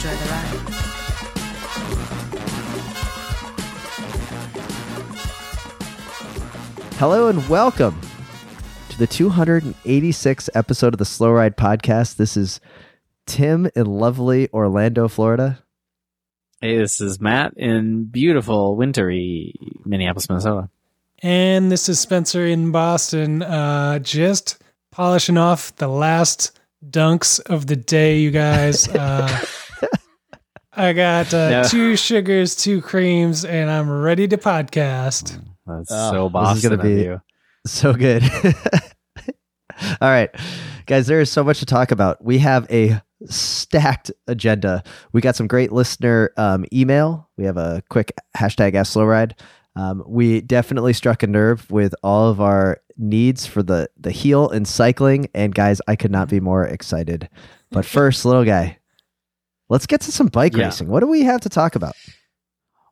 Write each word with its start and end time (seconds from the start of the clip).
Enjoy 0.00 0.16
the 0.16 0.30
ride. 0.30 0.60
Hello 6.96 7.28
and 7.28 7.46
welcome 7.50 8.00
to 8.88 8.98
the 8.98 9.06
286th 9.06 10.48
episode 10.54 10.94
of 10.94 10.98
the 10.98 11.04
Slow 11.04 11.32
Ride 11.32 11.54
Podcast. 11.58 12.16
This 12.16 12.38
is 12.38 12.60
Tim 13.26 13.70
in 13.76 13.84
lovely 13.84 14.48
Orlando, 14.54 15.06
Florida. 15.06 15.62
Hey, 16.62 16.78
this 16.78 17.02
is 17.02 17.20
Matt 17.20 17.52
in 17.58 18.04
beautiful, 18.04 18.76
wintry 18.76 19.52
Minneapolis, 19.84 20.30
Minnesota. 20.30 20.70
And 21.22 21.70
this 21.70 21.90
is 21.90 22.00
Spencer 22.00 22.46
in 22.46 22.72
Boston, 22.72 23.42
uh, 23.42 23.98
just 23.98 24.62
polishing 24.90 25.36
off 25.36 25.76
the 25.76 25.88
last 25.88 26.58
dunks 26.88 27.38
of 27.38 27.66
the 27.66 27.76
day, 27.76 28.20
you 28.20 28.30
guys. 28.30 28.88
Uh, 28.94 29.44
I 30.80 30.92
got 30.94 31.32
uh, 31.34 31.50
No. 31.50 31.62
two 31.64 31.96
sugars, 31.96 32.56
two 32.56 32.80
creams, 32.80 33.44
and 33.44 33.70
I'm 33.70 33.90
ready 33.90 34.26
to 34.28 34.38
podcast. 34.38 35.38
That's 35.66 35.90
Oh, 35.92 36.10
so 36.10 36.22
this 36.22 36.26
is 36.28 36.32
Boston 36.32 36.70
gonna 36.70 36.82
be- 36.82 37.02
you. 37.02 37.20
So 37.66 37.92
good. 37.92 38.22
All 40.00 40.08
right, 40.08 40.30
guys, 40.86 41.06
there 41.06 41.20
is 41.20 41.30
so 41.30 41.42
much 41.44 41.58
to 41.60 41.66
talk 41.66 41.90
about. 41.90 42.22
We 42.24 42.38
have 42.38 42.66
a 42.70 43.00
stacked 43.26 44.10
agenda. 44.26 44.82
We 45.12 45.20
got 45.20 45.36
some 45.36 45.46
great 45.46 45.72
listener 45.72 46.32
um, 46.36 46.64
email. 46.72 47.28
We 47.36 47.44
have 47.44 47.56
a 47.56 47.82
quick 47.90 48.12
hashtag 48.36 48.74
Ask 48.74 48.92
Slow 48.92 49.04
Ride. 49.04 49.36
Um, 49.76 50.02
we 50.06 50.40
definitely 50.40 50.92
struck 50.92 51.22
a 51.22 51.26
nerve 51.26 51.70
with 51.70 51.94
all 52.02 52.28
of 52.30 52.40
our 52.40 52.80
needs 52.96 53.46
for 53.46 53.62
the 53.62 53.88
the 53.98 54.10
heel 54.10 54.48
and 54.50 54.66
cycling. 54.66 55.28
And 55.34 55.54
guys, 55.54 55.80
I 55.88 55.96
could 55.96 56.10
not 56.10 56.28
be 56.28 56.40
more 56.40 56.64
excited. 56.66 57.28
But 57.70 57.84
first, 57.86 58.24
little 58.24 58.44
guy, 58.44 58.78
let's 59.70 59.86
get 59.86 60.02
to 60.02 60.12
some 60.12 60.26
bike 60.26 60.54
Yeah. 60.54 60.64
racing. 60.66 60.88
What 60.88 61.00
do 61.00 61.06
we 61.06 61.22
have 61.22 61.40
to 61.42 61.48
talk 61.48 61.74
about? 61.76 61.94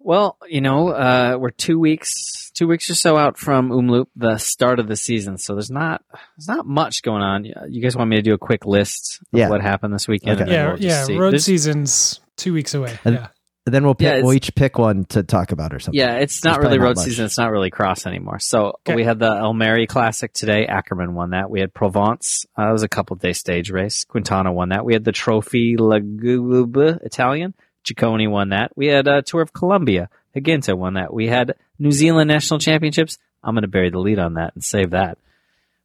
Well, 0.01 0.39
you 0.49 0.61
know, 0.63 0.89
uh, 0.89 1.37
we're 1.39 1.51
two 1.51 1.79
weeks, 1.79 2.51
two 2.55 2.67
weeks 2.69 2.89
or 2.89 2.95
so 2.95 3.17
out 3.19 3.37
from 3.37 3.69
Omloop, 3.71 4.07
the 4.17 4.39
start 4.39 4.79
of 4.79 4.87
the 4.89 4.97
season. 4.97 5.37
So 5.37 5.55
there's 5.55 5.71
not, 5.71 6.03
there's 6.37 6.49
not 6.49 6.67
much 6.67 7.03
going 7.03 7.21
on. 7.21 7.45
You 7.45 7.83
guys 7.83 7.97
want 7.97 8.09
me 8.09 8.17
to 8.17 8.23
do 8.23 8.33
a 8.33 8.39
quick 8.39 8.65
list 8.65 9.19
of 9.33 9.39
Yeah. 9.39 9.49
what 9.51 9.61
happened 9.61 9.93
this 9.93 10.09
weekend? 10.09 10.41
Okay. 10.41 10.51
Yeah, 10.53 10.69
we'll 10.69 10.81
yeah. 10.81 11.05
see. 11.05 11.17
Road 11.19 11.33
There's- 11.33 11.45
season's 11.45 12.21
two 12.37 12.55
weeks 12.55 12.75
away. 12.75 12.97
And- 13.05 13.17
yeah. 13.17 13.27
And 13.69 13.75
then 13.75 13.85
we'll 13.85 13.95
pick, 13.95 14.07
Yeah, 14.17 14.23
we'll 14.23 14.33
each 14.33 14.55
pick 14.55 14.79
one 14.79 15.05
to 15.11 15.23
talk 15.23 15.53
about 15.53 15.75
or 15.75 15.79
something. 15.79 16.01
Yeah, 16.01 16.15
it's 16.15 16.41
There's 16.41 16.53
not 16.55 16.63
really 16.63 16.79
probably 16.79 16.95
not 16.95 16.97
road 17.01 17.05
season. 17.05 17.27
It's 17.27 17.37
not 17.37 17.51
really 17.51 17.69
cross 17.71 18.07
anymore. 18.07 18.39
So 18.39 18.73
Okay. 18.87 18.95
we 18.95 19.05
had 19.05 19.19
the 19.19 19.31
El 19.31 19.53
Mary 19.53 19.87
Classic 19.87 20.33
today. 20.33 20.67
Ackermann 20.67 21.11
won 21.13 21.31
that. 21.31 21.51
We 21.51 21.61
had 21.61 21.75
Provence. 21.75 22.47
Uh, 22.59 22.71
it 22.71 22.73
was 22.73 22.83
a 22.83 22.89
couple 22.89 23.17
day 23.17 23.35
stage 23.35 23.71
race. 23.71 24.05
Quintana 24.05 24.51
won 24.53 24.71
that. 24.71 24.87
We 24.87 24.95
had 24.95 25.05
the 25.05 25.13
Trophy 25.13 25.77
Lagube 25.77 27.05
Italian. 27.05 27.53
Ciccone 27.85 28.31
won 28.31 28.49
that. 28.51 28.73
We 28.75 28.87
had 28.87 29.07
a 29.07 29.21
Tour 29.21 29.43
of 29.43 29.53
Colombia. 29.53 30.09
Higuita 30.35 30.75
won 30.77 30.95
that. 30.95 31.13
We 31.13 31.27
had 31.27 31.55
New 31.79 31.93
Zealand 31.93 32.29
National 32.29 32.59
Championships. 32.59 33.19
I'm 33.45 33.55
going 33.55 33.63
to 33.63 33.69
bury 33.69 33.91
the 33.91 33.99
lead 33.99 34.19
on 34.19 34.35
that 34.35 34.55
and 34.55 34.65
save 34.65 34.91
that. 34.91 35.19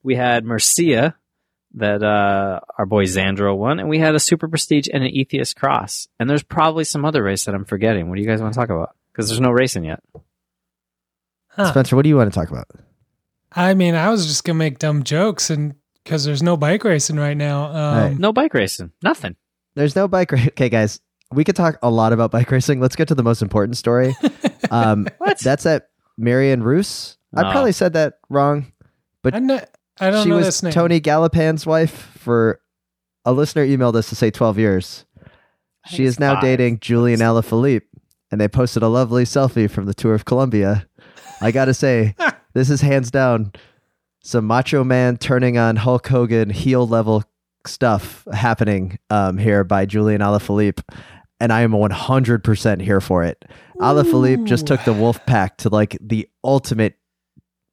We 0.04 0.16
had 0.16 0.44
Murcia 0.46 1.16
that 1.76 2.04
uh, 2.04 2.60
our 2.78 2.86
boy 2.86 3.06
Xandro 3.06 3.56
won, 3.58 3.80
and 3.80 3.90
we 3.90 4.00
had 4.00 4.14
a 4.16 4.20
Super 4.20 4.48
Prestige 4.48 4.88
and 4.94 5.04
an 5.04 5.10
Ethias 5.10 5.54
Cross. 5.56 6.08
And 6.20 6.30
there's 6.30 6.44
probably 6.44 6.84
some 6.84 7.04
other 7.06 7.24
race 7.24 7.46
that 7.46 7.56
I'm 7.56 7.66
forgetting. 7.66 8.10
What 8.10 8.16
do 8.16 8.22
you 8.22 8.28
guys 8.28 8.42
want 8.42 8.54
to 8.54 8.60
talk 8.60 8.70
about? 8.70 8.96
Because 9.12 9.30
there's 9.30 9.40
no 9.42 9.52
racing 9.52 9.84
yet. 9.86 10.02
Huh. 11.50 11.70
Spencer, 11.72 11.96
what 11.96 12.04
do 12.04 12.10
you 12.10 12.18
want 12.18 12.32
to 12.34 12.40
talk 12.40 12.50
about? 12.50 12.68
I 13.52 13.74
mean, 13.76 13.94
I 13.96 14.10
was 14.10 14.26
just 14.26 14.44
gonna 14.44 14.58
make 14.58 14.80
dumb 14.80 15.04
jokes, 15.04 15.50
and 15.50 15.76
because 16.04 16.26
there's 16.26 16.42
no 16.44 16.58
bike 16.58 16.84
racing 16.84 17.18
right 17.18 17.38
now. 17.38 17.66
Um, 17.66 17.98
Right. 17.98 18.18
No 18.20 18.34
bike 18.34 18.54
racing. 18.54 18.92
Nothing. 19.04 19.36
There's 19.76 19.96
no 19.96 20.08
bike 20.08 20.32
race. 20.32 20.48
Okay, 20.50 20.70
guys, 20.70 21.00
we 21.32 21.44
could 21.44 21.56
talk 21.56 21.78
a 21.84 21.90
lot 21.90 22.14
about 22.14 22.32
bike 22.32 22.50
racing. 22.52 22.80
Let's 22.80 22.96
get 22.96 23.08
to 23.10 23.16
the 23.16 23.24
most 23.24 23.42
important 23.42 23.78
story. 23.78 24.16
Um, 24.72 25.08
What? 25.20 25.38
That's 25.40 25.66
at 25.68 25.90
Marion 26.18 26.64
Rousse. 26.64 27.18
I 27.36 27.42
Oh. 27.48 27.52
probably 27.52 27.74
said 27.74 27.94
that 27.94 28.18
wrong. 28.30 28.72
I, 29.26 29.32
kn- 29.32 29.62
I 30.00 30.10
don't 30.10 30.24
she 30.24 30.30
know 30.30 30.38
was 30.38 30.46
this 30.46 30.64
name. 30.64 30.74
Tony 30.74 31.00
Gallopin's 31.00 31.66
wife 31.66 31.92
for 32.18 32.60
a 33.26 33.32
listener 33.32 33.66
emailed 33.66 33.96
us 33.96 34.10
to 34.10 34.16
say 34.16 34.32
12 34.32 34.58
years. 34.60 35.06
She 35.88 36.06
is 36.06 36.20
now 36.20 36.36
five. 36.36 36.44
dating 36.44 36.80
Julian 36.80 37.20
Alaphilippe, 37.20 37.88
and 38.32 38.40
they 38.40 38.48
posted 38.48 38.84
a 38.84 38.88
lovely 38.88 39.26
selfie 39.26 39.70
from 39.70 39.86
the 39.86 39.94
Tour 39.94 40.14
of 40.14 40.26
Colombia. 40.26 40.88
I 41.42 41.52
got 41.52 41.66
to 41.66 41.74
say, 41.74 42.16
this 42.54 42.70
is 42.70 42.82
hands 42.82 43.12
down 43.12 43.52
some 44.22 44.46
Macho 44.46 44.84
Man 44.84 45.18
turning 45.18 45.58
on 45.58 45.76
Hulk 45.76 46.08
Hogan 46.08 46.50
heel 46.50 46.88
level 46.88 47.24
stuff 47.68 48.26
happening 48.34 48.98
um, 49.10 49.38
here 49.38 49.64
by 49.64 49.86
Julian 49.86 50.22
Alaphilippe, 50.22 50.82
and 51.40 51.52
I 51.52 51.62
am 51.62 51.72
100% 51.72 52.82
here 52.82 53.02
for 53.02 53.24
it. 53.24 53.44
Alaphilippe 53.80 54.46
just 54.46 54.66
took 54.66 54.84
the 54.86 54.94
wolf 54.94 55.26
pack 55.26 55.58
to 55.58 55.70
like 55.70 55.98
the 56.00 56.30
ultimate 56.44 56.96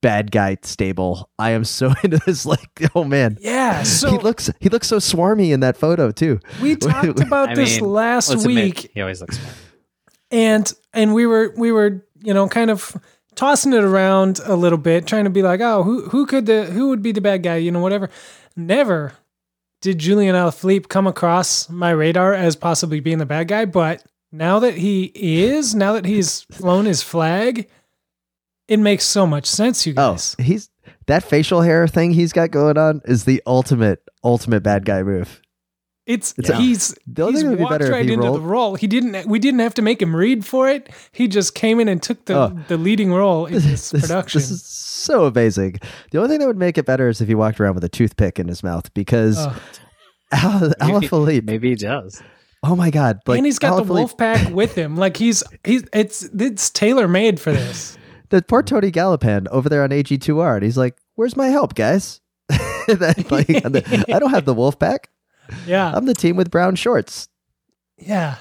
bad 0.03 0.31
guy 0.31 0.57
stable. 0.63 1.31
I 1.39 1.51
am 1.51 1.65
so 1.65 1.93
into 2.03 2.19
this. 2.27 2.47
Like, 2.47 2.83
oh 2.95 3.05
man, 3.05 3.39
Yeah. 3.41 3.83
So 3.83 4.11
he 4.13 4.19
looks 4.19 4.51
he 4.61 4.69
looks 4.69 4.89
so 4.89 4.97
swarmy 4.99 5.53
in 5.53 5.61
that 5.61 5.77
photo 5.77 6.11
too. 6.11 6.41
we 6.61 6.77
talked 6.77 7.21
about 7.21 7.51
I 7.51 7.55
this 7.55 7.81
mean, 7.81 7.91
last 7.91 8.29
week. 8.47 8.79
admit, 8.79 8.91
he 8.95 9.01
always 9.01 9.21
looks 9.21 9.39
smart. 9.39 9.57
and 10.31 10.73
and 10.93 11.15
we 11.15 11.27
were 11.27 11.53
we 11.57 11.73
were 11.73 12.05
you 12.23 12.35
know 12.35 12.49
kind 12.49 12.71
of 12.71 12.97
tossing 13.37 13.73
it 13.73 13.83
around 13.83 14.41
a 14.45 14.55
little 14.57 14.77
bit 14.79 15.07
trying 15.07 15.25
to 15.25 15.31
be 15.31 15.43
like 15.43 15.61
oh 15.61 15.83
who 15.83 16.09
who 16.09 16.27
could 16.27 16.47
the 16.47 16.65
who 16.67 16.89
would 16.89 17.01
be 17.03 17.13
the 17.13 17.21
bad 17.21 17.43
guy 17.43 17.57
you 17.57 17.71
know 17.71 17.81
whatever 17.81 18.11
never 18.57 19.13
did 19.81 19.99
Julian 19.99 20.35
Alaphilippe 20.35 20.89
come 20.89 21.07
across 21.07 21.69
my 21.71 21.91
radar 21.91 22.35
as 22.35 22.55
possibly 22.57 23.01
being 23.01 23.19
the 23.19 23.25
bad 23.27 23.49
guy 23.49 23.65
but 23.65 24.05
now 24.33 24.59
that 24.59 24.75
he 24.75 25.13
is 25.15 25.75
now 25.75 25.93
that 25.95 26.05
he's 26.05 26.43
flown 26.51 26.85
his 26.85 27.03
flag 27.03 27.69
it 28.71 28.79
makes 28.79 29.05
so 29.05 29.27
much 29.27 29.45
sense 29.47 29.87
you 29.87 29.93
guys. 29.93 30.35
Oh, 30.39 30.43
guys 30.43 30.47
he's 30.47 30.71
that 31.07 31.23
facial 31.23 31.61
hair 31.61 31.87
thing 31.87 32.13
he's 32.13 32.33
got 32.33 32.51
going 32.51 32.79
on 32.79 33.03
is 33.05 33.25
the 33.25 33.43
ultimate 33.47 34.03
ultimate 34.25 34.63
bad 34.63 34.85
guy 34.87 35.03
move. 35.03 35.41
it's 36.07 36.35
It's 36.39 36.49
a- 36.51 36.57
he's 36.57 36.95
The 37.07 37.23
only 37.23 37.33
he's 37.35 37.41
thing 37.43 37.51
would 37.51 37.59
be 37.59 37.65
walked 37.65 37.73
better 37.73 37.87
if 37.87 37.93
right 37.93 38.07
he 38.07 38.13
into 38.15 38.27
rolled. 38.27 38.41
the 38.41 38.45
role 38.47 38.75
he 38.77 38.87
didn't 38.87 39.27
we 39.29 39.39
didn't 39.39 39.61
have 39.61 39.75
to 39.75 39.83
make 39.83 40.01
him 40.01 40.15
read 40.17 40.45
for 40.47 40.69
it 40.69 40.89
he 41.13 41.29
just 41.29 41.55
came 41.55 41.79
in 41.81 41.89
and 41.89 42.03
took 42.03 42.25
the 42.25 42.35
Oh. 42.37 42.59
the 42.69 42.77
leading 42.79 43.13
role 43.13 43.47
in 43.47 43.55
this, 43.71 43.91
production 43.93 44.39
This 44.41 44.51
is 44.51 44.63
so 44.65 45.25
amazing. 45.27 45.79
The 46.11 46.19
only 46.19 46.31
thing 46.31 46.41
that 46.41 46.47
would 46.47 46.59
make 46.59 46.79
it 46.79 46.87
better 46.87 47.09
is 47.09 47.21
if 47.21 47.29
he 47.29 47.35
walked 47.35 47.61
around 47.61 47.75
with 47.75 47.85
a 47.85 47.89
toothpick 47.89 48.39
in 48.39 48.49
his 48.49 48.63
mouth 48.63 48.93
because 48.95 49.37
Oh. 49.39 49.61
Al- 50.33 50.61
Maybe- 50.61 51.07
Alaphilippe. 51.09 51.45
Maybe 51.45 51.71
he 51.71 51.75
does. 51.75 52.23
Oh 52.63 52.77
my 52.77 52.91
god! 52.91 53.19
Like 53.27 53.39
and 53.39 53.47
he's 53.47 53.59
got 53.59 53.77
the 53.77 53.83
Alaphilippe- 53.85 53.89
wolf 53.89 54.17
pack 54.19 54.51
with 54.55 54.75
him. 54.77 54.97
Like 54.97 55.17
he's 55.17 55.43
he's 55.65 55.85
it's 55.95 56.23
it's 56.39 56.69
tailor 56.71 57.09
made 57.09 57.41
for 57.41 57.53
this. 57.53 57.97
The 58.31 58.43
poor 58.43 58.63
Tony 58.63 58.91
Gallopin 58.91 59.47
over 59.49 59.69
there 59.69 59.83
on 59.83 59.91
AG2R, 59.91 60.55
and 60.57 60.65
he's 60.65 60.77
like, 60.79 60.97
"Where's 61.17 61.37
my 61.37 61.49
help, 61.49 61.75
guys?" 61.75 62.21
That, 62.89 63.31
like, 63.31 63.49
I'm 63.65 63.73
the- 63.73 64.05
I 64.13 64.19
don't 64.19 64.31
have 64.31 64.45
the 64.47 64.55
wolf 64.55 64.79
pack. 64.79 65.09
Yeah, 65.67 65.93
I'm 65.95 66.07
the 66.07 66.15
team 66.15 66.37
with 66.37 66.51
brown 66.51 66.75
shorts. 66.77 67.29
yeah. 67.99 68.37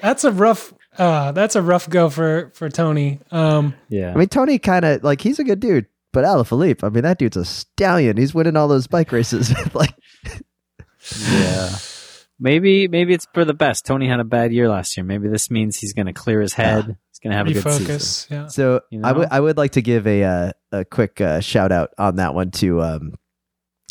That's 0.00 0.24
a 0.24 0.32
rough. 0.32 0.74
Uh, 0.98 1.32
that's 1.32 1.54
a 1.56 1.62
rough 1.62 1.88
go 1.88 2.10
for 2.10 2.50
for 2.54 2.68
Tony. 2.68 3.20
Um, 3.30 3.74
Yeah. 3.88 4.12
I 4.12 4.16
mean, 4.16 4.28
Tony 4.28 4.58
kind 4.58 4.84
of 4.84 5.04
like 5.04 5.20
he's 5.20 5.38
a 5.38 5.44
good 5.44 5.60
dude, 5.60 5.86
but 6.12 6.24
Alaphilippe, 6.24 6.82
I 6.84 6.88
mean, 6.88 7.04
that 7.04 7.18
dude's 7.18 7.36
a 7.36 7.44
stallion. 7.44 8.16
He's 8.16 8.34
winning 8.34 8.56
all 8.56 8.66
those 8.68 8.86
bike 8.88 9.12
races. 9.12 9.54
like, 9.74 9.94
yeah. 11.30 11.70
Maybe 12.40 12.88
maybe 12.88 13.14
it's 13.14 13.26
for 13.32 13.44
the 13.44 13.54
best. 13.54 13.86
Tony 13.86 14.08
had 14.08 14.18
a 14.20 14.24
bad 14.24 14.52
year 14.52 14.68
last 14.68 14.96
year. 14.96 15.04
Maybe 15.04 15.28
this 15.28 15.50
means 15.50 15.76
he's 15.76 15.92
going 15.92 16.06
to 16.06 16.12
clear 16.12 16.40
his 16.40 16.54
head. 16.54 16.96
He's 17.22 17.30
going 17.30 17.32
to 17.32 17.36
have 17.36 17.46
a 17.46 17.52
good 17.84 18.00
season. 18.02 18.36
Yeah. 18.36 18.46
so 18.48 18.80
You 18.90 19.00
I 19.04 19.12
would? 19.12 19.28
I 19.30 19.38
would 19.40 19.56
like 19.56 19.72
to 19.72 19.82
give 19.82 20.06
a 20.06 20.24
uh, 20.24 20.52
a 20.72 20.84
quick 20.84 21.20
uh, 21.20 21.40
shout 21.40 21.70
out 21.70 21.90
on 21.98 22.16
that 22.16 22.34
one 22.34 22.50
to 22.52 22.82
um, 22.82 23.14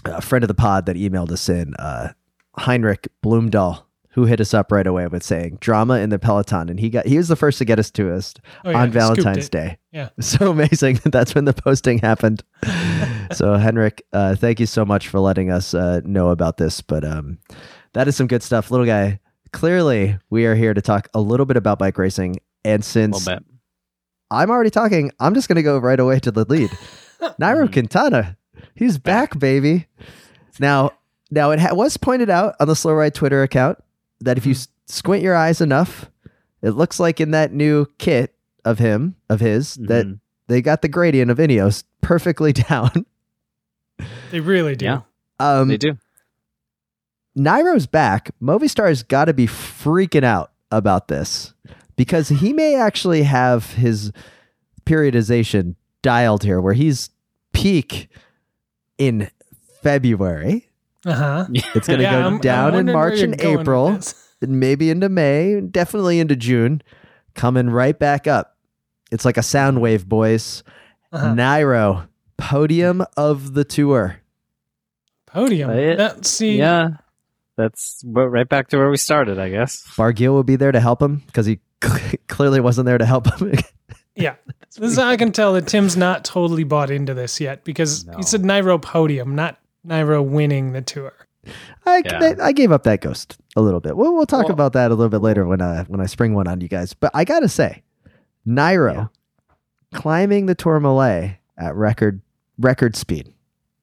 a 0.05 0.21
friend 0.21 0.43
of 0.43 0.49
the 0.49 0.53
pod 0.53 0.85
that 0.87 0.95
emailed 0.97 1.31
us 1.31 1.47
in, 1.47 1.73
uh, 1.75 2.09
Heinrich 2.57 3.07
Bloomdahl, 3.23 3.83
who 4.09 4.25
hit 4.25 4.41
us 4.41 4.53
up 4.53 4.71
right 4.71 4.85
away 4.85 5.07
with 5.07 5.23
saying 5.23 5.59
drama 5.61 5.99
in 5.99 6.09
the 6.09 6.19
peloton, 6.19 6.67
and 6.69 6.77
he 6.79 6.89
got 6.89 7.05
he 7.05 7.15
was 7.17 7.29
the 7.29 7.35
first 7.37 7.57
to 7.59 7.65
get 7.65 7.79
us 7.79 7.89
to 7.91 8.13
us 8.13 8.33
Oh, 8.65 8.71
yeah, 8.71 8.81
on 8.81 8.91
Valentine's. 8.91 9.47
Day. 9.47 9.77
Yeah. 9.93 10.09
So 10.19 10.51
amazing 10.51 10.95
that 11.03 11.11
that's 11.13 11.33
when 11.33 11.45
the 11.45 11.53
posting 11.53 11.99
happened. 11.99 12.43
so 13.31 13.55
Henrik, 13.55 14.05
uh, 14.11 14.35
thank 14.35 14.59
you 14.59 14.65
so 14.65 14.83
much 14.83 15.07
for 15.07 15.19
letting 15.21 15.49
us 15.51 15.73
uh, 15.73 16.01
know 16.03 16.29
about 16.31 16.57
this. 16.57 16.81
But 16.81 17.05
um, 17.05 17.37
that 17.93 18.07
is 18.09 18.15
some 18.17 18.27
good 18.27 18.43
stuff. 18.43 18.71
Little 18.71 18.85
guy, 18.85 19.19
clearly 19.53 20.17
we 20.29 20.45
are 20.45 20.55
here 20.55 20.73
to 20.73 20.81
talk 20.81 21.07
a 21.13 21.21
little 21.21 21.45
bit 21.45 21.55
about 21.57 21.79
bike 21.79 21.97
racing. 21.97 22.37
And 22.63 22.83
since. 22.85 23.27
I'm 24.29 24.49
already 24.49 24.69
talking, 24.69 25.11
I'm 25.19 25.33
just 25.33 25.47
going 25.47 25.57
to 25.57 25.63
go 25.63 25.77
right 25.77 25.99
away 25.99 26.19
to 26.19 26.31
the 26.31 26.45
lead. 26.45 26.69
Nairo 27.39 27.67
Mhm. 27.67 27.73
Quintana, 27.73 28.37
he's 28.75 28.97
back, 28.97 29.37
baby. 29.37 29.87
Now, 30.59 30.91
now 31.29 31.51
it 31.51 31.59
ha- 31.59 31.73
was 31.73 31.97
pointed 31.97 32.29
out 32.29 32.55
on 32.59 32.67
the 32.67 32.75
Slow 32.75 32.93
Ride 32.93 33.13
Twitter 33.13 33.43
account 33.43 33.77
that 34.21 34.37
if 34.37 34.45
you 34.45 34.53
s- 34.53 34.67
squint 34.87 35.21
your 35.23 35.35
eyes 35.35 35.59
enough, 35.61 36.09
it 36.61 36.71
looks 36.71 36.99
like 36.99 37.19
in 37.19 37.31
that 37.31 37.51
new 37.51 37.87
kit 37.97 38.33
of 38.63 38.79
him, 38.79 39.15
of 39.29 39.39
his, 39.39 39.75
that 39.75 40.05
Mhm. 40.05 40.19
they 40.47 40.61
got 40.61 40.81
the 40.81 40.87
gradient 40.87 41.29
of 41.31 41.37
Ineos 41.37 41.83
perfectly 42.01 42.53
down. 42.69 43.05
They 44.31 44.39
really 44.39 44.75
do. 44.75 44.85
Yeah. 44.85 45.01
Um, 45.39 45.67
they 45.67 45.77
do. 45.77 45.97
Nairo's 47.37 47.87
back. 47.87 48.31
Movistar's 48.41 49.03
got 49.03 49.25
to 49.25 49.33
be 49.33 49.47
freaking 49.47 50.23
out 50.23 50.51
about 50.71 51.07
this 51.07 51.50
because 52.01 52.29
he 52.29 52.51
may 52.51 52.73
actually 52.75 53.21
have 53.21 53.73
his 53.73 54.11
periodization 54.87 55.75
dialed 56.01 56.43
here 56.43 56.59
where 56.59 56.73
he's 56.73 57.11
peak 57.53 58.09
in 58.97 59.29
February. 59.83 60.67
Uh 61.05 61.13
huh. 61.13 61.45
It's 61.53 61.85
going 61.87 61.99
to 61.99 62.03
Yeah, 62.03 62.13
go 62.13 62.17
I'm- 62.21 62.33
I'm 62.35 62.39
down 62.41 62.73
in 62.75 62.87
March 62.91 63.19
and 63.19 63.39
April, 63.39 63.99
and 64.41 64.59
maybe 64.59 64.89
into 64.89 65.09
May, 65.09 65.61
definitely 65.61 66.19
into 66.19 66.35
June, 66.35 66.81
coming 67.35 67.69
right 67.69 67.97
back 67.97 68.25
up. 68.25 68.57
It's 69.11 69.23
like 69.23 69.37
a 69.37 69.43
sound 69.43 69.79
wave, 69.79 70.09
boys. 70.09 70.63
Uh-huh. 71.11 71.35
Nairo, 71.35 72.07
podium 72.37 73.03
of 73.15 73.53
the 73.53 73.63
tour. 73.63 74.17
Podium. 75.27 75.69
It- 75.69 75.97
That- 75.99 76.25
see, 76.25 76.57
Yeah. 76.57 76.97
That's 77.57 78.01
right 78.07 78.49
back 78.49 78.69
to 78.69 78.77
where 78.77 78.89
we 78.89 78.97
started, 78.97 79.37
I 79.37 79.49
guess. 79.49 79.83
Barguil 79.95 80.29
will 80.33 80.43
be 80.43 80.55
there 80.55 80.71
to 80.71 80.79
help 80.79 80.99
him 80.99 81.17
because 81.27 81.45
he 81.45 81.59
clearly 82.27 82.59
wasn't 82.59 82.85
there 82.85 82.97
to 82.97 83.05
help 83.05 83.27
him. 83.39 83.53
yeah. 84.15 84.35
This 84.77 84.91
is 84.91 84.97
how 84.97 85.09
I 85.09 85.17
can 85.17 85.31
tell 85.31 85.53
that 85.53 85.67
Tim's 85.67 85.97
not 85.97 86.23
totally 86.23 86.63
bought 86.63 86.89
into 86.91 87.13
this 87.13 87.39
yet 87.41 87.63
because 87.63 88.05
No. 88.05 88.15
he 88.17 88.23
said 88.23 88.41
Nairo 88.43 88.81
podium, 88.81 89.35
not 89.35 89.57
Nairo 89.85 90.23
winning 90.25 90.71
the 90.71 90.81
tour. 90.81 91.13
I, 91.85 92.03
Yeah. 92.05 92.35
I 92.41 92.51
gave 92.51 92.71
up 92.71 92.83
that 92.83 93.01
ghost 93.01 93.37
a 93.55 93.61
little 93.61 93.79
bit. 93.79 93.97
We'll, 93.97 94.13
we'll 94.13 94.25
talk 94.25 94.43
Well- 94.45 94.53
about 94.53 94.73
that 94.73 94.91
a 94.91 94.95
little 94.95 95.09
bit 95.09 95.21
later 95.21 95.45
when 95.45 95.61
I 95.61 95.83
when 95.83 95.99
I 95.99 96.05
spring 96.05 96.33
one 96.33 96.47
on 96.47 96.61
you 96.61 96.67
guys. 96.67 96.93
But 96.93 97.11
I 97.13 97.25
gotta 97.25 97.49
say, 97.49 97.83
Nairo 98.47 98.93
Yeah. 98.93 99.07
climbing 99.99 100.45
the 100.45 100.55
Tourmalet 100.55 101.37
at 101.57 101.75
record 101.75 102.21
record 102.57 102.95
speed 102.95 103.33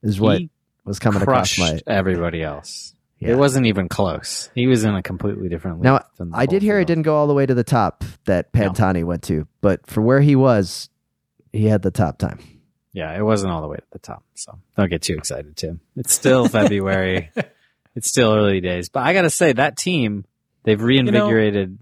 is 0.02 0.20
what 0.20 0.38
he 0.38 0.50
was 0.84 0.98
coming 0.98 1.20
across 1.20 1.58
my. 1.58 1.80
everybody 1.86 2.42
else. 2.42 2.94
Yeah. 3.20 3.30
It 3.30 3.36
wasn't 3.38 3.66
even 3.66 3.88
close. 3.88 4.48
He 4.54 4.66
was 4.68 4.84
in 4.84 4.94
a 4.94 5.02
completely 5.02 5.48
different 5.48 5.78
league. 5.78 5.84
Now, 5.84 6.00
I 6.32 6.46
did 6.46 6.62
hear 6.62 6.76
of 6.76 6.82
it 6.82 6.86
didn't 6.86 7.02
go 7.02 7.16
all 7.16 7.26
the 7.26 7.34
way 7.34 7.46
to 7.46 7.54
the 7.54 7.64
top 7.64 8.04
that 8.26 8.46
No. 8.54 8.70
Pantani 8.70 9.02
went 9.04 9.24
to, 9.24 9.48
but 9.60 9.86
for 9.88 10.00
where 10.02 10.20
he 10.20 10.36
was, 10.36 10.88
he 11.52 11.66
had 11.66 11.82
the 11.82 11.90
top 11.90 12.18
time. 12.18 12.38
Yeah, 12.92 13.16
it 13.16 13.22
wasn't 13.22 13.52
all 13.52 13.60
the 13.60 13.66
way 13.68 13.76
to 13.76 13.82
the 13.90 13.98
top. 13.98 14.22
So 14.34 14.58
don't 14.76 14.88
get 14.88 15.02
too 15.02 15.14
excited, 15.14 15.56
Tim. 15.56 15.80
It's 15.96 16.12
still 16.20 16.46
February. 16.48 17.30
it's 17.96 18.08
still 18.08 18.32
early 18.34 18.60
days. 18.60 18.88
But 18.88 19.00
I 19.04 19.12
got 19.14 19.22
to 19.22 19.30
say, 19.30 19.52
that 19.52 19.76
team, 19.76 20.24
they've 20.62 20.80
reinvigorated 20.80 21.76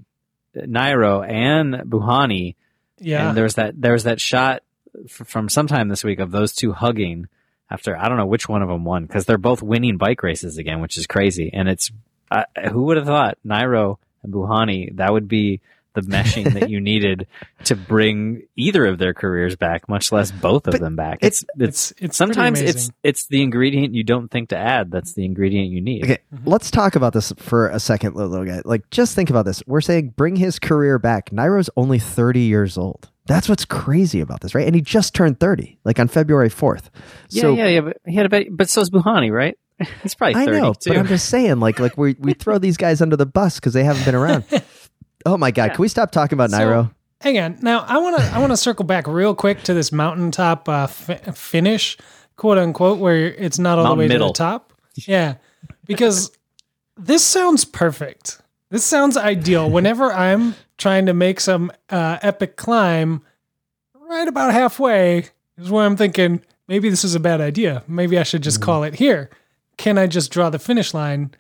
Nairo 0.56 1.26
and 1.28 1.74
Bouhanni. 1.90 2.54
Yeah. 2.98 3.28
And 3.28 3.36
there's 3.36 3.54
that, 3.54 3.78
there's 3.80 4.04
that 4.04 4.20
shot 4.20 4.62
f- 5.04 5.26
from 5.26 5.48
sometime 5.50 5.88
this 5.88 6.02
week 6.02 6.18
of 6.18 6.30
those 6.30 6.54
two 6.54 6.72
hugging 6.72 7.26
after, 7.70 7.96
I 7.96 8.08
don't 8.08 8.16
know 8.18 8.26
which 8.26 8.48
one 8.48 8.62
of 8.62 8.68
them 8.68 8.84
won 8.84 9.06
because 9.06 9.26
they're 9.26 9.38
both 9.38 9.62
winning 9.62 9.96
bike 9.96 10.22
races 10.22 10.58
again, 10.58 10.80
which 10.80 10.96
is 10.98 11.06
crazy. 11.06 11.50
And 11.52 11.68
it's, 11.68 11.90
uh, 12.30 12.44
who 12.70 12.84
would 12.84 12.96
have 12.96 13.06
thought 13.06 13.38
Nairo 13.46 13.96
and 14.22 14.32
Bouhanni, 14.32 14.96
that 14.96 15.12
would 15.12 15.28
be 15.28 15.60
the 15.94 16.02
meshing 16.02 16.52
that 16.52 16.68
you 16.68 16.78
needed 16.92 17.26
to 17.64 17.74
bring 17.74 18.42
either 18.54 18.84
of 18.86 18.98
their 18.98 19.14
careers 19.14 19.56
back, 19.56 19.88
much 19.88 20.12
less 20.12 20.30
both 20.30 20.66
of 20.66 20.72
But 20.72 20.80
them 20.82 20.94
back. 20.94 21.20
it's- 21.22 21.42
It's, 21.42 21.50
it's, 21.58 21.90
it's 21.92 22.00
it's 22.02 22.16
sometimes 22.18 22.60
it's 22.60 22.90
it's 23.02 23.26
the 23.28 23.42
ingredient 23.42 23.94
you 23.94 24.04
don't 24.04 24.28
think 24.30 24.50
to 24.50 24.56
add 24.58 24.90
that's 24.90 25.14
the 25.14 25.24
ingredient 25.24 25.70
you 25.70 25.80
need 25.80 26.04
Okay, 26.04 26.18
let's 26.44 26.70
talk 26.70 26.96
about 26.96 27.14
this 27.14 27.32
for 27.38 27.68
a 27.70 27.80
second, 27.80 28.14
little, 28.14 28.30
little 28.30 28.44
guy. 28.46 28.60
Like, 28.66 28.90
just 28.90 29.14
think 29.14 29.30
about 29.30 29.46
this. 29.46 29.62
We're 29.66 29.80
saying 29.80 30.10
bring 30.18 30.36
his 30.36 30.58
career 30.58 30.98
back. 30.98 31.32
Nairo's 31.32 31.70
only 31.76 31.98
30 31.98 32.40
years 32.40 32.76
old. 32.76 33.08
That's 33.26 33.48
what's 33.48 33.64
crazy 33.64 34.20
about 34.20 34.40
this, 34.40 34.54
right? 34.54 34.66
And 34.66 34.74
he 34.74 34.80
just 34.82 35.14
turned 35.14 35.40
30, 35.40 35.78
like 35.84 35.98
on 35.98 36.08
February 36.08 36.48
4th. 36.50 36.84
yeah 37.30 37.42
so 37.42 37.54
yeah 37.54 37.66
yeah 37.68 37.80
but 37.80 37.96
he 38.06 38.14
had 38.14 38.26
a 38.26 38.28
bit 38.28 38.56
but 38.56 38.68
so's 38.68 38.88
bouhanni 38.90 39.32
right 39.32 39.58
he's 40.02 40.14
probably 40.14 40.34
30 40.34 40.42
I 40.42 40.46
30 40.46 40.60
know, 40.60 40.72
too 40.74 40.90
but 40.90 40.98
I'm 40.98 41.06
just 41.06 41.28
saying, 41.28 41.60
like, 41.60 41.78
like 41.80 41.96
we 41.98 42.14
we 42.18 42.32
throw 42.34 42.58
these 42.58 42.76
guys 42.76 43.02
under 43.02 43.16
the 43.16 43.26
bus 43.26 43.56
because 43.60 43.72
they 43.72 43.84
haven't 43.84 44.04
been 44.04 44.14
around. 44.14 44.44
Oh 45.24 45.36
my 45.36 45.50
god, 45.50 45.72
can 45.72 45.80
we 45.82 45.88
stop 45.88 46.12
talking 46.12 46.36
about 46.36 46.50
So- 46.50 46.58
Nairo? 46.58 46.94
Hang 47.20 47.36
on. 47.38 47.58
Now 47.60 47.80
I 47.88 47.98
want 47.98 48.16
to 48.18 48.22
I 48.22 48.38
want 48.38 48.52
to 48.52 48.56
circle 48.56 48.84
back 48.84 49.08
real 49.08 49.34
quick 49.34 49.62
to 49.64 49.74
this 49.74 49.90
mountaintop 49.90 50.68
uh, 50.68 50.86
fi- 50.86 51.16
finish, 51.32 51.96
quote 52.36 52.58
unquote, 52.58 53.00
where 53.00 53.16
it's 53.34 53.58
not 53.58 53.78
all 53.78 53.84
Mountain 53.84 53.98
the 53.98 54.02
way 54.04 54.08
middle. 54.14 54.32
to 54.32 54.38
the 54.40 54.44
top. 54.44 54.72
Yeah, 54.94 55.34
because 55.84 56.30
this 56.96 57.24
sounds 57.24 57.64
perfect. 57.64 58.40
This 58.76 58.84
sounds 58.84 59.16
ideal. 59.16 59.70
Whenever 59.70 60.12
I'm 60.12 60.54
trying 60.76 61.06
to 61.06 61.14
make 61.14 61.40
some 61.40 61.72
uh, 61.88 62.18
epic 62.20 62.56
climb, 62.56 63.22
right 63.94 64.28
about 64.28 64.52
halfway 64.52 65.30
is 65.56 65.70
where 65.70 65.86
I'm 65.86 65.96
thinking 65.96 66.42
maybe 66.68 66.90
this 66.90 67.02
is 67.02 67.14
a 67.14 67.20
bad 67.20 67.40
idea. 67.40 67.84
Maybe 67.88 68.18
I 68.18 68.22
should 68.22 68.42
just 68.42 68.60
call 68.60 68.84
it 68.84 68.96
here. 68.96 69.30
Can 69.78 69.96
I 69.96 70.06
just 70.06 70.30
draw 70.30 70.50
the 70.50 70.58
finish 70.58 70.92
line? 70.92 71.30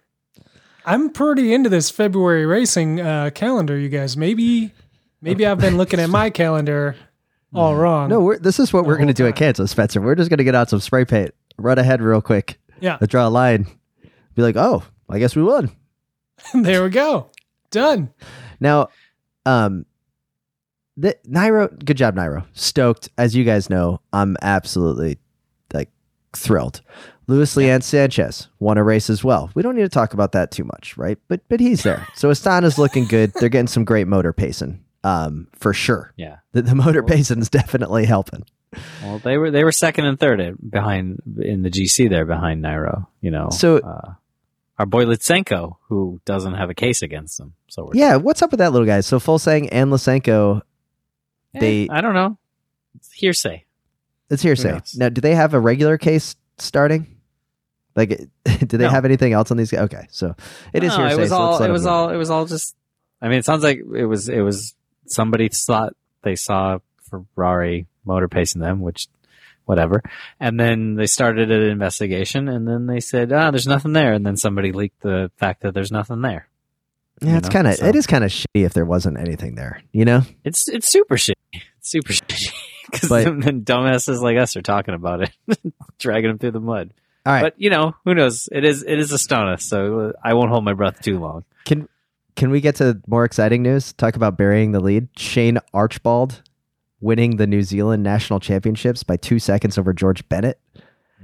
I'm 0.86 1.10
pretty 1.10 1.52
into 1.52 1.68
this 1.68 1.90
February 1.90 2.46
racing 2.46 3.02
uh, 3.02 3.28
calendar, 3.34 3.76
you 3.76 3.90
guys. 3.90 4.16
Maybe, 4.16 4.72
maybe 5.20 5.44
I've 5.44 5.60
been 5.60 5.76
looking 5.76 6.00
at 6.00 6.08
my 6.08 6.30
calendar 6.30 6.96
all 7.52 7.76
wrong. 7.76 8.08
No, 8.08 8.20
we're, 8.20 8.38
this 8.38 8.58
is 8.58 8.72
what 8.72 8.86
we're 8.86 8.96
going 8.96 9.08
to 9.08 9.12
do 9.12 9.26
at 9.26 9.36
Kansas, 9.36 9.70
Spencer. 9.70 10.00
We're 10.00 10.14
just 10.14 10.30
going 10.30 10.38
to 10.38 10.44
get 10.44 10.54
out 10.54 10.70
some 10.70 10.80
spray 10.80 11.04
paint, 11.04 11.34
run 11.58 11.78
ahead 11.78 12.00
real 12.00 12.22
quick, 12.22 12.58
yeah, 12.80 12.96
draw 13.06 13.26
a 13.26 13.28
line, 13.28 13.66
be 14.34 14.40
like, 14.40 14.56
oh, 14.56 14.84
I 15.10 15.18
guess 15.18 15.36
we 15.36 15.42
won. 15.42 15.70
there 16.54 16.82
we 16.84 16.90
go. 16.90 17.30
Done. 17.70 18.10
Now, 18.60 18.88
um, 19.44 19.86
the 20.96 21.16
Nairo, 21.28 21.68
good 21.84 21.96
job, 21.96 22.14
Nairo. 22.16 22.44
Stoked, 22.52 23.08
as 23.18 23.34
you 23.36 23.44
guys 23.44 23.68
know, 23.68 24.00
I'm 24.12 24.36
absolutely 24.42 25.18
like 25.74 25.90
thrilled. 26.34 26.80
Luis 27.28 27.54
León 27.56 27.80
Sánchez 27.80 28.46
won 28.60 28.78
a 28.78 28.84
race 28.84 29.10
as 29.10 29.24
well. 29.24 29.50
We 29.54 29.62
don't 29.62 29.74
need 29.74 29.82
to 29.82 29.88
talk 29.88 30.14
about 30.14 30.32
that 30.32 30.50
too 30.52 30.64
much, 30.64 30.96
right? 30.96 31.18
But 31.28 31.40
but 31.48 31.60
he's 31.60 31.82
there. 31.82 32.06
So 32.14 32.30
Astana's 32.30 32.78
looking 32.78 33.04
good. 33.06 33.32
They're 33.34 33.48
getting 33.48 33.66
some 33.66 33.84
great 33.84 34.06
motor 34.06 34.32
pacing, 34.32 34.82
um, 35.04 35.48
for 35.52 35.74
sure. 35.74 36.12
yeah 36.16 36.36
The, 36.52 36.62
the 36.62 36.74
motor 36.76 37.02
pacing 37.02 37.40
is 37.40 37.50
definitely 37.50 38.04
helping. 38.06 38.44
well 39.02 39.18
they 39.18 39.36
were 39.38 39.50
they 39.50 39.64
were 39.64 39.72
second 39.72 40.06
and 40.06 40.18
third 40.20 40.56
behind 40.70 41.20
in 41.40 41.62
the 41.62 41.70
gc 41.70 42.10
there 42.10 42.26
behind 42.26 42.62
nairo 42.64 43.06
you 43.22 43.30
know 43.30 43.48
So- 43.50 43.78
uh, 43.78 44.14
our 44.78 44.86
boy 44.86 45.04
lutsenko 45.04 45.76
who 45.88 46.20
doesn't 46.24 46.54
have 46.54 46.70
a 46.70 46.74
case 46.74 47.02
against 47.02 47.38
him 47.40 47.54
so 47.68 47.84
we're 47.84 47.90
Yeah, 47.94 48.16
what's 48.16 48.42
up 48.42 48.50
with 48.50 48.58
that 48.58 48.72
little 48.72 48.86
guy? 48.86 49.00
So 49.00 49.18
Fuglsang 49.18 49.68
and 49.72 49.90
Lutsenko, 49.92 50.62
Eh, 51.54 51.60
they- 51.60 51.88
i 51.90 52.00
don't 52.00 52.14
know 52.14 52.36
it's 52.94 53.12
hearsay 53.12 53.64
it's 54.28 54.42
hearsay. 54.42 54.80
Now, 54.96 55.08
do 55.08 55.20
they 55.20 55.36
have 55.36 55.54
a 55.54 55.60
regular 55.60 55.98
case 55.98 56.34
starting? 56.58 57.06
Like, 57.94 58.08
do 58.44 58.76
they 58.76 58.84
No. 58.84 58.90
have 58.90 59.04
anything 59.04 59.32
else 59.32 59.52
on 59.52 59.56
these 59.56 59.70
guys? 59.70 59.82
Okay, 59.82 60.06
so 60.10 60.34
it 60.72 60.82
is 60.82 60.90
No, 60.90 60.98
hearsay. 61.06 61.14
It 61.14 61.20
was 61.20 61.28
so 61.30 61.36
all. 61.36 61.62
It 61.62 61.70
was 61.70 61.86
all. 61.86 62.10
It 62.10 62.16
was 62.16 62.28
all 62.28 62.44
just. 62.44 62.74
I 63.22 63.28
mean, 63.28 63.38
it 63.38 63.44
sounds 63.44 63.62
like 63.62 63.78
it 63.94 64.04
was. 64.06 64.28
It 64.28 64.40
was 64.40 64.74
somebody 65.06 65.48
thought 65.48 65.92
they 66.22 66.34
saw 66.34 66.78
Ferrari 67.08 67.86
motor 68.04 68.26
pacing 68.26 68.60
them, 68.60 68.80
which, 68.80 69.06
whatever. 69.66 70.02
And 70.40 70.58
then 70.58 70.94
they 70.94 71.06
started 71.06 71.50
an 71.50 71.62
investigation, 71.62 72.48
and 72.48 72.66
then 72.66 72.86
they 72.86 73.00
said, 73.00 73.32
"Ah, 73.32 73.50
there's 73.50 73.66
nothing 73.66 73.92
there." 73.92 74.12
And 74.14 74.24
then 74.24 74.36
somebody 74.36 74.72
leaked 74.72 75.02
the 75.02 75.30
fact 75.36 75.62
that 75.62 75.74
there's 75.74 75.92
nothing 75.92 76.22
there. 76.22 76.48
Yeah, 77.20 77.32
you 77.32 77.36
it's 77.38 77.48
kind 77.48 77.66
of 77.66 77.74
so- 77.74 77.86
it 77.86 77.94
is 77.96 78.06
kind 78.06 78.24
of 78.24 78.30
shitty 78.30 78.64
if 78.64 78.72
there 78.74 78.84
wasn't 78.86 79.18
anything 79.18 79.54
there. 79.54 79.82
You 79.92 80.04
know, 80.06 80.22
It's 80.44 80.68
it's 80.68 80.88
super 80.88 81.16
shitty. 81.16 81.34
It's 81.52 81.90
super 81.90 82.12
shitty 82.12 82.50
because 82.90 83.08
then 83.08 83.62
dumbasses 83.64 84.20
like 84.20 84.36
us 84.38 84.56
are 84.56 84.62
talking 84.62 84.94
about 84.94 85.22
it, 85.22 85.30
dragging 85.98 86.30
them 86.30 86.38
through 86.38 86.50
the 86.52 86.60
mud. 86.60 86.92
all 87.24 87.32
right. 87.32 87.42
But 87.42 87.54
you 87.60 87.70
know, 87.70 87.94
who 88.04 88.14
knows? 88.14 88.48
It 88.52 88.64
is 88.64 88.82
it 88.82 88.98
is 88.98 89.12
Astana, 89.12 89.60
so 89.60 90.12
I 90.22 90.34
won't 90.34 90.50
hold 90.50 90.64
my 90.64 90.74
breath 90.74 91.00
too 91.02 91.18
long. 91.18 91.44
can 91.64 91.88
can 92.36 92.50
we 92.50 92.60
get 92.60 92.76
to 92.76 93.00
more 93.06 93.24
exciting 93.24 93.62
news? 93.62 93.94
Talk 93.94 94.14
about 94.16 94.36
burying 94.36 94.72
the 94.72 94.80
lead. 94.80 95.08
Shane 95.16 95.58
Archbold 95.72 96.42
winning 97.00 97.36
the 97.36 97.46
New 97.46 97.62
Zealand 97.62 98.02
National 98.02 98.40
Championships 98.40 99.02
by 99.02 99.16
two 99.16 99.38
seconds 99.38 99.76
over 99.78 99.92
George 99.92 100.26
Bennett. 100.28 100.58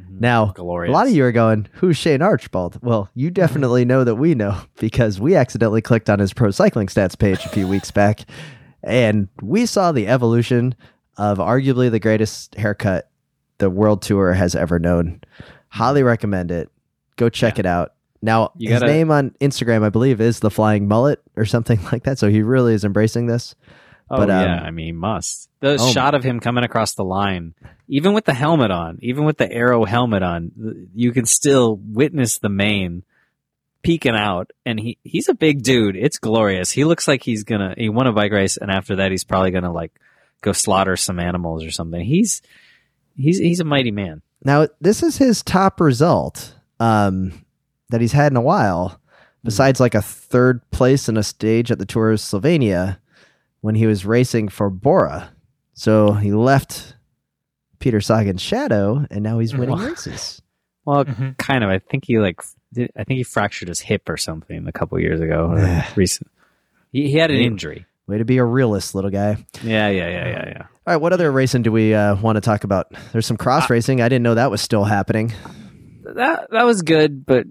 Now, 0.09 0.47
Glorious. 0.53 0.91
a 0.91 0.93
lot 0.93 1.07
of 1.07 1.13
you 1.13 1.25
are 1.25 1.33
going, 1.33 1.69
"Who's 1.75 1.97
Shane 1.97 2.23
Archbold?" 2.23 2.79
Well, 2.83 3.09
you 3.15 3.31
definitely 3.43 3.85
know 3.85 4.05
that 4.05 4.15
we 4.17 4.35
know 4.35 4.59
because 4.79 5.21
we 5.21 5.35
accidentally 5.37 5.83
clicked 5.83 6.09
on 6.11 6.19
his 6.19 6.33
pro 6.33 6.51
cycling 6.51 6.87
stats 6.87 7.19
page 7.19 7.45
a 7.45 7.49
few 7.49 7.67
weeks 7.67 7.91
back, 7.91 8.21
and 8.83 9.29
we 9.43 9.67
saw 9.67 9.93
the 9.93 10.09
evolution 10.09 10.75
of 11.17 11.39
arguably 11.39 11.91
the 11.91 11.99
greatest 12.01 12.55
haircut 12.55 13.11
the 13.59 13.69
World 13.71 14.03
Tour 14.03 14.33
has 14.33 14.55
ever 14.55 14.79
known. 14.79 15.21
Highly 15.69 16.03
recommend 16.03 16.51
it. 16.51 16.71
Go 17.17 17.29
check 17.29 17.57
Yeah. 17.57 17.61
it 17.61 17.67
out. 17.67 17.93
Now 18.23 18.53
You 18.57 18.71
his 18.71 18.81
gotta- 18.81 18.93
name 18.93 19.11
on 19.11 19.35
Instagram, 19.41 19.83
I 19.83 19.89
believe, 19.91 20.21
is 20.21 20.41
the 20.41 20.51
Flying 20.51 20.89
Mullet 20.89 21.21
or 21.37 21.45
something 21.45 21.81
like 21.93 22.05
that. 22.05 22.19
So 22.19 22.29
he 22.31 22.43
really 22.43 22.73
is 22.75 22.85
embracing 22.85 23.27
this. 23.27 23.55
Oh 24.13 24.19
But, 24.19 24.31
um, 24.31 24.43
yeah, 24.43 24.61
I 24.63 24.71
mean, 24.71 24.87
he 24.87 24.93
must. 24.93 25.49
The 25.61 25.79
oh. 25.81 25.91
shot 25.91 26.15
of 26.15 26.23
him 26.23 26.39
coming 26.39 26.65
across 26.65 26.95
the 26.95 27.05
line, 27.05 27.55
even 27.89 28.13
with 28.13 28.27
the 28.27 28.35
helmet 28.35 28.71
on, 28.71 28.99
even 29.01 29.25
with 29.25 29.39
the 29.39 29.51
arrow 29.51 29.87
helmet 29.87 30.23
on, 30.23 30.89
you 30.95 31.13
can 31.13 31.25
still 31.25 31.77
witness 31.77 32.39
the 32.39 32.51
mane 32.51 33.05
peeking 33.83 34.15
out. 34.15 34.51
And 34.67 34.79
he 34.79 34.99
he's 35.03 35.31
a 35.31 35.35
big 35.35 35.63
dude. 35.63 35.97
It's 35.97 36.19
glorious. 36.19 36.71
He 36.71 36.85
looks 36.85 37.09
like 37.09 37.23
he's 37.23 37.45
gonna. 37.45 37.75
He 37.79 37.89
won 37.89 38.07
a 38.07 38.13
bike 38.13 38.33
race, 38.33 38.59
and 38.59 38.71
after 38.71 38.97
that, 38.97 39.13
he's 39.13 39.25
probably 39.25 39.51
gonna 39.51 39.73
like 39.73 39.93
go 40.43 40.53
slaughter 40.53 40.97
some 40.97 41.19
animals 41.19 41.65
or 41.65 41.71
something. 41.71 42.05
He's 42.05 42.43
he's 43.17 43.39
he's 43.39 43.61
a 43.61 43.65
mighty 43.65 43.93
man. 43.93 44.21
Now 44.45 44.69
this 44.79 45.03
is 45.03 45.17
his 45.17 45.43
top 45.43 45.81
result 45.81 46.55
um, 46.81 47.47
that 47.89 48.03
he's 48.03 48.13
had 48.13 48.31
in 48.31 48.37
a 48.37 48.43
while, 48.43 49.01
besides 49.43 49.81
like 49.81 49.95
a 49.95 50.03
third 50.03 50.69
place 50.71 51.09
in 51.09 51.17
a 51.17 51.23
stage 51.23 51.71
at 51.71 51.79
the 51.79 51.87
Tour 51.87 52.11
of 52.11 52.19
Slovenia 52.19 52.99
when 53.63 53.75
he 53.75 53.87
was 53.87 54.05
racing 54.05 54.49
for 54.49 54.69
Bora. 54.71 55.31
So 55.73 56.13
he 56.13 56.33
left 56.33 56.95
Peter 57.79 58.01
Sagan's 58.03 58.43
shadow, 58.43 59.07
and 59.11 59.23
now 59.25 59.39
he's 59.39 59.55
winning 59.57 59.77
Wow. 59.79 59.87
races. 59.87 60.41
Well, 60.85 61.05
Mhm. 61.05 61.39
kind 61.39 61.63
of. 61.63 61.71
I 61.71 61.79
think 61.79 62.05
he 62.07 62.19
like. 62.19 62.41
did- 62.73 62.91
I 62.97 63.05
think 63.05 63.19
he 63.19 63.23
fractured 63.23 63.69
his 63.69 63.79
hip 63.79 64.09
or 64.09 64.17
something 64.17 64.67
a 64.67 64.73
couple 64.73 64.99
years 64.99 65.21
ago. 65.21 65.51
or 65.53 65.85
recent. 65.97 66.29
He, 66.91 67.09
he 67.09 67.19
had 67.19 67.31
an 67.31 67.37
Yeah. 67.39 67.45
injury. 67.47 67.87
Way 68.09 68.19
to 68.19 68.25
be 68.25 68.39
a 68.39 68.45
realist, 68.45 68.93
little 68.97 69.11
guy. 69.13 69.37
Yeah, 69.63 69.89
yeah, 69.91 70.09
yeah, 70.09 70.27
yeah, 70.29 70.45
yeah. 70.49 70.59
All 70.63 70.69
right, 70.95 70.97
what 70.97 71.13
other 71.13 71.31
racing 71.31 71.63
do 71.63 71.71
we 71.71 71.95
uh, 71.95 72.17
want 72.17 72.35
to 72.35 72.41
talk 72.41 72.65
about? 72.65 72.93
There's 73.13 73.27
some 73.27 73.37
cross 73.37 73.71
racing. 73.71 74.01
I 74.01 74.09
didn't 74.09 74.25
know 74.25 74.35
that 74.35 74.51
was 74.51 74.61
still 74.61 74.83
happening. 74.83 75.33
that 76.17 76.49
that 76.51 76.65
was 76.67 76.83
good, 76.83 77.25
but 77.25 77.47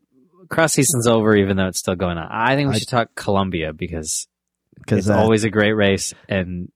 cross 0.50 0.74
season's 0.74 1.08
over, 1.08 1.34
even 1.34 1.56
though 1.56 1.68
it's 1.68 1.80
still 1.80 1.96
going 1.96 2.18
on. 2.18 2.28
I 2.30 2.56
think 2.58 2.68
we 2.70 2.76
I- 2.76 2.80
should 2.80 2.90
talk 2.90 3.16
Colombia 3.16 3.72
because 3.72 4.28
Because 4.82 5.08
it's 5.08 5.10
uh, 5.10 5.20
always 5.20 5.44
a 5.44 5.50
great 5.50 5.74
race, 5.74 6.14
and 6.28 6.72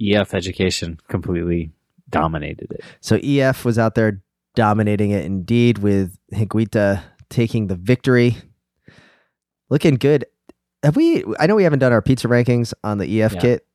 EF 0.00 0.34
Education 0.34 0.98
completely 1.08 1.72
dominated 2.08 2.70
it. 2.70 2.82
So 3.00 3.18
EF 3.22 3.64
was 3.64 3.78
out 3.78 3.94
there 3.94 4.22
dominating 4.54 5.10
it 5.10 5.24
indeed 5.24 5.78
with 5.78 6.16
Higuita 6.32 7.02
taking 7.28 7.66
the 7.66 7.76
victory. 7.76 8.36
Looking 9.68 9.94
good. 9.96 10.26
Have 10.82 10.96
we 10.96 11.24
I 11.40 11.46
know 11.46 11.56
we 11.56 11.64
haven't 11.64 11.80
done 11.80 11.92
our 11.92 12.02
pizza 12.02 12.28
rankings 12.28 12.72
on 12.84 12.98
the 12.98 13.22
EF 13.22 13.34
Yeah. 13.34 13.40
kit, 13.40 13.66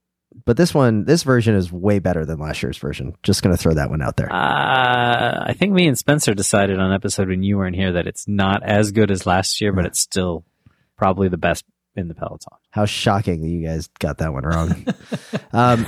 but 0.45 0.55
this 0.55 0.73
one 0.73 1.03
this 1.05 1.23
version 1.23 1.55
is 1.55 1.71
way 1.71 1.99
better 1.99 2.25
than 2.25 2.39
last 2.39 2.63
year's 2.63 2.77
version. 2.77 3.13
Just 3.23 3.43
going 3.43 3.55
to 3.55 3.61
throw 3.61 3.73
that 3.73 3.89
one 3.89 4.01
out 4.01 4.15
there. 4.15 4.31
Uh, 4.31 5.43
I 5.45 5.53
think 5.57 5.73
me 5.73 5.87
and 5.87 5.97
Spencer 5.97 6.33
decided 6.33 6.79
on 6.79 6.93
episode 6.93 7.27
when 7.27 7.43
you 7.43 7.57
weren't 7.57 7.75
here 7.75 7.91
that 7.93 8.07
it's 8.07 8.27
not 8.27 8.63
as 8.63 8.91
good 8.91 9.11
as 9.11 9.25
last 9.25 9.59
year, 9.59 9.73
but 9.73 9.85
it's 9.85 9.99
still 9.99 10.45
probably 10.95 11.27
the 11.27 11.37
best 11.37 11.65
in 11.95 12.07
the 12.07 12.15
peloton. 12.15 12.57
How 12.69 12.85
shocking 12.85 13.41
that 13.41 13.47
you 13.47 13.65
guys 13.65 13.87
got 13.99 14.19
that 14.19 14.33
one 14.33 14.43
wrong. 14.43 14.85
um, 15.53 15.85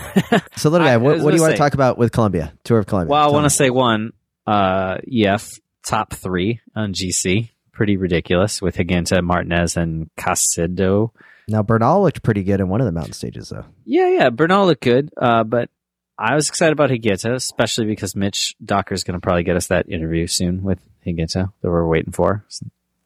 so 0.55 0.69
little 0.69 0.85
guy, 0.85 0.93
I 0.93 0.97
what, 0.97 1.19
what 1.19 1.31
do 1.31 1.35
you 1.35 1.39
gonna 1.39 1.41
want 1.41 1.51
to 1.53 1.57
talk 1.57 1.73
about 1.73 1.97
with 1.97 2.11
Colombia? 2.11 2.53
Tour 2.63 2.79
of 2.79 2.87
Colombia. 2.87 3.11
Well, 3.11 3.29
I 3.29 3.31
want 3.31 3.45
to 3.45 3.49
say 3.49 3.69
one, 3.69 4.13
uh, 4.45 4.97
EF 5.11 5.59
top 5.85 6.13
three 6.13 6.61
on 6.75 6.93
GC. 6.93 7.49
Pretty 7.71 7.97
ridiculous 7.97 8.61
with 8.61 8.75
Higuita, 8.75 9.23
Martinez, 9.23 9.77
and 9.77 10.09
Caicedo. 10.15 11.11
Now 11.47 11.63
Bernal 11.63 12.03
looked 12.03 12.23
pretty 12.23 12.43
good 12.43 12.59
in 12.59 12.69
one 12.69 12.81
of 12.81 12.85
the 12.85 12.91
mountain 12.91 13.13
stages 13.13 13.49
though. 13.49 13.65
Yeah, 13.85 14.09
yeah. 14.09 14.29
Bernal 14.29 14.65
looked 14.67 14.83
good, 14.83 15.09
uh, 15.17 15.43
but 15.43 15.69
I 16.17 16.35
was 16.35 16.47
excited 16.47 16.73
about 16.73 16.89
Higuita, 16.89 17.33
especially 17.33 17.85
because 17.85 18.15
Mitch 18.15 18.55
Docker 18.63 18.93
is 18.93 19.03
going 19.03 19.19
to 19.19 19.21
probably 19.21 19.43
get 19.43 19.55
us 19.55 19.67
that 19.67 19.89
interview 19.89 20.27
soon 20.27 20.63
with 20.63 20.79
Higuita 21.05 21.51
that 21.61 21.69
we're 21.69 21.87
waiting 21.87 22.13
for. 22.13 22.45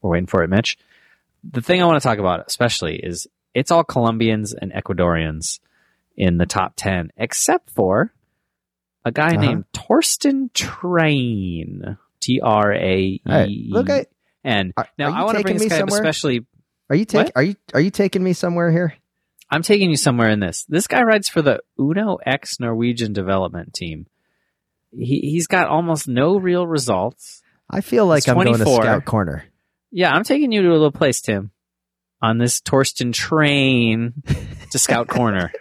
We're 0.02 0.12
waiting 0.12 0.28
for 0.28 0.44
it, 0.44 0.50
Mitch. 0.50 0.78
The 1.50 1.62
thing 1.62 1.82
I 1.82 1.86
want 1.86 2.02
to 2.02 2.08
talk 2.08 2.18
about, 2.20 2.44
especially, 2.48 2.96
is 2.98 3.28
it's 3.54 3.72
all 3.72 3.84
Colombians 3.84 4.54
and 4.54 4.72
Ecuadorians 4.74 5.60
in 6.16 6.38
the 6.38 6.46
top 6.46 6.74
10, 6.76 7.12
except 7.18 7.70
for 7.70 8.14
a 9.06 9.12
guy 9.12 9.30
Uh-huh. 9.36 9.42
named 9.42 9.66
Torsten 9.74 10.52
Train. 10.54 11.98
T 12.20 12.42
R 12.44 12.74
A 12.74 13.22
E. 13.48 13.70
Look, 13.72 13.90
I, 13.90 14.06
And 14.44 14.74
now 14.98 15.14
I 15.14 15.24
want 15.24 15.38
to 15.38 15.44
bring 15.44 15.58
this 15.58 15.70
guy 15.70 15.80
up, 15.82 15.88
especially 15.90 16.46
Are 16.90 16.96
you 16.96 17.06
take, 17.06 17.32
are 17.36 17.44
you 17.44 17.56
are 17.74 17.80
you 17.80 17.92
taking 17.92 18.24
me 18.24 18.34
somewhere 18.34 18.72
here? 18.72 18.96
I'm 19.50 19.62
taking 19.62 19.90
you 19.90 19.96
somewhere 19.98 20.30
in 20.30 20.40
this. 20.40 20.66
This 20.66 20.88
guy 20.88 21.04
rides 21.04 21.30
for 21.30 21.42
the 21.42 21.62
Uno 21.80 22.18
X 22.26 22.60
Norwegian 22.60 23.14
development 23.14 23.74
team. 23.74 24.08
He 24.92 25.20
he's 25.20 25.48
got 25.48 25.68
almost 25.68 26.08
no 26.08 26.38
real 26.38 26.66
results. 26.66 27.44
I 27.70 27.82
feel 27.82 28.08
like 28.08 28.24
He's 28.24 28.30
I'm 28.30 28.36
going 28.44 28.58
to 28.58 28.66
scout 28.66 29.06
corner. 29.06 29.46
Yeah, 29.92 30.14
I'm 30.14 30.24
taking 30.24 30.52
you 30.52 30.62
to 30.64 30.70
a 30.70 30.74
little 30.74 30.92
place, 30.92 31.22
Tim, 31.22 31.52
on 32.22 32.38
this 32.38 32.60
Torsten 32.62 33.14
train 33.14 34.14
to 34.72 34.80
Scout 34.80 35.08
Corner. 35.08 35.52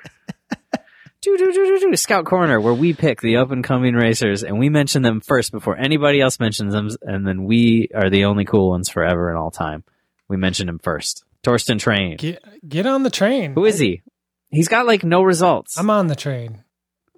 Do, 1.22 1.36
do, 1.36 1.52
do, 1.52 1.78
do, 1.78 1.90
do, 1.90 1.96
Scout 1.96 2.24
Corner, 2.24 2.60
where 2.60 2.74
we 2.74 2.92
pick 2.92 3.20
the 3.20 3.38
up 3.38 3.50
and 3.50 3.64
coming 3.64 3.94
racers 3.94 4.44
and 4.44 4.60
we 4.60 4.68
mention 4.68 5.02
them 5.02 5.20
first 5.20 5.50
before 5.50 5.76
anybody 5.76 6.20
else 6.20 6.38
mentions 6.38 6.72
them, 6.72 6.88
and 7.02 7.26
then 7.26 7.44
we 7.44 7.88
are 7.94 8.10
the 8.10 8.26
only 8.26 8.44
cool 8.44 8.70
ones 8.70 8.88
forever 8.88 9.28
and 9.28 9.36
all 9.36 9.50
time. 9.50 9.82
We 10.28 10.36
mention 10.36 10.68
him 10.68 10.78
first. 10.78 11.24
Torsten 11.42 11.80
Train. 11.80 12.16
Get 12.16 12.44
get 12.68 12.86
on 12.86 13.02
the 13.02 13.10
train. 13.10 13.54
Who 13.54 13.64
is 13.64 13.78
he? 13.78 14.02
He's 14.50 14.68
got 14.68 14.86
like 14.86 15.02
no 15.04 15.22
results. 15.22 15.76
I'm 15.78 15.90
on 15.90 16.06
the 16.06 16.16
train. 16.16 16.62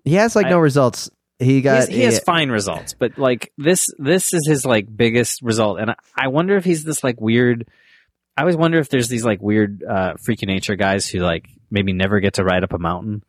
He 0.05 0.15
has 0.15 0.35
like 0.35 0.47
I- 0.47 0.51
no 0.51 0.59
results. 0.59 1.11
He 1.39 1.47
He 1.47 1.61
got 1.63 1.77
has, 1.77 1.89
he 1.89 2.01
has 2.03 2.19
fine 2.19 2.51
results, 2.51 2.95
but 2.95 3.17
like 3.17 3.53
this, 3.57 3.87
this 3.99 4.35
is 4.35 4.47
his 4.47 4.67
like 4.67 4.95
biggest 4.95 5.41
result, 5.43 5.79
and 5.79 5.91
I, 5.91 5.95
I 6.17 6.29
wonder 6.29 6.57
if 6.57 6.65
he's 6.65 6.85
this 6.85 7.05
like 7.05 7.21
weird. 7.21 7.69
I 8.37 8.43
always 8.43 8.57
wonder 8.57 8.79
if 8.79 8.89
there's 8.89 9.09
these 9.09 9.25
like 9.25 9.41
weird 9.41 9.83
uh, 9.85 10.15
freaky 10.25 10.47
nature 10.47 10.77
guys 10.77 11.07
who 11.09 11.21
like 11.21 11.49
maybe 11.71 11.93
never 11.93 12.21
get 12.21 12.35
to 12.35 12.45
ride 12.45 12.65
up 12.65 12.73
a 12.73 12.79
mountain, 12.79 13.23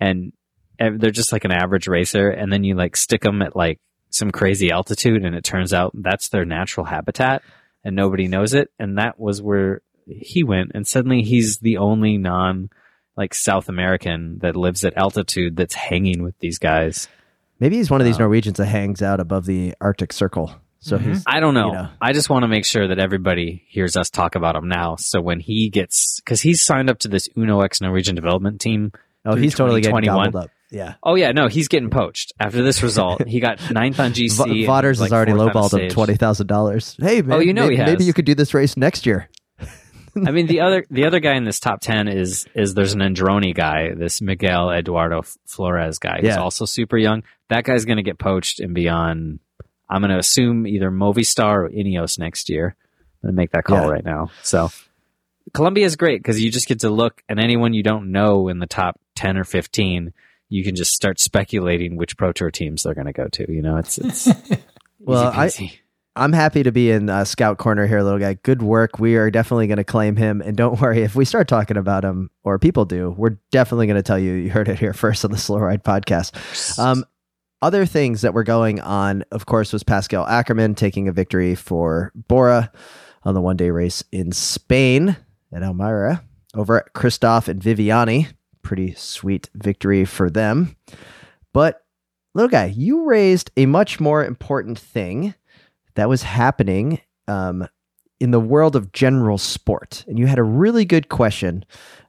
and 0.00 0.32
they're 0.78 1.10
just 1.10 1.32
like 1.32 1.44
an 1.44 1.52
average 1.52 1.86
racer, 1.86 2.28
and 2.28 2.52
then 2.52 2.64
you 2.64 2.74
like 2.74 2.96
stick 2.96 3.22
them 3.22 3.42
at 3.42 3.54
like 3.54 3.80
some 4.10 4.30
crazy 4.30 4.70
altitude, 4.70 5.24
and 5.24 5.34
it 5.36 5.44
turns 5.44 5.72
out 5.72 5.92
that's 5.94 6.28
their 6.28 6.44
natural 6.44 6.86
habitat, 6.86 7.42
and 7.84 7.94
nobody 7.94 8.26
knows 8.26 8.54
it, 8.54 8.70
and 8.78 8.98
that 8.98 9.18
was 9.18 9.40
where 9.40 9.82
he 10.06 10.42
went, 10.42 10.72
and 10.74 10.86
suddenly 10.86 11.22
he's 11.22 11.58
the 11.58 11.78
only 11.78 12.18
non 12.18 12.70
like 13.16 13.32
South 13.32 13.68
American 13.68 14.38
that 14.40 14.56
lives 14.56 14.84
at 14.84 14.96
altitude 14.96 15.56
that's 15.56 15.74
hanging 15.74 16.22
with 16.22 16.36
these 16.40 16.58
guys. 16.58 17.08
Maybe 17.60 17.76
he's 17.76 17.90
one 17.90 18.00
of 18.00 18.04
these 18.04 18.16
Wow. 18.16 18.26
Norwegians 18.26 18.58
that 18.58 18.66
hangs 18.66 19.02
out 19.02 19.20
above 19.20 19.46
the 19.46 19.74
Arctic 19.80 20.12
Circle. 20.12 20.54
So 20.80 20.98
Mhm. 20.98 21.02
he's 21.06 21.22
I 21.26 21.40
don't 21.40 21.54
know. 21.54 21.68
you 21.68 21.72
know. 21.74 21.88
I 22.00 22.12
just 22.12 22.28
want 22.28 22.42
to 22.42 22.48
make 22.48 22.66
sure 22.66 22.88
that 22.88 22.98
everybody 22.98 23.62
hears 23.68 23.96
us 23.96 24.10
talk 24.10 24.34
about 24.34 24.54
him 24.56 24.68
now. 24.68 24.96
So 24.98 25.20
when 25.22 25.40
he 25.40 25.70
gets, 25.70 26.20
because 26.20 26.42
he's 26.42 26.62
signed 26.62 26.90
up 26.90 26.98
to 27.00 27.08
this 27.08 27.28
Uno 27.38 27.60
X 27.62 27.80
Norwegian 27.80 28.14
development 28.14 28.60
team. 28.60 28.92
oh 29.24 29.32
through 29.32 29.42
he's 29.42 29.54
totally 29.54 29.80
getting 29.80 29.92
2021. 29.96 30.26
gobbled 30.32 30.44
up. 30.44 30.50
Yeah, 30.70 30.94
Oh 31.04 31.14
yeah, 31.14 31.30
no, 31.30 31.46
he's 31.46 31.68
getting 31.68 31.88
poached 31.88 32.32
after 32.40 32.62
this 32.62 32.82
result. 32.82 33.26
he 33.26 33.38
got 33.40 33.58
ninth 33.70 33.98
on 34.00 34.12
GC. 34.12 34.44
V- 34.44 34.50
and 34.58 34.66
Vaughters 34.66 35.00
like 35.00 35.06
has 35.10 35.12
already 35.16 35.32
fourth 35.32 35.54
on 35.56 35.62
lowballed 35.62 35.72
him 35.72 35.78
stage. 35.78 35.92
twenty 35.92 36.16
thousand 36.16 36.48
dollars. 36.48 36.96
Hey 37.00 37.22
man, 37.22 37.38
Oh, 37.38 37.40
you 37.40 37.54
know 37.54 37.62
maybe, 37.62 37.76
he 37.76 37.80
has. 37.80 37.90
maybe 37.90 38.04
you 38.04 38.12
could 38.12 38.24
do 38.26 38.34
this 38.34 38.52
race 38.52 38.76
next 38.76 39.06
year. 39.06 39.28
I 40.16 40.30
mean, 40.30 40.46
the 40.46 40.60
other 40.60 40.84
the 40.90 41.04
other 41.06 41.20
guy 41.20 41.34
in 41.36 41.44
this 41.44 41.60
top 41.60 41.80
ten 41.80 42.08
is 42.08 42.46
is 42.54 42.74
there's 42.74 42.94
an 42.94 43.00
Androni 43.00 43.54
guy, 43.54 43.94
this 43.94 44.20
Miguel 44.20 44.70
Eduardo 44.70 45.22
Flores 45.46 45.98
guy, 45.98 46.18
who's 46.20 46.28
Yeah. 46.28 46.40
also 46.40 46.64
super 46.66 46.96
young. 46.96 47.22
That 47.48 47.64
guy's 47.64 47.84
going 47.84 47.96
to 47.98 48.02
get 48.02 48.18
poached 48.18 48.60
and 48.60 48.74
be 48.74 48.88
on. 48.88 49.40
I'm 49.90 50.00
going 50.00 50.10
to 50.12 50.18
assume 50.18 50.66
either 50.66 50.90
Movistar 50.90 51.64
or 51.66 51.68
Ineos 51.70 52.18
next 52.18 52.48
year. 52.48 52.74
I'm 53.22 53.28
going 53.28 53.34
to 53.34 53.36
make 53.36 53.50
that 53.52 53.64
call 53.64 53.82
Yeah. 53.82 53.88
right 53.88 54.04
now. 54.04 54.30
So 54.42 54.70
Colombia 55.52 55.84
is 55.86 55.96
great 55.96 56.20
because 56.22 56.42
you 56.42 56.50
just 56.50 56.66
get 56.68 56.80
to 56.80 56.90
look 56.90 57.22
and 57.28 57.38
anyone 57.38 57.74
you 57.74 57.82
don't 57.82 58.10
know 58.12 58.48
in 58.48 58.58
the 58.58 58.66
top 58.66 58.98
ten 59.14 59.36
or 59.36 59.44
fifteen, 59.44 60.12
you 60.48 60.64
can 60.64 60.74
just 60.74 60.92
start 60.92 61.20
speculating 61.20 61.96
which 61.96 62.16
pro 62.16 62.32
tour 62.32 62.50
teams 62.50 62.82
they're 62.84 62.94
going 62.94 63.06
to 63.06 63.12
go 63.12 63.28
to. 63.28 63.52
You 63.52 63.62
know, 63.62 63.76
it's 63.76 63.98
it's 63.98 64.28
Well, 65.00 65.32
I-. 65.34 65.50
I'm 66.16 66.32
happy 66.32 66.62
to 66.62 66.70
be 66.70 66.92
in 66.92 67.10
uh, 67.10 67.24
Scout 67.24 67.58
Corner 67.58 67.88
here, 67.88 68.00
little 68.02 68.20
guy. 68.20 68.34
Good 68.34 68.62
work. 68.62 69.00
We 69.00 69.16
are 69.16 69.32
definitely 69.32 69.66
going 69.66 69.78
to 69.78 69.84
claim 69.84 70.14
him, 70.14 70.40
and 70.40 70.56
don't 70.56 70.80
worry 70.80 71.02
if 71.02 71.16
we 71.16 71.24
start 71.24 71.48
talking 71.48 71.76
about 71.76 72.04
him 72.04 72.30
or 72.44 72.58
people 72.58 72.84
do. 72.84 73.14
We're 73.16 73.36
definitely 73.50 73.86
going 73.86 73.96
to 73.96 74.02
tell 74.02 74.18
you. 74.18 74.32
You 74.34 74.50
heard 74.50 74.68
it 74.68 74.78
here 74.78 74.92
first 74.94 75.24
on 75.24 75.32
the 75.32 75.38
Slow 75.38 75.58
Ride 75.58 75.82
podcast. 75.82 76.78
Um, 76.78 77.04
other 77.62 77.84
things 77.84 78.20
that 78.20 78.34
were 78.34 78.44
going 78.44 78.80
on, 78.80 79.24
of 79.32 79.46
course, 79.46 79.72
was 79.72 79.82
Pascal 79.82 80.24
Ackermann 80.26 80.76
taking 80.76 81.08
a 81.08 81.12
victory 81.12 81.54
for 81.54 82.12
Bora 82.14 82.70
on 83.24 83.34
the 83.34 83.40
one 83.40 83.56
day 83.56 83.70
race 83.70 84.04
in 84.12 84.30
Spain 84.32 85.16
at 85.52 85.62
Elmira 85.62 86.22
over 86.54 86.78
at 86.78 86.92
Kristoff 86.92 87.48
and 87.48 87.60
Viviani. 87.60 88.28
Pretty 88.62 88.94
sweet 88.94 89.50
victory 89.54 90.04
for 90.04 90.30
them. 90.30 90.76
But, 91.52 91.84
little 92.34 92.48
guy, 92.48 92.66
you 92.66 93.04
raised 93.04 93.50
a 93.56 93.66
much 93.66 93.98
more 93.98 94.24
important 94.24 94.78
thing 94.78 95.34
that 95.96 96.08
was 96.08 96.22
happening 96.22 97.00
um, 97.28 97.66
in 98.20 98.30
the 98.30 98.40
world 98.40 98.76
of 98.76 98.92
general 98.92 99.38
sport. 99.38 100.04
And 100.08 100.18
you 100.18 100.26
had 100.26 100.38
a 100.38 100.42
really 100.42 100.84
good 100.84 101.08
question. 101.08 101.64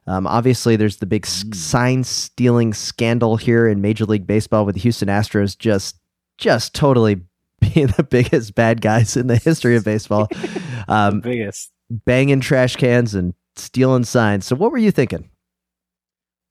Um, 0.06 0.26
obviously, 0.26 0.76
there's 0.76 0.96
the 0.98 1.06
big 1.06 1.22
Mm. 1.24 1.54
sign 1.54 2.04
stealing 2.04 2.72
scandal 2.74 3.36
here 3.36 3.66
in 3.66 3.80
Major 3.80 4.04
League 4.04 4.26
Baseball 4.26 4.64
with 4.64 4.74
the 4.76 4.80
Houston 4.82 5.08
Astros 5.08 5.58
just 5.58 5.96
just 6.38 6.74
totally 6.74 7.22
being 7.60 7.86
the 7.88 8.02
biggest 8.04 8.54
bad 8.54 8.80
guys 8.80 9.16
in 9.16 9.26
the 9.26 9.36
history 9.36 9.76
of 9.76 9.84
baseball. 9.84 10.28
Um, 10.88 11.20
biggest. 11.20 11.72
banging 11.90 12.38
trash 12.38 12.76
cans 12.76 13.16
and 13.16 13.34
stealing 13.56 14.04
signs. 14.04 14.46
So 14.46 14.54
what 14.54 14.70
were 14.70 14.78
you 14.78 14.92
thinking? 14.92 15.30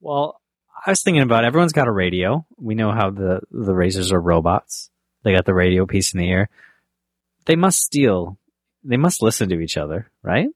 Well, 0.02 0.42
I 0.86 0.90
was 0.92 1.02
thinking 1.02 1.24
about 1.24 1.46
everyone's 1.46 1.72
got 1.72 1.88
a 1.88 1.92
radio. 1.92 2.46
We 2.58 2.76
know 2.76 2.92
how 2.92 3.12
the 3.12 3.40
the 3.52 3.74
razors 3.74 4.12
are 4.12 4.20
robots. 4.20 4.90
They 5.24 5.32
got 5.32 5.46
the 5.46 5.54
radio 5.54 5.86
piece 5.86 6.14
in 6.14 6.20
the 6.20 6.28
ear. 6.30 6.50
They 7.46 7.56
must 7.56 7.80
steal. 7.82 8.38
They 8.84 8.98
must 8.98 9.22
listen 9.22 9.50
to 9.50 9.60
each 9.60 9.78
other, 9.78 10.12
right? 10.24 10.48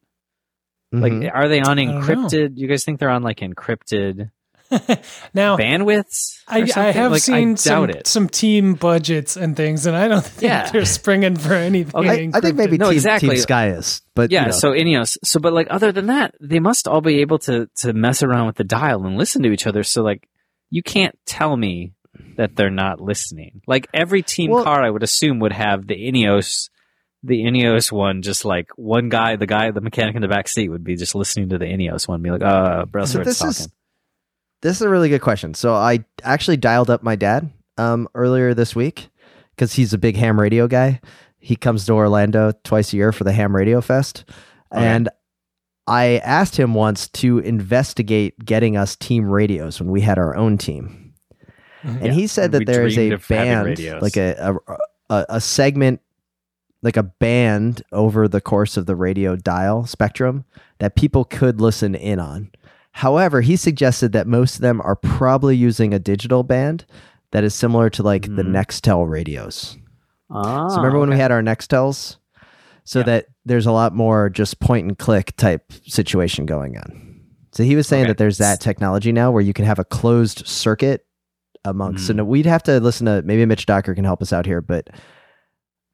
Mhm. 0.94 1.02
Like, 1.24 1.32
are 1.34 1.48
they 1.48 1.62
on 1.62 1.78
encrypted? 1.78 2.54
You 2.56 2.68
guys 2.68 2.84
think 2.84 3.00
they're 3.00 3.10
on 3.10 3.24
like 3.24 3.40
encrypted 3.40 4.32
now, 5.34 5.58
bandwidths? 5.58 6.38
or 6.48 6.54
I, 6.56 6.88
I 6.88 6.92
have 6.92 7.12
Like, 7.12 7.22
seen 7.22 7.52
I 7.52 7.56
some, 7.56 7.90
it. 7.90 8.08
some 8.08 8.28
team 8.30 8.76
budgets 8.76 9.36
and 9.36 9.56
things, 9.58 9.86
and 9.88 9.96
I 9.96 10.08
don't 10.08 10.24
think 10.26 10.44
Yeah. 10.44 10.70
they're 10.72 10.86
springing 10.86 11.36
for 11.38 11.54
anything. 11.70 11.96
Okay, 11.96 12.30
I, 12.34 12.38
I 12.38 12.42
think 12.42 12.56
maybe 12.56 12.78
No, 12.78 12.90
Team, 12.90 12.94
exactly. 12.98 13.30
Team 13.30 13.38
Sky 13.40 13.70
is, 13.72 14.02
but 14.16 14.32
yeah, 14.32 14.42
you 14.42 14.46
know. 14.48 14.52
so 14.52 14.72
Ineos. 14.72 15.18
So, 15.24 15.40
but 15.40 15.54
like 15.54 15.68
other 15.70 15.92
than 15.92 16.08
that, 16.08 16.36
they 16.40 16.60
must 16.60 16.88
all 16.88 17.02
be 17.02 17.22
able 17.22 17.40
to 17.40 17.68
to 17.78 17.94
mess 17.94 18.22
around 18.24 18.48
with 18.48 18.58
the 18.58 18.64
dial 18.64 19.06
and 19.06 19.18
listen 19.18 19.42
to 19.44 19.52
each 19.52 19.66
other. 19.68 19.84
So 19.84 20.04
like, 20.04 20.28
you 20.70 20.84
can't 20.84 21.18
tell 21.26 21.56
me 21.56 21.94
that 22.38 22.56
they're 22.56 22.70
not 22.70 23.00
listening. 23.02 23.62
Like 23.68 23.88
every 23.94 24.22
team 24.24 24.52
Well- 24.52 24.64
car, 24.64 24.84
I 24.84 24.90
would 24.90 25.04
assume 25.04 25.40
would 25.40 25.54
have 25.54 25.88
the 25.88 25.96
Ineos, 25.96 26.70
the 27.24 27.44
Ineos 27.44 27.92
one. 27.92 28.22
Just 28.22 28.46
like 28.46 28.70
one 28.76 29.10
guy, 29.10 29.36
the 29.36 29.46
guy, 29.48 29.72
the 29.72 29.82
mechanic 29.82 30.16
in 30.16 30.22
the 30.22 30.28
back 30.28 30.48
seat 30.48 30.70
would 30.70 30.84
be 30.84 30.96
just 30.96 31.16
listening 31.16 31.50
to 31.50 31.58
the 31.58 31.66
Ineos 31.66 32.08
one, 32.08 32.22
be 32.22 32.32
like, 32.32 32.42
uh, 32.42 32.86
Brailsford's 32.86 33.26
this 33.26 33.40
talking. 33.40 33.50
is 33.52 33.70
this 34.62 34.76
is 34.78 34.82
a 34.82 34.90
really 34.90 35.10
good 35.10 35.22
question. 35.22 35.54
So 35.54 35.74
I 35.74 36.04
actually 36.24 36.58
dialed 36.58 36.90
up 36.90 37.02
my 37.04 37.16
dad 37.16 37.50
um, 37.78 38.08
earlier 38.14 38.54
this 38.54 38.76
week 38.76 39.10
because 39.56 39.74
he's 39.74 39.94
a 39.94 39.98
big 39.98 40.16
ham 40.18 40.40
radio 40.40 40.68
guy. 40.68 41.00
He 41.40 41.56
comes 41.56 41.86
to 41.86 41.94
Orlando 41.94 42.52
twice 42.66 42.92
a 42.92 42.98
year 42.98 43.12
for 43.14 43.24
the 43.24 43.32
Ham 43.32 43.56
Radio 43.56 43.80
Fest, 43.80 44.26
Okay. 44.74 44.86
and 44.86 45.08
I 45.88 46.18
asked 46.18 46.58
him 46.58 46.74
once 46.74 47.08
to 47.08 47.40
investigate 47.40 48.38
getting 48.44 48.76
us 48.76 48.96
team 48.98 49.26
radios 49.30 49.80
when 49.80 49.90
we 49.90 50.02
had 50.02 50.18
our 50.20 50.36
own 50.36 50.58
team. 50.58 51.14
And 51.84 52.08
Yeah, 52.08 52.12
he 52.12 52.28
said 52.28 52.52
we 52.52 52.60
that 52.60 52.66
there 52.66 52.86
is 52.86 52.98
a 52.98 53.16
band, 53.16 53.80
like 54.02 54.18
a, 54.18 54.60
a 54.70 54.76
a 55.16 55.26
a 55.38 55.42
segment, 55.42 56.02
like 56.82 56.98
a 56.98 57.04
band 57.04 57.82
over 57.92 58.28
the 58.28 58.42
course 58.42 58.78
of 58.78 58.86
the 58.86 58.96
radio 58.96 59.36
dial 59.36 59.86
spectrum 59.86 60.46
that 60.80 60.96
people 60.96 61.26
could 61.26 61.60
listen 61.60 61.94
in 61.96 62.20
on. 62.20 62.52
However, 62.94 63.42
he 63.42 63.56
suggested 63.56 64.12
that 64.14 64.28
most 64.28 64.56
of 64.56 64.62
them 64.62 64.82
are 64.82 64.96
probably 64.96 65.56
using 65.56 65.94
a 65.94 66.00
digital 66.00 66.44
band 66.44 66.86
that 67.32 67.44
is 67.44 67.54
similar 67.54 67.90
to 67.92 68.04
like 68.04 68.24
the 68.24 68.44
Hmm. 68.44 68.56
Nextel 68.56 69.08
radios. 69.08 69.78
Ah, 70.32 70.68
So 70.70 70.78
remember 70.78 71.00
when 71.00 71.10
we 71.10 71.18
had 71.18 71.32
our 71.32 71.42
Nextels? 71.42 72.18
So 72.86 73.00
Yeah. 73.00 73.06
that 73.06 73.26
there's 73.46 73.66
a 73.68 73.72
lot 73.72 73.94
more 73.94 74.30
just 74.30 74.60
point 74.60 74.88
and 74.88 74.98
click 74.98 75.36
type 75.38 75.72
situation 75.86 76.46
going 76.46 76.78
on. 76.78 77.20
So 77.52 77.64
he 77.64 77.76
was 77.76 77.88
saying 77.88 78.04
Okay. 78.04 78.10
that 78.12 78.18
there's 78.18 78.38
that 78.40 78.62
technology 78.62 79.12
now 79.12 79.32
where 79.32 79.42
you 79.42 79.54
can 79.54 79.66
have 79.66 79.80
a 79.80 79.84
closed 79.86 80.48
circuit 80.48 81.06
amongst. 81.66 82.08
So 82.08 82.14
Mhm. 82.14 82.26
we'd 82.26 82.46
have 82.46 82.64
to 82.64 82.80
listen 82.80 83.06
to 83.06 83.22
maybe 83.24 83.46
Mitch 83.46 83.66
Docker 83.66 83.94
can 83.94 84.06
help 84.06 84.22
us 84.22 84.32
out 84.34 84.46
here, 84.46 84.62
but 84.62 84.90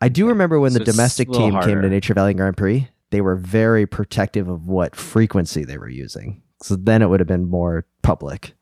I 0.02 0.10
do 0.10 0.28
remember 0.28 0.60
when 0.60 0.72
So 0.72 0.80
the 0.80 0.86
domestic 0.86 1.32
team 1.32 1.60
came 1.62 1.82
to. 1.82 1.90
Nature 1.90 2.14
Valley 2.14 2.34
Grand 2.34 2.58
Prix, 2.58 2.90
they 3.12 3.22
were 3.22 3.36
very 3.36 3.86
protective 3.86 4.48
of 4.50 4.68
what 4.68 4.96
frequency 4.96 5.64
they 5.64 5.78
were 5.78 5.90
using. 5.90 6.42
So 6.62 6.76
then 6.76 7.02
it 7.02 7.08
would 7.08 7.20
have 7.20 7.28
been 7.28 7.50
more 7.50 7.86
public. 8.02 8.54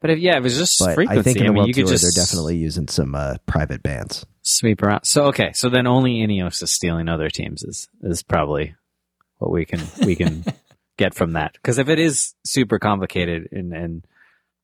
But 0.00 0.10
if 0.10 0.18
yeah, 0.18 0.36
it 0.36 0.42
was 0.42 0.56
just 0.56 0.78
But 0.78 0.94
frequency, 0.94 1.20
I 1.20 1.22
think 1.22 1.38
in 1.38 1.46
the 1.46 1.48
mean, 1.50 1.56
World 1.56 1.68
you 1.68 1.74
could 1.74 1.86
Tour, 1.86 1.94
just 1.94 2.02
they're 2.04 2.24
definitely 2.24 2.56
using 2.56 2.86
some 2.86 3.14
uh, 3.14 3.36
private 3.46 3.82
bands. 3.82 4.24
sweep 4.42 4.82
around. 4.82 5.04
So 5.04 5.24
okay, 5.26 5.52
so 5.54 5.68
then 5.68 5.86
only 5.86 6.16
Ineos 6.18 6.62
is 6.62 6.70
stealing 6.70 7.08
other 7.08 7.30
teams 7.30 7.62
is 7.62 7.88
is 8.02 8.22
probably 8.22 8.74
what 9.38 9.50
we 9.50 9.64
can 9.64 9.80
we 10.04 10.14
can 10.14 10.44
get 10.96 11.14
from 11.14 11.32
that. 11.32 11.54
Because 11.54 11.78
if 11.78 11.88
it 11.88 11.98
is 11.98 12.34
super 12.44 12.78
complicated 12.78 13.48
and 13.52 13.72
and 13.72 14.06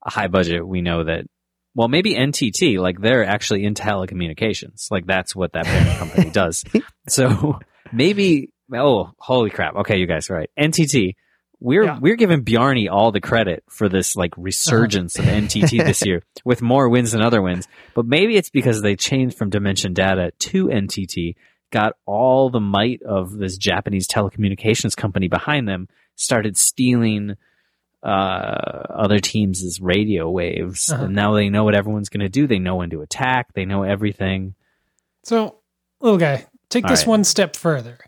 a 0.04 0.10
high 0.10 0.28
budget, 0.28 0.66
we 0.66 0.82
know 0.82 1.04
that. 1.04 1.26
Well, 1.74 1.88
maybe 1.88 2.14
NTT, 2.14 2.78
like 2.78 3.00
they're 3.00 3.24
actually 3.24 3.64
in 3.64 3.74
telecommunications, 3.74 4.90
like 4.90 5.06
that's 5.06 5.34
what 5.34 5.52
that 5.54 5.64
parent 5.64 5.98
company 5.98 6.30
does. 6.32 6.64
So 7.08 7.58
maybe, 7.92 8.50
oh, 8.74 9.10
holy 9.18 9.50
crap! 9.50 9.76
Okay, 9.76 9.98
you 9.98 10.06
guys, 10.06 10.28
are 10.30 10.34
right? 10.36 10.50
NTT, 10.58 11.14
we're 11.60 11.84
Yeah. 11.84 11.98
we're 12.00 12.16
giving 12.16 12.42
Bjarne 12.42 12.88
all 12.88 13.12
the 13.12 13.20
credit 13.20 13.64
for 13.70 13.88
this 13.88 14.16
like 14.16 14.32
resurgence 14.36 15.18
of 15.18 15.24
NTT 15.24 15.70
this 15.84 16.04
year 16.04 16.22
with 16.44 16.60
more 16.60 16.88
wins 16.88 17.12
than 17.12 17.22
other 17.22 17.40
wins. 17.40 17.66
But 17.94 18.04
maybe 18.06 18.36
it's 18.36 18.50
because 18.50 18.82
they 18.82 18.96
changed 18.96 19.38
from 19.38 19.48
Dimension 19.50 19.94
Data 19.94 20.32
to 20.40 20.66
NTT, 20.66 21.36
got 21.70 21.94
all 22.04 22.50
the 22.50 22.60
might 22.60 23.00
of 23.02 23.32
this 23.32 23.56
Japanese 23.56 24.06
telecommunications 24.08 24.94
company 24.96 25.28
behind 25.28 25.66
them, 25.68 25.88
started 26.16 26.56
stealing 26.56 27.36
uh, 28.02 28.06
other 28.90 29.18
teams' 29.20 29.62
is 29.62 29.80
radio 29.80 30.28
waves, 30.30 30.90
Uh-huh. 30.90 31.04
and 31.04 31.14
now 31.14 31.34
they 31.34 31.48
know 31.50 31.64
what 31.64 31.74
everyone's 31.74 32.08
going 32.08 32.20
to 32.20 32.28
do. 32.28 32.46
They 32.46 32.58
know 32.58 32.76
when 32.76 32.90
to 32.90 33.02
attack. 33.02 33.52
They 33.54 33.64
know 33.64 33.82
everything. 33.84 34.54
So, 35.24 35.58
little 36.00 36.18
guy, 36.18 36.46
take 36.68 36.84
All 36.84 36.90
this 36.90 37.00
right. 37.02 37.08
one 37.08 37.24
step 37.24 37.54
further. 37.56 37.98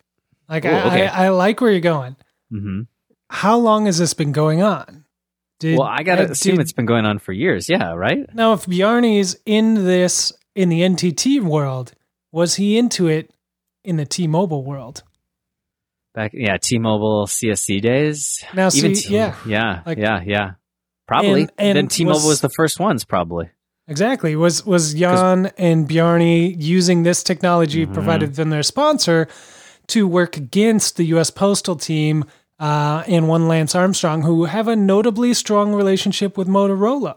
Like, 0.48 0.64
Ooh, 0.64 0.68
I, 0.68 0.86
okay. 0.86 1.06
I, 1.06 1.26
I 1.26 1.28
like 1.30 1.60
where 1.60 1.70
you're 1.70 1.80
going. 1.80 2.16
Mm-hmm. 2.52 2.82
How 3.30 3.56
long 3.56 3.86
has 3.86 3.98
this 3.98 4.14
been 4.14 4.32
going 4.32 4.62
on? 4.62 5.04
Did, 5.60 5.78
well, 5.78 5.86
I 5.88 6.02
gotta 6.02 6.24
uh, 6.28 6.32
assume 6.32 6.56
did- 6.56 6.62
it's 6.62 6.72
been 6.72 6.86
going 6.86 7.06
on 7.06 7.18
for 7.20 7.32
years. 7.32 7.68
Yeah, 7.68 7.92
right. 7.94 8.26
Now, 8.34 8.52
if 8.54 8.66
Bjarne's 8.66 9.36
in 9.46 9.74
this 9.86 10.32
in 10.56 10.68
the 10.68 10.80
NTT 10.82 11.40
world, 11.40 11.92
was 12.32 12.56
he 12.56 12.76
into 12.76 13.06
it 13.06 13.30
in 13.84 13.96
the 13.96 14.04
T-Mobile 14.04 14.64
world? 14.64 15.02
Back, 16.14 16.30
yeah, 16.34 16.56
T-Mobile 16.58 17.26
CSC 17.26 17.80
days. 17.82 18.44
Now, 18.54 18.68
see, 18.68 18.78
Even 18.78 18.92
T- 18.94 19.14
yeah, 19.14 19.34
yeah, 19.46 19.80
Like- 19.84 19.98
yeah, 19.98 20.20
yeah. 20.24 20.50
Probably. 21.08 21.42
And- 21.42 21.50
and 21.58 21.76
then 21.76 21.88
T-Mobile 21.88 22.14
was- 22.20 22.24
was, 22.26 22.40
the 22.40 22.48
first 22.50 22.78
ones, 22.80 23.04
probably. 23.04 23.50
exactly. 23.88 24.36
Was 24.36 24.64
was 24.64 24.94
Jan 24.94 25.50
and 25.58 25.86
Bjarne 25.88 26.58
using 26.60 27.02
this 27.02 27.22
technology 27.22 27.84
Mhm. 27.86 27.92
provided 27.92 28.36
them 28.36 28.50
their 28.50 28.62
sponsor 28.62 29.26
to 29.88 30.06
work 30.08 30.36
against 30.38 30.96
the 30.96 31.04
U.S. 31.06 31.30
Postal 31.30 31.76
Team 31.76 32.24
uh, 32.60 33.02
and 33.08 33.28
one 33.28 33.48
Lance 33.48 33.74
Armstrong, 33.74 34.22
who 34.22 34.44
have 34.44 34.68
a 34.68 34.76
notably 34.76 35.34
strong 35.34 35.74
relationship 35.74 36.38
with 36.38 36.46
Motorola? 36.48 37.16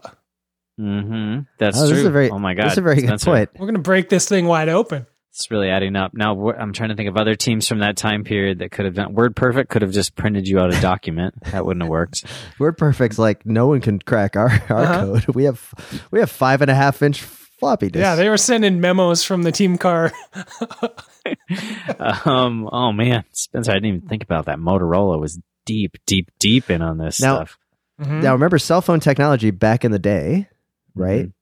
Mm-hmm. 0.80 1.40
That's 1.58 1.78
Oh, 1.78 1.82
true. 1.82 1.88
this 1.90 1.98
is 2.00 2.04
a 2.04 2.10
very, 2.10 2.30
oh 2.30 2.38
my 2.38 2.54
god, 2.54 2.64
this 2.66 2.72
is 2.72 2.78
a 2.78 2.82
very 2.82 3.00
good 3.00 3.20
point. 3.20 3.50
We're 3.58 3.66
gonna 3.66 3.78
break 3.78 4.08
this 4.08 4.28
thing 4.28 4.46
wide 4.46 4.68
open. 4.68 5.06
It's 5.38 5.52
really 5.52 5.70
adding 5.70 5.94
up. 5.94 6.14
Now 6.14 6.50
I'm 6.50 6.72
trying 6.72 6.88
to 6.88 6.96
think 6.96 7.08
of 7.08 7.16
other 7.16 7.36
teams 7.36 7.68
from 7.68 7.78
that 7.78 7.96
time 7.96 8.24
period 8.24 8.58
that 8.58 8.72
could 8.72 8.86
have 8.86 8.94
done. 8.94 9.14
Word 9.14 9.36
Perfect 9.36 9.70
could 9.70 9.82
have 9.82 9.92
just 9.92 10.16
printed 10.16 10.48
you 10.48 10.58
out 10.58 10.74
a 10.74 10.80
document. 10.80 11.34
that 11.52 11.64
wouldn't 11.64 11.82
have 11.84 11.88
worked. 11.90 12.24
WordPerfect's 12.58 13.20
like 13.20 13.46
no 13.46 13.68
one 13.68 13.80
can 13.80 14.00
crack 14.00 14.34
our, 14.34 14.48
our 14.68 14.82
Uh-huh. 14.82 15.00
code. 15.20 15.26
We 15.36 15.44
have 15.44 15.72
we 16.10 16.18
have 16.18 16.30
five 16.30 16.60
and 16.60 16.70
a 16.70 16.74
half 16.74 17.02
inch 17.02 17.22
floppy 17.22 17.86
disks. 17.88 18.02
Yeah, 18.02 18.16
they 18.16 18.28
were 18.28 18.36
sending 18.36 18.80
memos 18.80 19.22
from 19.22 19.42
the 19.44 19.52
team 19.52 19.78
car. 19.78 20.10
um. 22.24 22.68
Oh 22.72 22.92
man, 22.92 23.24
Spencer, 23.32 23.70
I 23.70 23.74
didn't 23.74 23.86
even 23.96 24.08
think 24.08 24.22
about 24.24 24.46
that. 24.46 24.58
Motorola 24.58 25.20
was 25.20 25.38
deep, 25.66 25.96
deep, 26.06 26.30
deep 26.38 26.70
in 26.70 26.82
on 26.82 26.98
this 26.98 27.20
Now- 27.20 27.36
stuff. 27.36 27.58
Mhm. 28.00 28.22
now 28.22 28.32
remember 28.32 28.58
cell 28.58 28.80
phone 28.80 29.00
technology 29.00 29.50
back 29.50 29.84
in 29.84 29.90
the 29.90 29.98
day, 29.98 30.48
right? 30.94 31.26
Mhm. 31.26 31.32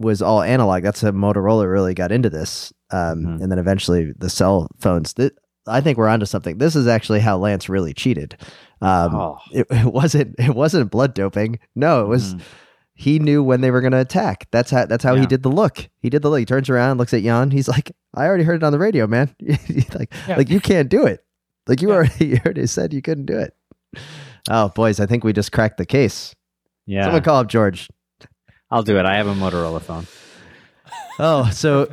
Was 0.00 0.22
all 0.22 0.42
analog. 0.42 0.82
That's 0.82 1.00
how 1.02 1.10
Motorola 1.12 1.70
really 1.70 1.94
got 1.94 2.10
into 2.10 2.30
this. 2.30 2.72
Um, 2.92 3.24
Mhm. 3.24 3.42
and 3.42 3.52
then 3.52 3.58
eventually 3.58 4.12
the 4.18 4.28
cell 4.30 4.68
phones. 4.78 5.12
Th- 5.14 5.32
I 5.66 5.80
think 5.80 5.98
we're 5.98 6.08
onto 6.08 6.26
something. 6.26 6.58
This 6.58 6.74
is 6.74 6.86
actually 6.86 7.20
how 7.20 7.36
Lance 7.38 7.68
really 7.68 7.92
cheated. 7.94 8.36
Um, 8.80 9.14
Oh. 9.14 9.38
it, 9.52 9.66
it 9.70 9.92
wasn't 9.92 10.34
it 10.38 10.54
wasn't 10.54 10.90
blood 10.90 11.14
doping. 11.14 11.58
No, 11.76 12.02
it 12.02 12.08
was 12.08 12.34
Mhm. 12.34 12.40
he 12.94 13.18
knew 13.18 13.42
when 13.42 13.60
they 13.60 13.70
were 13.70 13.80
going 13.80 13.92
to 13.92 14.00
attack. 14.00 14.48
That's 14.50 14.70
how 14.70 14.86
that's 14.86 15.04
how 15.04 15.14
he 15.14 15.26
did 15.26 15.42
the 15.42 15.50
look. 15.50 15.88
He 16.00 16.10
did 16.10 16.22
the 16.22 16.30
look. 16.30 16.40
He 16.40 16.46
turns 16.46 16.68
around, 16.70 16.98
looks 16.98 17.14
at 17.14 17.22
Jan. 17.22 17.50
He's 17.50 17.68
like, 17.68 17.92
"I 18.14 18.24
already 18.26 18.44
heard 18.44 18.56
it 18.56 18.64
on 18.64 18.72
the 18.72 18.78
radio, 18.78 19.06
man. 19.06 19.30
Like, 19.94 20.12
Yeah. 20.28 20.36
like 20.36 20.50
you 20.50 20.60
can't 20.60 20.88
do 20.88 21.06
it. 21.06 21.24
Like 21.68 21.80
you 21.82 21.88
Yeah. 21.90 21.94
already 21.94 22.26
you 22.26 22.38
already 22.44 22.66
said 22.66 22.92
you 22.94 23.02
couldn't 23.02 23.26
do 23.26 23.38
it." 23.38 23.54
Oh, 24.48 24.70
boys, 24.70 24.98
I 24.98 25.06
think 25.06 25.22
we 25.22 25.32
just 25.32 25.52
cracked 25.52 25.76
the 25.76 25.86
case. 25.86 26.34
Yeah, 26.86 27.04
Someone 27.04 27.22
call 27.22 27.36
up 27.40 27.48
George. 27.48 27.88
I'll 28.70 28.82
do 28.82 28.98
it. 28.98 29.04
I 29.04 29.16
have 29.16 29.26
a 29.28 29.34
Motorola 29.34 29.80
phone. 29.82 30.06
Oh, 31.18 31.50
so 31.50 31.88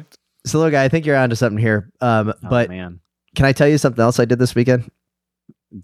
Perfect. 0.47 0.51
so 0.51 0.59
look, 0.59 0.73
I 0.73 0.89
think 0.89 1.05
you're 1.05 1.15
onto 1.17 1.35
something 1.35 1.57
here. 1.59 1.89
Um, 2.01 2.29
Oh, 2.43 2.49
but 2.49 2.69
man, 2.69 2.99
can 3.35 3.45
I 3.45 3.51
tell 3.53 3.67
you 3.67 3.77
something 3.77 4.01
else 4.01 4.19
I 4.19 4.25
did 4.25 4.39
this 4.39 4.55
weekend? 4.55 4.89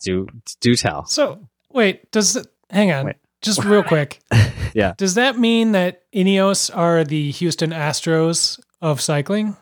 do 0.01 0.27
do 0.61 0.75
tell. 0.75 1.05
So 1.05 1.47
wait, 1.71 2.09
does 2.11 2.35
it, 2.37 2.47
hang 2.69 2.91
on, 2.91 3.05
Wait. 3.07 3.15
just 3.41 3.63
real 3.63 3.83
quick. 3.83 4.19
Yeah. 4.75 4.93
Does 4.97 5.13
that 5.15 5.37
mean 5.37 5.73
that 5.73 6.01
Ineos 6.11 6.75
are 6.75 7.03
the 7.03 7.29
Houston 7.29 7.69
Astros 7.69 8.59
of 8.81 8.99
cycling? 9.01 9.55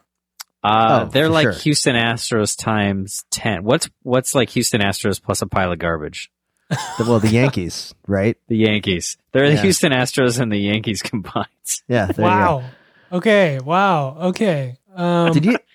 Uh, 0.64 1.04
Oh, 1.08 1.10
they're 1.12 1.28
like 1.28 1.44
sure. 1.44 1.52
Houston 1.52 1.98
Astros 1.98 2.58
times 2.58 3.26
ten. 3.30 3.66
What's 3.66 3.90
what's 4.04 4.34
like 4.36 4.50
Houston 4.52 4.80
Astros 4.80 5.22
plus 5.22 5.42
a 5.42 5.48
pile 5.48 5.74
of 5.74 5.80
garbage? 5.80 6.32
The- 6.70 6.78
well, 7.00 7.20
the 7.20 7.28
Yankees, 7.28 7.94
right? 8.08 8.38
The 8.48 8.56
Yankees. 8.56 9.18
They're 9.34 9.50
the 9.50 9.60
Houston 9.60 9.92
Astros 9.92 10.40
and 10.40 10.50
the 10.50 10.60
Yankees 10.60 11.02
combined. 11.04 11.48
Yeah. 11.90 12.06
there 12.06 12.14
you 12.16 12.16
go. 12.16 12.24
wow. 12.24 12.64
Okay. 13.12 13.60
Wow. 13.60 14.16
Okay. 14.30 14.78
Um, 14.96 15.34
Did 15.34 15.46
you? 15.46 15.58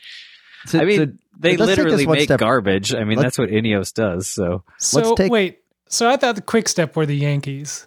So, 0.66 0.81
I 0.81 0.85
mean, 0.85 0.96
so 0.98 1.07
they 1.38 1.57
Let's 1.57 1.76
take 1.76 1.76
this 1.76 1.85
literally 1.85 2.07
make 2.09 2.24
step- 2.24 2.40
garbage. 2.40 2.92
I 2.92 3.05
mean, 3.05 3.18
Let's- 3.18 3.37
that's 3.37 3.38
what 3.38 3.50
Ineos 3.50 3.94
does. 3.94 4.26
So 4.26 4.64
So 4.79 5.14
take- 5.14 5.31
wait. 5.31 5.61
So 5.88 6.11
I 6.11 6.16
thought 6.16 6.35
the 6.35 6.42
quick 6.42 6.66
step 6.68 6.96
were 6.96 7.07
the 7.07 7.14
Yankees. 7.16 7.87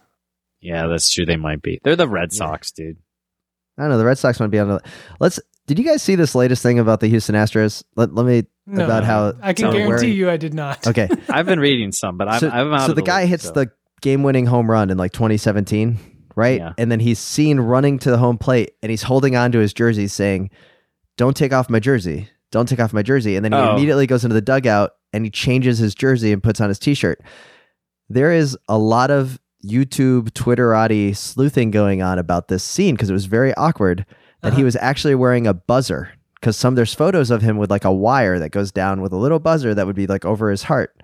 yeah, 0.61 0.87
that's 0.87 1.09
true. 1.11 1.25
They 1.25 1.35
might 1.35 1.61
be. 1.61 1.81
They're 1.83 1.97
the 1.97 2.07
Red 2.07 2.31
Sox, 2.31 2.71
dude. 2.71 2.95
I 3.77 3.81
don't 3.81 3.91
know. 3.91 3.97
The 3.97 4.05
Red 4.05 4.17
Sox 4.17 4.39
might 4.39 4.47
be 4.49 4.59
on 4.59 4.69
the. 4.69 4.81
Let's. 5.19 5.41
Did 5.67 5.77
you 5.77 5.83
guys 5.83 6.01
see 6.01 6.15
this 6.15 6.35
latest 6.35 6.63
thing 6.63 6.79
about 6.79 7.01
the 7.01 7.07
Houston 7.09 7.35
Astros? 7.35 7.83
Let, 7.97 8.15
let 8.15 8.25
me 8.25 8.43
No, 8.65 8.85
about 8.85 9.03
how 9.03 9.33
I 9.41 9.51
can 9.51 9.71
guarantee 9.71 9.87
wearing- 9.89 10.13
you 10.13 10.29
I 10.29 10.37
did 10.37 10.53
not. 10.53 10.87
Okay, 10.87 11.09
I've 11.29 11.45
been 11.45 11.59
reading 11.59 11.91
some, 11.91 12.15
but 12.17 12.29
I'm, 12.29 12.39
so, 12.39 12.49
I'm 12.49 12.73
out 12.73 12.85
so 12.85 12.91
of 12.91 12.95
the 12.95 13.01
guy 13.01 13.21
loop, 13.23 13.29
hits 13.31 13.43
so. 13.43 13.51
the 13.51 13.71
game-winning 13.99 14.45
home 14.45 14.71
run 14.71 14.89
in 14.89 14.97
like 14.97 15.11
2017, 15.11 15.99
right? 16.37 16.59
Yeah. 16.59 16.71
And 16.77 16.89
then 16.89 17.01
he's 17.01 17.19
seen 17.19 17.59
running 17.59 17.99
to 17.99 18.09
the 18.09 18.17
home 18.17 18.37
plate, 18.37 18.71
and 18.81 18.89
he's 18.89 19.03
holding 19.03 19.35
on 19.35 19.51
to 19.51 19.59
his 19.59 19.73
jersey, 19.73 20.07
saying, 20.07 20.49
"Don't 21.19 21.35
take 21.37 21.53
off 21.53 21.69
my 21.69 21.79
jersey. 21.79 22.29
Don't 22.51 22.67
take 22.67 22.79
off 22.79 22.93
my 22.93 23.03
jersey." 23.03 23.35
And 23.35 23.43
then 23.45 23.51
he 23.51 23.57
Oh. 23.59 23.73
immediately 23.75 24.07
goes 24.07 24.23
into 24.23 24.33
the 24.33 24.41
dugout 24.41 24.91
and 25.13 25.25
he 25.25 25.29
changes 25.29 25.77
his 25.77 25.93
jersey 25.93 26.31
and 26.31 26.41
puts 26.41 26.59
on 26.61 26.69
his 26.69 26.79
T-shirt. 26.79 27.21
There 28.09 28.31
is 28.31 28.57
a 28.67 28.77
lot 28.77 29.11
of 29.11 29.39
YouTube, 29.63 30.29
Twitterati 30.31 31.15
sleuthing 31.15 31.69
going 31.71 32.01
on 32.01 32.17
about 32.17 32.47
this 32.47 32.63
scene 32.63 32.95
because 32.95 33.09
it 33.09 33.13
was 33.13 33.25
very 33.25 33.53
awkward 33.55 34.05
that 34.41 34.53
he 34.53 34.61
Uh-huh. 34.61 34.65
was 34.65 34.77
actually 34.77 35.15
wearing 35.15 35.45
a 35.45 35.53
buzzer 35.53 36.11
because 36.39 36.55
some 36.55 36.75
there's 36.75 36.93
photos 36.93 37.29
of 37.29 37.41
him 37.41 37.57
with 37.57 37.69
like 37.69 37.83
a 37.83 37.91
wire 37.91 38.39
that 38.39 38.51
goes 38.51 38.71
down 38.71 39.01
with 39.01 39.11
a 39.11 39.17
little 39.17 39.39
buzzer 39.39 39.75
that 39.75 39.85
would 39.85 39.97
be 39.97 40.07
like 40.07 40.23
over 40.23 40.49
his 40.49 40.63
heart 40.63 41.03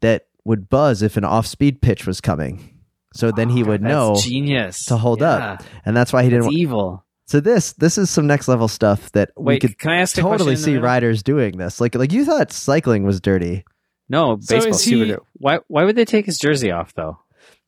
that 0.00 0.26
would 0.44 0.68
buzz 0.68 1.00
if 1.02 1.16
an 1.16 1.24
off-speed 1.24 1.80
pitch 1.80 2.06
was 2.06 2.20
coming. 2.20 2.70
So 3.14 3.30
then 3.30 3.48
he 3.50 3.62
would 3.62 3.80
know, 3.80 4.16
genius 4.20 4.84
to 4.86 4.96
hold 4.96 5.22
up. 5.22 5.62
And 5.86 5.96
that's 5.96 6.12
why 6.12 6.24
he 6.24 6.30
didn't. 6.30 6.46
That's 6.46 6.56
evil. 6.56 7.03
So 7.26 7.40
this 7.40 7.72
this 7.74 7.96
is 7.98 8.10
some 8.10 8.26
next 8.26 8.48
level 8.48 8.68
stuff 8.68 9.10
that 9.12 9.30
we 9.36 9.58
could 9.58 9.78
can 9.78 9.92
I 9.92 10.00
ask 10.00 10.16
a 10.18 10.20
totally 10.20 10.36
question 10.36 10.48
in 10.48 10.54
the 10.54 10.60
see 10.62 10.70
middle? 10.74 10.84
riders 10.86 11.22
doing 11.22 11.56
this. 11.58 11.80
Like 11.80 11.94
like 11.94 12.12
you 12.12 12.24
thought 12.24 12.52
cycling 12.52 13.04
was 13.04 13.20
dirty 13.20 13.64
No, 14.08 14.38
So 14.40 14.56
baseball. 14.56 14.74
is 14.74 14.82
super 14.82 15.04
he- 15.04 15.16
Why? 15.34 15.58
Why 15.68 15.84
would 15.84 15.96
they 15.96 16.04
take 16.04 16.26
his 16.26 16.38
jersey 16.38 16.70
off 16.70 16.92
though? 16.94 17.18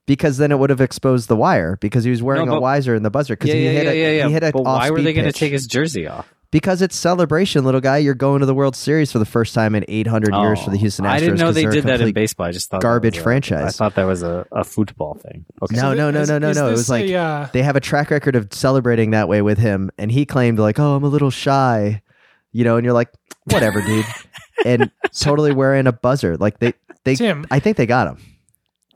because 0.07 0.37
then 0.39 0.53
it 0.53 0.59
would 0.61 0.71
have 0.71 0.81
exposed 0.81 1.27
the 1.29 1.35
wire 1.35 1.77
because 1.81 2.05
he 2.05 2.11
was 2.11 2.23
wearing 2.23 2.47
No, 2.47 2.53
a 2.53 2.55
but- 2.57 2.61
visor 2.61 2.95
in 2.95 3.03
the 3.03 3.11
buzzer 3.11 3.35
because 3.35 3.49
Yeah, 3.49 3.57
he 3.57 3.65
yeah, 3.65 3.71
hit 3.73 3.85
yeah, 3.87 3.91
a 3.91 3.95
yeah, 3.95 4.11
yeah. 4.19 4.27
he 4.29 4.33
hit 4.35 4.43
a 4.45 4.53
But 4.53 4.63
why 4.63 4.71
were 4.91 4.99
off-speed 4.99 5.05
they 5.07 5.13
going 5.15 5.25
to 5.25 5.33
pitch. 5.33 5.41
take 5.41 5.53
his 5.53 5.67
jersey 5.67 6.07
off? 6.07 6.33
Because 6.57 6.81
it's 6.81 6.97
celebration, 6.97 7.67
little 7.67 7.83
guy. 7.83 7.99
You're 7.99 8.15
going 8.15 8.41
to 8.41 8.47
the 8.47 8.55
World 8.55 8.75
Series 8.75 9.13
for 9.13 9.19
the 9.19 9.27
first 9.27 9.53
time 9.53 9.75
in 9.75 9.85
800 9.89 10.35
years 10.35 10.63
for 10.65 10.71
the 10.71 10.79
Houston 10.79 11.05
Astros. 11.05 11.09
Oh, 11.09 11.13
I 11.13 11.21
didn't 11.21 11.37
know 11.39 11.53
they 11.53 11.67
did 11.67 11.85
that 11.85 12.01
in 12.01 12.15
baseball. 12.15 12.47
I 12.47 12.51
just 12.51 12.71
thought 12.71 12.81
garbage 12.81 13.17
was 13.17 13.21
a- 13.21 13.25
franchise. 13.25 13.63
I 13.67 13.71
thought 13.77 13.95
that 13.97 14.05
was 14.05 14.23
a, 14.23 14.47
a 14.53 14.65
football 14.65 15.17
thing. 15.17 15.45
Okay. 15.61 15.77
No, 15.77 15.93
no, 15.93 16.11
no, 16.11 16.25
no, 16.25 16.39
no, 16.39 16.49
is 16.49 16.57
no. 16.57 16.69
It 16.69 16.71
was 16.71 16.89
like 16.89 17.05
a, 17.11 17.15
uh, 17.15 17.49
they 17.53 17.63
have 17.63 17.77
a 17.77 17.81
track 17.81 18.11
record 18.11 18.37
of 18.37 18.49
celebrating 18.55 19.11
that 19.11 19.29
way 19.29 19.43
with 19.43 19.59
him, 19.59 19.91
and 19.99 20.11
he 20.11 20.25
claimed 20.25 20.59
like, 20.59 20.79
"Oh, 20.79 20.97
I'm 20.97 21.05
a 21.05 21.09
little 21.09 21.31
shy," 21.31 22.01
you 22.53 22.65
know, 22.65 22.79
and 22.79 22.87
you're 22.87 22.95
like, 22.95 23.11
"Whatever, 23.53 23.83
dude," 23.83 24.07
and 24.65 24.91
totally 25.15 25.53
wearing 25.53 25.87
a 25.87 25.93
buzzer. 25.93 26.39
Like 26.39 26.59
they, 26.61 26.73
they, 27.05 27.17
Tim. 27.17 27.45
I 27.51 27.61
think 27.61 27.77
they 27.77 27.85
got 27.85 28.09
him. 28.09 28.17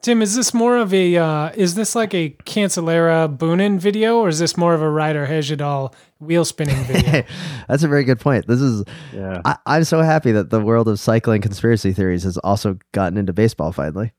Tim, 0.03 0.23
is 0.23 0.35
this 0.35 0.55
more 0.55 0.79
of 0.79 0.95
a 0.95 1.17
uh, 1.17 1.51
is 1.55 1.75
this 1.75 1.95
like 1.95 2.15
a 2.15 2.31
Cancellara 2.45 3.35
Boonen 3.37 3.79
video 3.79 4.19
or 4.19 4.29
is 4.29 4.39
this 4.39 4.57
more 4.57 4.73
of 4.73 4.81
a 4.81 4.89
Ryder 4.89 5.27
Hesjedal 5.27 5.93
wheel 6.21 6.45
spinning 6.47 6.83
video? 6.85 7.23
That's 7.69 7.83
a 7.83 7.89
very 7.89 8.05
good 8.05 8.19
point. 8.19 8.47
This 8.47 8.61
is. 8.63 8.83
Yeah. 9.13 9.43
I, 9.45 9.57
I'm 9.67 9.85
so 9.85 10.01
happy 10.01 10.33
that 10.33 10.49
the 10.49 10.61
world 10.61 10.89
of 10.89 10.99
cycling 10.99 11.43
conspiracy 11.43 11.93
theories 11.93 12.23
has 12.25 12.39
also 12.39 12.79
gotten 12.93 13.19
into 13.19 13.35
baseball 13.35 13.73
finally. 13.73 14.13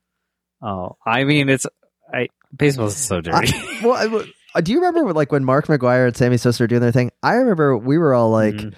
Oh, 0.61 0.97
I 1.03 1.23
mean, 1.23 1.49
it's 1.49 1.65
I 2.13 2.27
baseball's 2.55 2.95
so 2.95 3.19
dirty. 3.21 3.51
Well, 3.83 3.93
I- 3.93 4.25
uh, 4.53 4.59
do 4.61 4.73
you 4.73 4.83
remember 4.85 5.13
like 5.13 5.31
when 5.31 5.45
Mark 5.45 5.67
McGwire 5.67 6.05
and 6.05 6.15
Sammy 6.15 6.35
Sosa 6.37 6.61
were 6.63 6.67
doing 6.67 6.81
their 6.81 6.91
thing? 6.91 7.09
I 7.23 7.35
remember 7.35 7.75
we 7.77 7.97
were 7.97 8.13
all 8.13 8.29
like, 8.29 8.53
Mhm. 8.55 8.73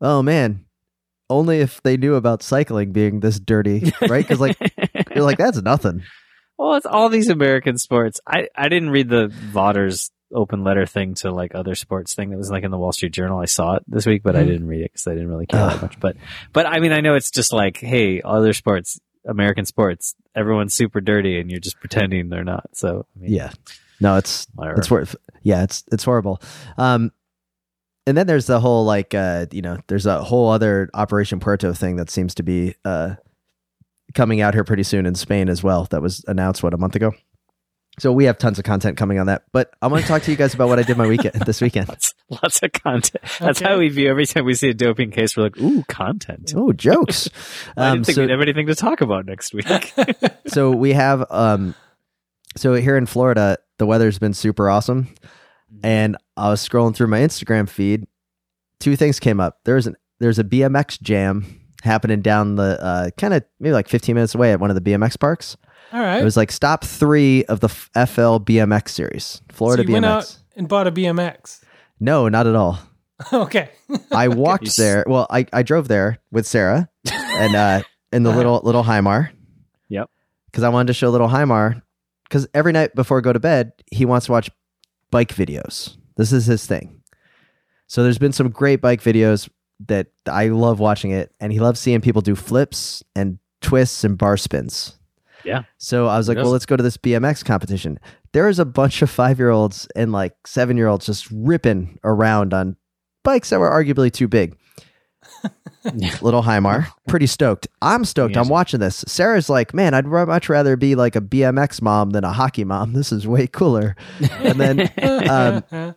"Oh 0.00 0.20
man, 0.20 0.64
only 1.30 1.60
if 1.60 1.80
they 1.82 1.96
knew 1.96 2.16
about 2.16 2.42
cycling 2.42 2.90
being 2.92 3.20
this 3.20 3.38
dirty, 3.40 3.92
right?" 4.08 4.26
Because 4.26 4.40
like 4.40 4.58
you're 5.14 5.24
like, 5.24 5.38
"That's 5.38 5.62
nothing." 5.62 6.02
Well, 6.62 6.76
it's 6.76 6.86
all 6.86 7.08
these 7.08 7.28
American 7.28 7.78
sports. 7.78 8.20
I 8.26 8.48
I 8.56 8.68
didn't 8.68 8.90
read 8.90 9.08
the 9.08 9.28
Vaughters 9.28 10.10
open 10.34 10.64
letter 10.64 10.86
thing 10.86 11.14
to 11.14 11.30
like 11.30 11.54
other 11.54 11.74
sports 11.74 12.14
thing 12.14 12.30
that 12.30 12.38
was 12.38 12.50
like 12.50 12.64
in 12.64 12.70
the 12.70 12.78
Wall 12.78 12.92
Street 12.92 13.12
Journal. 13.12 13.38
I 13.38 13.44
saw 13.44 13.74
it 13.76 13.82
this 13.86 14.06
week, 14.06 14.22
but 14.22 14.34
I 14.34 14.42
Mhm. 14.42 14.46
didn't 14.46 14.66
read 14.68 14.80
it 14.82 14.92
because 14.92 15.06
I 15.06 15.12
didn't 15.12 15.28
really 15.28 15.46
care 15.46 15.60
Ugh. 15.60 15.72
that 15.72 15.82
much. 15.82 16.00
But 16.00 16.16
but 16.52 16.66
I 16.66 16.80
mean, 16.80 16.92
I 16.92 17.00
know 17.00 17.14
it's 17.14 17.30
just 17.30 17.52
like, 17.52 17.76
hey, 17.76 18.22
other 18.22 18.52
sports, 18.54 18.98
American 19.26 19.66
sports, 19.66 20.14
everyone's 20.34 20.72
super 20.72 21.00
dirty, 21.02 21.38
and 21.38 21.50
you're 21.50 21.60
just 21.60 21.78
pretending 21.80 22.28
they're 22.30 22.44
not. 22.44 22.70
So 22.72 23.04
I 23.16 23.20
mean, 23.20 23.32
Yeah, 23.32 23.50
no, 24.00 24.16
it's 24.16 24.46
whatever. 24.54 24.78
it's 24.78 24.90
worth. 24.90 25.16
Yeah, 25.42 25.64
it's 25.64 25.84
it's 25.92 26.04
horrible. 26.04 26.40
Um, 26.78 27.12
and 28.06 28.16
then 28.16 28.26
there's 28.26 28.46
the 28.46 28.58
whole 28.60 28.84
like 28.86 29.12
uh, 29.14 29.46
you 29.52 29.60
know, 29.62 29.78
there's 29.88 30.06
a 30.06 30.22
whole 30.24 30.48
other 30.50 30.88
Operation 30.94 31.40
Puerto 31.40 31.74
thing 31.74 31.96
that 31.96 32.08
seems 32.10 32.34
to 32.36 32.42
be 32.42 32.74
uh 32.86 33.16
coming 34.14 34.40
out 34.40 34.54
here 34.54 34.64
pretty 34.64 34.82
soon 34.82 35.06
in 35.06 35.14
Spain 35.14 35.48
as 35.48 35.62
well. 35.62 35.84
That 35.90 36.02
was 36.02 36.24
announced 36.28 36.62
what 36.62 36.74
a 36.74 36.78
month 36.78 36.96
ago. 36.96 37.12
So 37.98 38.10
we 38.10 38.24
have 38.24 38.38
tons 38.38 38.58
of 38.58 38.64
content 38.64 38.96
coming 38.96 39.18
on 39.18 39.26
that. 39.26 39.42
But 39.52 39.70
I 39.82 39.86
want 39.88 40.02
to 40.02 40.08
talk 40.08 40.22
to 40.22 40.30
you 40.30 40.36
guys 40.36 40.54
about 40.54 40.68
what 40.68 40.78
I 40.78 40.82
did 40.82 40.96
my 40.96 41.06
weekend 41.06 41.34
this 41.44 41.60
weekend. 41.60 41.88
lots, 41.90 42.14
lots 42.30 42.62
of 42.62 42.72
content. 42.72 43.22
That's 43.38 43.60
Okay. 43.60 43.70
how 43.70 43.78
we 43.78 43.88
view 43.90 44.08
every 44.08 44.24
time 44.24 44.46
we 44.46 44.54
see 44.54 44.70
a 44.70 44.74
doping 44.74 45.10
case. 45.10 45.36
We're 45.36 45.42
like, 45.44 45.58
ooh, 45.60 45.82
content. 45.88 46.54
Oh, 46.56 46.72
jokes. 46.72 47.28
I 47.76 47.88
Um, 47.88 47.96
didn't 47.96 48.06
think 48.06 48.16
so- 48.16 48.22
we'd 48.22 48.30
have 48.30 48.40
anything 48.40 48.66
to 48.68 48.74
talk 48.74 49.02
about 49.02 49.26
next 49.26 49.52
week. 49.52 49.92
so 50.46 50.70
we 50.70 50.94
have 50.94 51.24
um 51.30 51.74
so 52.56 52.72
here 52.74 52.96
in 52.96 53.04
Florida 53.06 53.58
the 53.78 53.86
weather's 53.86 54.18
been 54.18 54.32
super 54.34 54.70
awesome 54.70 55.08
and 55.82 56.16
I 56.36 56.48
was 56.48 56.66
scrolling 56.66 56.94
through 56.94 57.08
my 57.08 57.20
Instagram 57.20 57.68
feed 57.68 58.06
two 58.80 58.94
things 58.96 59.18
came 59.20 59.40
up 59.40 59.58
there's 59.64 59.86
an 59.86 59.96
there's 60.20 60.38
a 60.38 60.44
BMX 60.44 61.00
jam 61.00 61.60
happening 61.82 62.20
down 62.22 62.56
the 62.56 62.82
uh 62.82 63.10
kind 63.18 63.34
of 63.34 63.42
maybe 63.60 63.72
like 63.72 63.88
15 63.88 64.14
minutes 64.14 64.34
away 64.34 64.52
at 64.52 64.60
one 64.60 64.70
of 64.70 64.76
the 64.76 64.90
BMX 64.90 65.18
parks 65.18 65.56
All 65.92 66.00
right. 66.00 66.20
it 66.20 66.24
was 66.24 66.36
like 66.36 66.50
stop 66.52 66.84
3 66.84 67.44
of 67.46 67.60
the 67.60 67.66
F- 67.68 67.90
FL 68.08 68.38
BMX 68.38 68.88
series 68.90 69.42
Florida 69.50 69.82
so 69.82 69.88
you 69.88 69.90
BMX 69.90 69.92
went 69.94 70.04
out 70.06 70.38
and 70.56 70.68
bought 70.68 70.86
a 70.86 70.92
BMX. 70.92 71.62
no 72.00 72.28
not 72.28 72.46
at 72.46 72.54
all 72.54 72.78
okay. 73.32 73.70
I 74.10 74.28
walked 74.28 74.68
s- 74.68 74.76
there 74.76 75.04
well 75.06 75.26
I 75.30 75.46
I 75.52 75.62
drove 75.62 75.88
there 75.88 76.18
with 76.30 76.46
Sarah 76.46 76.88
and 77.12 77.54
uh 77.54 77.82
in 78.12 78.22
the 78.22 78.30
Uh-huh. 78.30 78.36
little 78.38 78.60
little 78.64 78.82
Heimar 78.82 79.30
Yep. 79.88 80.08
because 80.46 80.64
I 80.64 80.68
wanted 80.70 80.86
to 80.88 80.94
show 80.94 81.10
little 81.10 81.28
Heimar 81.28 81.82
because 82.24 82.46
every 82.54 82.72
night 82.72 82.94
before 82.94 83.18
I 83.18 83.20
go 83.20 83.32
to 83.32 83.40
bed, 83.40 83.72
he 83.90 84.04
wants 84.06 84.26
to 84.26 84.32
watch 84.32 84.50
bike 85.10 85.34
videos. 85.34 85.96
This 86.16 86.32
is 86.32 86.46
his 86.46 86.64
thing. 86.66 87.02
So 87.86 88.02
there's 88.02 88.16
been 88.18 88.32
some 88.32 88.48
great 88.48 88.80
bike 88.80 89.02
videos 89.02 89.50
that 89.88 90.08
I 90.26 90.48
love 90.48 90.78
watching 90.80 91.10
it, 91.10 91.34
and 91.40 91.52
he 91.52 91.60
loves 91.60 91.80
seeing 91.80 92.00
people 92.00 92.22
do 92.22 92.34
flips 92.34 93.02
and 93.14 93.38
twists 93.60 94.04
and 94.04 94.18
bar 94.18 94.36
spins. 94.36 94.98
Yeah. 95.44 95.64
So 95.78 96.06
I 96.06 96.16
was 96.18 96.28
like, 96.28 96.36
well, 96.36 96.50
let's 96.50 96.66
go 96.66 96.76
to 96.76 96.82
this 96.82 96.96
BMX 96.96 97.44
competition. 97.44 97.98
There 98.32 98.48
is 98.48 98.58
a 98.58 98.64
bunch 98.64 99.02
of 99.02 99.10
five 99.10 99.38
year 99.38 99.50
olds 99.50 99.88
and 99.96 100.12
like 100.12 100.34
seven 100.46 100.76
year 100.76 100.88
olds 100.88 101.06
just 101.06 101.28
ripping 101.30 101.98
around 102.04 102.54
on 102.54 102.76
bikes 103.24 103.50
that 103.50 103.60
were 103.60 103.70
arguably 103.70 104.12
too 104.12 104.28
big. 104.28 104.56
Little 106.20 106.42
Heimar, 106.42 106.88
pretty 107.08 107.26
stoked. 107.26 107.66
I'm 107.80 108.04
stoked. 108.04 108.36
I'm 108.36 108.48
watching 108.48 108.80
this. 108.80 109.04
Sarah's 109.08 109.48
like, 109.48 109.74
man, 109.74 109.94
I'd 109.94 110.06
much 110.06 110.48
rather 110.48 110.76
be 110.76 110.94
like 110.94 111.16
a 111.16 111.20
BMX 111.20 111.82
mom 111.82 112.10
than 112.10 112.24
a 112.24 112.32
hockey 112.32 112.64
mom. 112.64 112.92
This 112.92 113.10
is 113.10 113.26
way 113.26 113.46
cooler. 113.46 113.96
And 114.20 114.60
then, 114.60 114.90
um, 115.28 115.94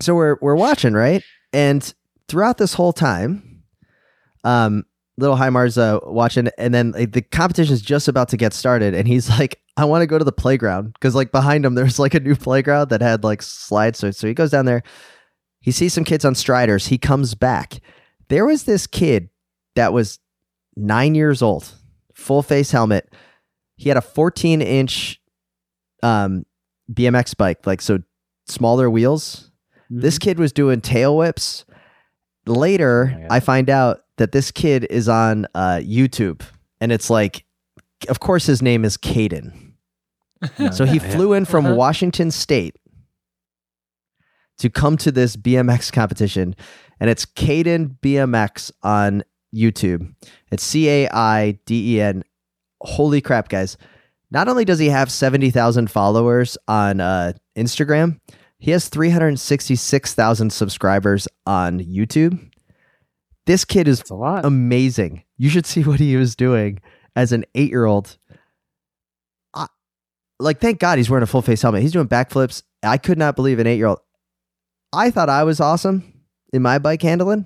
so 0.00 0.14
we're 0.14 0.36
we're 0.40 0.56
watching 0.56 0.94
right, 0.94 1.22
and 1.52 1.94
throughout 2.30 2.58
this 2.58 2.74
whole 2.74 2.92
time, 2.92 3.62
um, 4.44 4.84
little 5.18 5.36
Heimar's 5.36 5.76
uh 5.76 5.98
watching, 6.04 6.48
and 6.56 6.72
then 6.72 6.92
like, 6.92 7.12
the 7.12 7.22
competition 7.22 7.74
is 7.74 7.82
just 7.82 8.08
about 8.08 8.28
to 8.30 8.36
get 8.36 8.54
started, 8.54 8.94
and 8.94 9.06
he's 9.06 9.28
like, 9.28 9.60
I 9.76 9.84
want 9.84 10.02
to 10.02 10.06
go 10.06 10.18
to 10.18 10.24
the 10.24 10.32
playground 10.32 10.92
because 10.92 11.14
like 11.14 11.32
behind 11.32 11.64
him 11.64 11.74
there's 11.74 11.98
like 11.98 12.14
a 12.14 12.20
new 12.20 12.36
playground 12.36 12.90
that 12.90 13.00
had 13.00 13.24
like 13.24 13.42
slides. 13.42 13.98
So 13.98 14.10
so 14.10 14.26
he 14.26 14.34
goes 14.34 14.50
down 14.50 14.66
there. 14.66 14.82
He 15.60 15.72
sees 15.72 15.92
some 15.92 16.04
kids 16.04 16.24
on 16.24 16.34
striders. 16.34 16.86
He 16.86 16.96
comes 16.98 17.34
back. 17.34 17.80
There 18.28 18.46
was 18.46 18.64
this 18.64 18.86
kid 18.86 19.28
that 19.74 19.92
was 19.92 20.18
nine 20.76 21.14
years 21.14 21.42
old, 21.42 21.72
full 22.14 22.42
face 22.42 22.70
helmet. 22.70 23.12
He 23.76 23.88
had 23.88 23.98
a 23.98 24.02
14 24.02 24.62
inch 24.62 25.20
um, 26.02 26.44
BMX 26.92 27.36
bike, 27.36 27.66
like 27.66 27.80
so 27.80 27.98
smaller 28.46 28.88
wheels. 28.88 29.50
This 29.90 30.18
kid 30.18 30.38
was 30.38 30.52
doing 30.52 30.80
tail 30.80 31.16
whips. 31.16 31.64
Later, 32.46 33.14
Oh. 33.24 33.26
I 33.30 33.40
find 33.40 33.68
out 33.70 34.00
that 34.16 34.32
this 34.32 34.50
kid 34.50 34.86
is 34.90 35.08
on 35.08 35.46
uh, 35.54 35.80
YouTube, 35.82 36.42
and 36.80 36.90
it's 36.92 37.10
like, 37.10 37.44
of 38.08 38.20
course, 38.20 38.46
his 38.46 38.62
name 38.62 38.84
is 38.84 38.96
Caiden. 38.96 39.52
So 40.72 40.86
he 40.86 40.98
flew 40.98 41.34
in 41.34 41.44
from 41.44 41.66
Uh-huh. 41.66 41.74
Washington 41.74 42.30
State 42.30 42.74
to 44.58 44.70
come 44.70 44.96
to 44.98 45.12
this 45.12 45.36
BMX 45.36 45.92
competition, 45.92 46.54
and 46.98 47.10
it's 47.10 47.26
Caiden 47.26 47.98
BMX 48.00 48.70
on 48.82 49.22
YouTube. 49.54 50.14
It's 50.50 50.62
C 50.62 50.88
A 50.88 51.08
I 51.10 51.58
D 51.66 51.96
E 51.96 52.00
N. 52.00 52.22
Holy 52.80 53.20
crap, 53.20 53.48
guys! 53.50 53.76
Not 54.30 54.48
only 54.48 54.64
does 54.64 54.78
he 54.78 54.88
have 54.88 55.10
seventy 55.12 55.50
thousand 55.50 55.90
followers 55.90 56.56
on 56.68 57.00
uh, 57.00 57.34
Instagram, 57.56 58.18
he 58.60 58.70
has 58.70 58.88
three 58.88 59.10
hundred 59.10 59.38
sixty-six 59.40 60.14
thousand 60.14 60.52
subscribers 60.52 61.26
on 61.46 61.80
YouTube. 61.80 62.38
This 63.46 63.64
kid 63.64 63.88
is 63.88 64.02
a 64.10 64.14
lot. 64.14 64.44
amazing. 64.44 65.24
You 65.38 65.48
should 65.48 65.66
see 65.66 65.82
what 65.82 65.98
he 65.98 66.14
was 66.16 66.36
doing 66.36 66.80
as 67.16 67.32
an 67.32 67.44
eight 67.56 67.70
year 67.70 67.84
old. 67.86 68.16
Like, 70.38 70.58
thank 70.58 70.78
God 70.78 70.96
he's 70.96 71.10
wearing 71.10 71.22
a 71.22 71.26
full 71.26 71.42
face 71.42 71.60
helmet. 71.60 71.82
He's 71.82 71.92
doing 71.92 72.08
backflips. 72.08 72.62
I 72.82 72.96
could 72.96 73.18
not 73.18 73.36
believe 73.36 73.58
an 73.58 73.66
eight 73.66 73.76
year 73.76 73.88
old. 73.88 73.98
I 74.90 75.10
thought 75.10 75.28
I 75.28 75.44
was 75.44 75.60
awesome 75.60 76.14
in 76.54 76.62
my 76.62 76.78
bike 76.78 77.02
handling. 77.02 77.44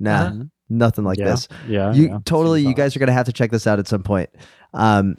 Nah, 0.00 0.22
Uh-huh. 0.24 0.44
nothing 0.70 1.04
like 1.04 1.18
Yeah. 1.18 1.24
this. 1.26 1.48
yeah. 1.68 1.92
you 1.92 2.08
yeah. 2.08 2.18
totally, 2.24 2.62
you 2.62 2.72
guys 2.74 2.96
are 2.96 2.98
gonna 2.98 3.12
have 3.12 3.26
to 3.26 3.32
check 3.32 3.50
this 3.50 3.66
out 3.66 3.78
at 3.78 3.86
some 3.86 4.02
point. 4.02 4.30
Um, 4.72 5.16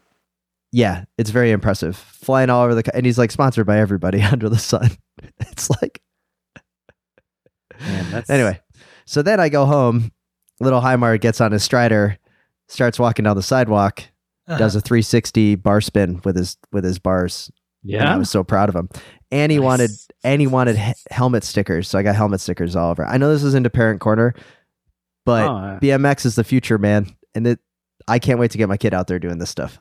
yeah, 0.72 1.06
it's 1.18 1.30
very 1.30 1.52
impressive. 1.52 1.96
Flying 1.96 2.50
all 2.50 2.64
over 2.64 2.76
the, 2.76 2.96
and 2.96 3.06
he's 3.06 3.18
like 3.18 3.32
sponsored 3.32 3.66
by 3.66 3.80
everybody 3.80 4.22
under 4.32 4.50
the 4.50 4.58
sun. 4.60 4.92
It's 5.40 5.70
like. 5.82 6.02
Man, 7.80 8.12
that's, 8.12 8.30
Anyway, 8.30 8.60
so 9.06 9.22
then 9.22 9.40
I 9.40 9.50
go 9.50 9.66
home. 9.66 10.12
Little 10.60 10.82
Heimar 10.82 11.18
gets 11.18 11.42
on 11.42 11.52
his 11.52 11.64
strider, 11.64 12.18
starts 12.70 12.98
walking 13.00 13.24
down 13.24 13.36
the 13.36 13.44
sidewalk, 13.44 14.02
Uh-huh. 14.48 14.58
does 14.58 14.76
a 14.76 14.82
360 14.82 15.56
bar 15.56 15.82
spin 15.82 16.22
with 16.24 16.36
his 16.38 16.58
with 16.72 16.84
his 16.84 17.00
bars. 17.00 17.52
And 17.84 17.96
I 18.02 18.06
yeah. 18.14 18.18
was 18.18 18.30
so 18.30 18.44
proud 18.44 18.70
of 18.70 18.76
him. 18.76 18.90
And 19.32 19.52
he 19.52 19.58
Nice. 19.58 19.66
wanted 19.66 19.92
and 20.24 20.42
he 20.42 20.48
wanted 20.48 20.78
he- 20.78 20.94
helmet 21.12 21.44
stickers, 21.44 21.88
so 21.90 22.00
I 22.00 22.04
got 22.04 22.16
helmet 22.16 22.40
stickers 22.42 22.76
all 22.76 22.92
over. 22.92 23.06
I 23.06 23.18
know 23.18 23.32
this 23.32 23.44
is 23.44 23.54
into 23.54 23.70
parent 23.70 24.00
corner, 24.02 24.34
but 25.26 25.46
Oh, 25.48 25.80
BMX 25.82 26.26
is 26.26 26.36
the 26.36 26.44
future, 26.44 26.78
man, 26.78 27.08
and 27.36 27.46
it. 27.48 27.60
I 28.08 28.20
can't 28.20 28.40
wait 28.40 28.52
to 28.52 28.58
get 28.58 28.70
my 28.70 28.78
kid 28.78 28.94
out 28.94 29.08
there 29.08 29.20
doing 29.20 29.40
this 29.40 29.50
stuff. 29.50 29.80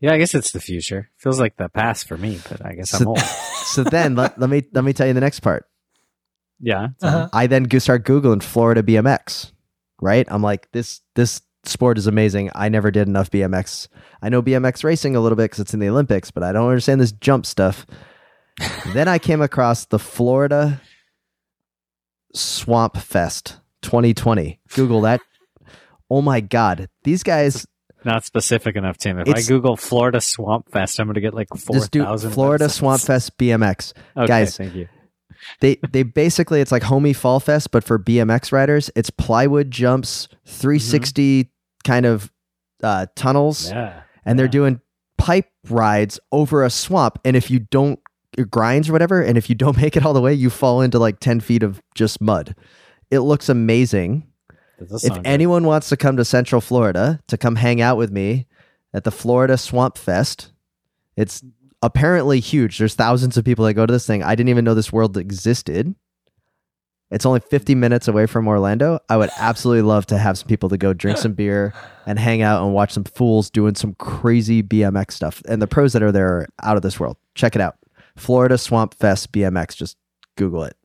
Yeah, 0.00 0.12
I 0.12 0.18
guess 0.18 0.34
it's 0.34 0.52
the 0.52 0.60
future. 0.60 1.10
Feels 1.18 1.38
like 1.38 1.56
the 1.56 1.68
past 1.68 2.08
for 2.08 2.16
me, 2.16 2.40
but 2.48 2.64
I 2.64 2.72
guess 2.72 2.98
I'm 2.98 3.08
old. 3.08 3.20
So 3.70 3.84
then 3.84 4.16
let, 4.16 4.36
let 4.36 4.50
me 4.50 4.64
let 4.72 4.82
me 4.82 4.92
tell 4.92 5.06
you 5.06 5.12
the 5.12 5.20
next 5.20 5.40
part. 5.40 5.64
Yeah. 6.58 6.88
Uh-huh. 7.00 7.28
I 7.32 7.46
then 7.46 7.64
go 7.64 7.78
start 7.78 8.04
googling 8.04 8.42
Florida 8.42 8.82
BMX. 8.82 9.52
Right? 10.00 10.26
I'm 10.28 10.42
like 10.42 10.72
this 10.72 11.02
this 11.14 11.42
sport 11.64 11.98
is 11.98 12.08
amazing. 12.08 12.50
I 12.54 12.68
never 12.68 12.90
did 12.90 13.06
enough 13.06 13.30
BMX. 13.30 13.86
I 14.22 14.28
know 14.28 14.42
BMX 14.42 14.82
racing 14.82 15.14
a 15.14 15.20
little 15.20 15.36
bit 15.36 15.44
because 15.44 15.60
it's 15.60 15.74
in 15.74 15.78
the 15.78 15.88
Olympics, 15.88 16.30
but 16.32 16.42
I 16.42 16.52
don't 16.52 16.68
understand 16.68 17.00
this 17.00 17.12
jump 17.12 17.46
stuff. 17.46 17.86
then 18.92 19.06
I 19.06 19.18
came 19.18 19.40
across 19.40 19.84
the 19.84 19.98
Florida 19.98 20.80
Swamp 22.34 22.96
Fest 22.96 23.58
2020. 23.82 24.58
Google 24.74 25.02
that. 25.02 25.20
Oh 26.10 26.22
my 26.22 26.40
god, 26.40 26.88
these 27.04 27.22
guys! 27.22 27.66
Not 28.04 28.24
specific 28.24 28.76
enough, 28.76 28.96
Tim. 28.96 29.18
If 29.18 29.28
It's- 29.28 29.46
I 29.46 29.48
Google 29.48 29.76
Florida 29.76 30.20
Swamp 30.20 30.70
Fest, 30.70 30.98
I'm 30.98 31.06
going 31.06 31.14
to 31.14 31.20
get 31.20 31.34
like 31.34 31.48
four 31.56 31.80
thousand. 31.80 32.30
Florida 32.32 32.68
Swamp 32.68 33.00
Fest 33.02 33.36
BMX. 33.38 33.92
Okay, 34.16 34.26
Guys, 34.26 34.56
thank 34.56 34.74
you. 34.74 34.88
they 35.60 35.78
they 35.92 36.02
basically 36.02 36.60
it's 36.60 36.70
like 36.72 36.82
homie 36.82 37.16
fall 37.16 37.40
fest 37.40 37.70
but 37.70 37.82
for 37.82 37.98
bmx 37.98 38.52
riders 38.52 38.90
it's 38.94 39.08
plywood 39.08 39.70
jumps 39.70 40.28
360 40.44 41.50
kind 41.82 42.04
of 42.04 42.30
uh 42.82 43.06
tunnels 43.16 43.70
Yeah. 43.70 44.02
and 44.26 44.38
they're 44.38 44.48
doing 44.48 44.82
pipe 45.16 45.48
rides 45.70 46.20
over 46.30 46.62
a 46.62 46.68
swamp 46.68 47.18
and 47.24 47.36
if 47.36 47.50
you 47.50 47.58
don't 47.58 47.98
it 48.36 48.50
grinds 48.50 48.90
or 48.90 48.92
whatever 48.92 49.22
and 49.22 49.38
if 49.38 49.48
you 49.48 49.54
don't 49.54 49.76
make 49.80 49.96
it 49.96 50.04
all 50.04 50.12
the 50.12 50.20
way 50.20 50.34
you 50.34 50.50
fall 50.50 50.82
into 50.82 50.98
like 50.98 51.20
10 51.20 51.40
feet 51.40 51.62
of 51.62 51.80
just 51.94 52.20
mud 52.20 52.54
it 53.10 53.20
looks 53.20 53.48
amazing 53.48 54.26
if 54.80 55.18
anyone 55.24 55.64
wants 55.64 55.88
to 55.88 55.96
come 55.96 56.16
to 56.16 56.24
central 56.24 56.60
florida 56.60 57.20
to 57.26 57.36
come 57.36 57.56
hang 57.56 57.80
out 57.80 57.96
with 57.96 58.10
me 58.10 58.46
at 58.92 59.04
the 59.04 59.10
florida 59.10 59.56
swamp 59.56 59.98
fest 59.98 60.52
it's 61.16 61.42
apparently 61.82 62.40
huge. 62.40 62.78
There's 62.78 62.94
thousands 62.94 63.36
of 63.36 63.44
people 63.44 63.64
that 63.64 63.74
go 63.74 63.86
to 63.86 63.92
this 63.92 64.06
thing. 64.06 64.22
I 64.22 64.34
didn't 64.34 64.50
even 64.50 64.64
know 64.64 64.74
this 64.74 64.92
world 64.92 65.16
existed. 65.16 65.94
It's 67.10 67.26
only 67.26 67.40
50 67.40 67.74
minutes 67.74 68.06
away 68.06 68.26
from 68.26 68.46
orlando. 68.46 69.00
I 69.08 69.16
would 69.16 69.30
absolutely 69.36 69.82
love 69.82 70.06
to 70.06 70.18
have 70.18 70.38
some 70.38 70.46
people 70.46 70.68
to 70.68 70.78
go 70.78 70.92
drink 70.92 71.18
some 71.18 71.32
beer 71.32 71.74
and 72.06 72.18
hang 72.18 72.40
out 72.40 72.64
and 72.64 72.72
watch 72.72 72.92
some 72.92 73.02
fools 73.02 73.50
doing 73.50 73.74
some 73.74 73.94
crazy 73.94 74.62
bmx 74.62 75.10
stuff. 75.10 75.42
And 75.48 75.60
the 75.60 75.66
pros 75.66 75.92
that 75.92 76.04
are 76.04 76.12
there 76.12 76.28
are 76.28 76.48
out 76.62 76.76
of 76.76 76.82
this 76.82 77.00
world. 77.00 77.16
Check 77.34 77.56
it 77.56 77.60
out. 77.60 77.76
Florida 78.16 78.56
swamp 78.56 78.94
fest 78.94 79.32
bmx 79.32 79.76
just 79.76 79.96
google 80.36 80.62
it. 80.64 80.76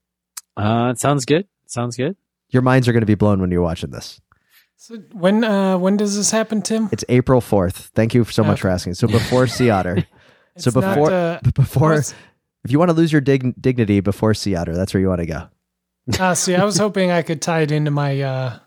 Uh, 0.58 0.90
it 0.92 1.00
sounds 1.00 1.26
good. 1.26 1.48
Sounds 1.68 1.96
good. 1.96 2.16
Your 2.56 2.64
minds 2.64 2.88
are 2.88 2.94
going 2.94 3.02
to 3.08 3.14
be 3.16 3.20
blown 3.24 3.40
when 3.42 3.52
you're 3.52 3.62
watching 3.72 3.92
this 3.92 4.20
So 4.78 4.96
when 5.26 5.44
uh, 5.44 5.78
when 5.78 5.98
does 5.98 6.16
this 6.18 6.32
happen, 6.32 6.62
Tim? 6.62 6.90
It's 6.92 7.06
April 7.10 7.42
4th. 7.42 7.92
Thank 7.94 8.14
you 8.16 8.24
so 8.26 8.44
much 8.44 8.54
Okay. 8.58 8.62
for 8.62 8.70
asking. 8.70 8.94
So 8.96 9.08
before 9.08 9.46
Sea 9.48 9.70
Otter, 9.70 9.96
so 10.58 10.68
It's 10.70 10.76
not, 10.76 10.82
before 10.96 11.12
uh, 11.12 11.40
before 11.54 11.94
if 12.66 12.72
you 12.72 12.80
want 12.80 12.90
to 12.90 12.98
lose 13.02 13.12
your 13.12 13.22
dig- 13.22 13.56
dignity 13.62 14.00
before 14.02 14.34
Sea 14.34 14.56
Otter, 14.56 14.76
that's 14.76 14.94
where 14.94 15.02
you 15.02 15.10
want 15.10 15.22
to 15.22 15.28
go. 15.28 15.42
Ah, 16.20 16.34
see, 16.34 16.56
I 16.56 16.64
was 16.66 16.78
hoping 16.86 17.12
I 17.12 17.22
could 17.22 17.42
tie 17.42 17.62
it 17.62 17.72
into 17.72 17.92
my 17.92 18.22
uh, 18.22 18.60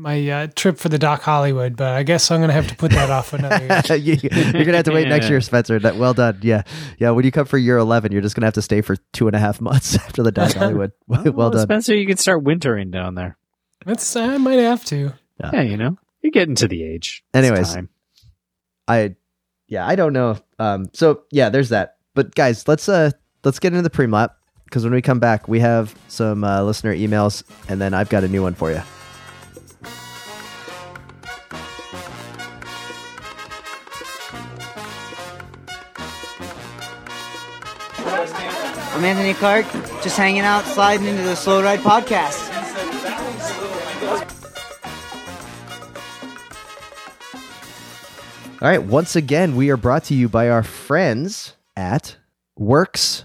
my 0.00 0.28
uh, 0.28 0.46
trip 0.54 0.78
for 0.78 0.88
the 0.88 0.98
Doc 0.98 1.22
Hollywood, 1.22 1.76
but 1.76 1.88
I 1.88 2.02
guess 2.02 2.30
I'm 2.30 2.40
gonna 2.40 2.52
have 2.52 2.68
to 2.68 2.76
put 2.76 2.90
that 2.92 3.10
off 3.10 3.32
another 3.32 3.58
year. 3.58 3.96
you, 3.98 4.14
are 4.32 4.64
gonna 4.64 4.76
have 4.78 4.86
to 4.86 4.92
wait 4.92 5.08
next 5.08 5.28
year, 5.28 5.40
Spencer. 5.40 5.78
Well 5.78 6.14
done. 6.14 6.38
Yeah, 6.42 6.62
yeah. 6.98 7.10
When 7.10 7.24
you 7.24 7.30
come 7.30 7.46
for 7.46 7.58
year 7.58 7.76
11, 7.76 8.10
you're 8.12 8.22
just 8.22 8.34
gonna 8.34 8.46
have 8.46 8.54
to 8.54 8.62
stay 8.62 8.80
for 8.80 8.96
two 9.12 9.26
and 9.26 9.36
a 9.36 9.38
half 9.38 9.60
months 9.60 9.94
after 10.06 10.22
the 10.22 10.32
Doc 10.32 10.52
Hollywood. 10.54 10.92
well, 11.06 11.22
Well, 11.32 11.50
done. 11.50 11.62
Spencer. 11.62 11.94
You 11.94 12.06
can 12.06 12.16
start 12.16 12.42
wintering 12.42 12.90
down 12.90 13.14
there. 13.14 13.36
That's 13.84 14.16
I 14.16 14.38
might 14.38 14.58
have 14.58 14.84
to. 14.86 15.12
Yeah. 15.38 15.50
Yeah, 15.52 15.62
you 15.62 15.76
know, 15.76 15.96
you're 16.22 16.32
getting 16.32 16.54
to 16.56 16.68
the 16.68 16.82
age. 16.82 17.22
Anyways. 17.32 17.74
time. 17.74 17.88
I, 18.88 19.14
yeah, 19.68 19.86
I 19.86 19.94
don't 19.94 20.12
know. 20.12 20.36
Um, 20.58 20.90
so 20.92 21.22
yeah, 21.30 21.48
there's 21.50 21.68
that. 21.68 21.96
But 22.14 22.34
guys, 22.34 22.66
let's 22.66 22.88
uh 22.88 23.10
let's 23.44 23.58
get 23.58 23.72
into 23.72 23.82
the 23.82 23.90
pre 23.90 24.06
lap 24.06 24.36
because 24.64 24.84
when 24.84 24.92
we 24.92 25.02
come 25.02 25.18
back, 25.18 25.46
we 25.48 25.60
have 25.60 25.94
some 26.08 26.44
uh, 26.44 26.62
listener 26.62 26.94
emails, 26.94 27.42
and 27.68 27.80
then 27.80 27.94
I've 27.94 28.08
got 28.08 28.24
a 28.24 28.28
new 28.28 28.42
one 28.42 28.54
for 28.54 28.70
you. 28.70 28.82
I'm 39.00 39.06
Anthony 39.06 39.32
Clark, 39.32 39.64
just 40.02 40.18
hanging 40.18 40.42
out, 40.42 40.62
sliding 40.66 41.06
into 41.06 41.22
the 41.22 41.34
Slow 41.34 41.62
Ride 41.62 41.78
podcast. 41.78 42.52
All 48.60 48.68
right. 48.68 48.82
Once 48.82 49.16
again, 49.16 49.56
we 49.56 49.70
are 49.70 49.78
brought 49.78 50.04
to 50.04 50.14
you 50.14 50.28
by 50.28 50.50
our 50.50 50.62
friends 50.62 51.54
at 51.76 52.18
WORX 52.58 53.24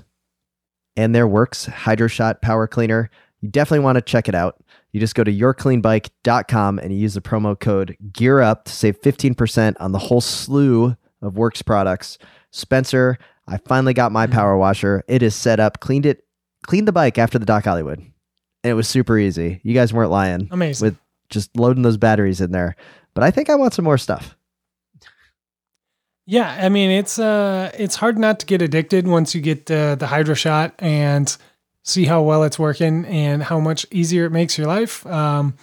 and 0.95 1.13
their 1.13 1.27
WORX 1.27 1.69
Hydroshot 1.69 2.41
Power 2.41 2.67
Cleaner. 2.67 3.09
You 3.41 3.49
definitely 3.49 3.83
want 3.83 3.97
to 3.97 4.01
check 4.01 4.29
it 4.29 4.33
out. 4.33 4.63
You 4.93 5.01
just 5.01 5.15
go 5.15 5.25
to 5.25 5.33
yourcleanbike.com 5.33 6.79
and 6.79 6.93
you 6.93 6.99
use 6.99 7.15
the 7.15 7.21
promo 7.21 7.59
code 7.59 7.97
Gear 8.13 8.39
Up 8.39 8.63
to 8.63 8.71
save 8.71 9.01
15% 9.01 9.75
on 9.81 9.91
the 9.91 9.99
whole 9.99 10.21
slew 10.21 10.95
of 11.21 11.33
WORX 11.33 11.65
products. 11.65 12.17
Spencer, 12.51 13.17
I 13.47 13.58
finally 13.58 13.93
got 13.93 14.12
my 14.12 14.27
power 14.27 14.58
washer. 14.58 15.03
It 15.08 15.21
is 15.21 15.36
set 15.36 15.60
up, 15.60 15.79
cleaned 15.79 16.05
it, 16.05 16.23
cleaned 16.65 16.88
the 16.88 16.91
bike 16.91 17.17
after 17.17 17.38
the 17.38 17.45
Doc 17.45 17.65
Hollywood. 17.65 17.99
And 17.99 18.71
it 18.71 18.73
was 18.73 18.88
super 18.88 19.17
easy. 19.17 19.62
You 19.63 19.73
guys 19.73 19.93
weren't 19.93 20.12
lying 20.12 20.47
Amazing. 20.51 20.86
with 20.86 20.97
just 21.29 21.55
loading 21.55 21.84
those 21.84 21.97
batteries 21.97 22.41
in 22.41 22.51
there. 22.51 22.75
But 23.13 23.23
I 23.23 23.31
think 23.31 23.49
I 23.49 23.55
want 23.55 23.73
some 23.73 23.86
more 23.86 23.97
stuff. 23.97 24.36
Yeah, 26.25 26.58
I 26.60 26.69
mean 26.69 26.89
it's 26.89 27.19
uh 27.19 27.71
it's 27.77 27.95
hard 27.95 28.17
not 28.17 28.39
to 28.39 28.45
get 28.47 28.62
addicted 28.63 29.08
once 29.08 29.36
you 29.36 29.41
get 29.41 29.69
uh, 29.69 29.93
the 29.93 30.08
hydro 30.08 30.34
shot 30.34 30.73
and 30.79 31.36
see 31.84 32.05
how 32.05 32.23
well 32.23 32.43
it's 32.43 32.58
working 32.58 33.05
and 33.05 33.43
how 33.43 33.60
much 33.60 33.86
easier 33.91 34.25
it 34.25 34.31
makes 34.31 34.58
your 34.58 34.65
life. 34.65 35.05
Um, 35.05 35.53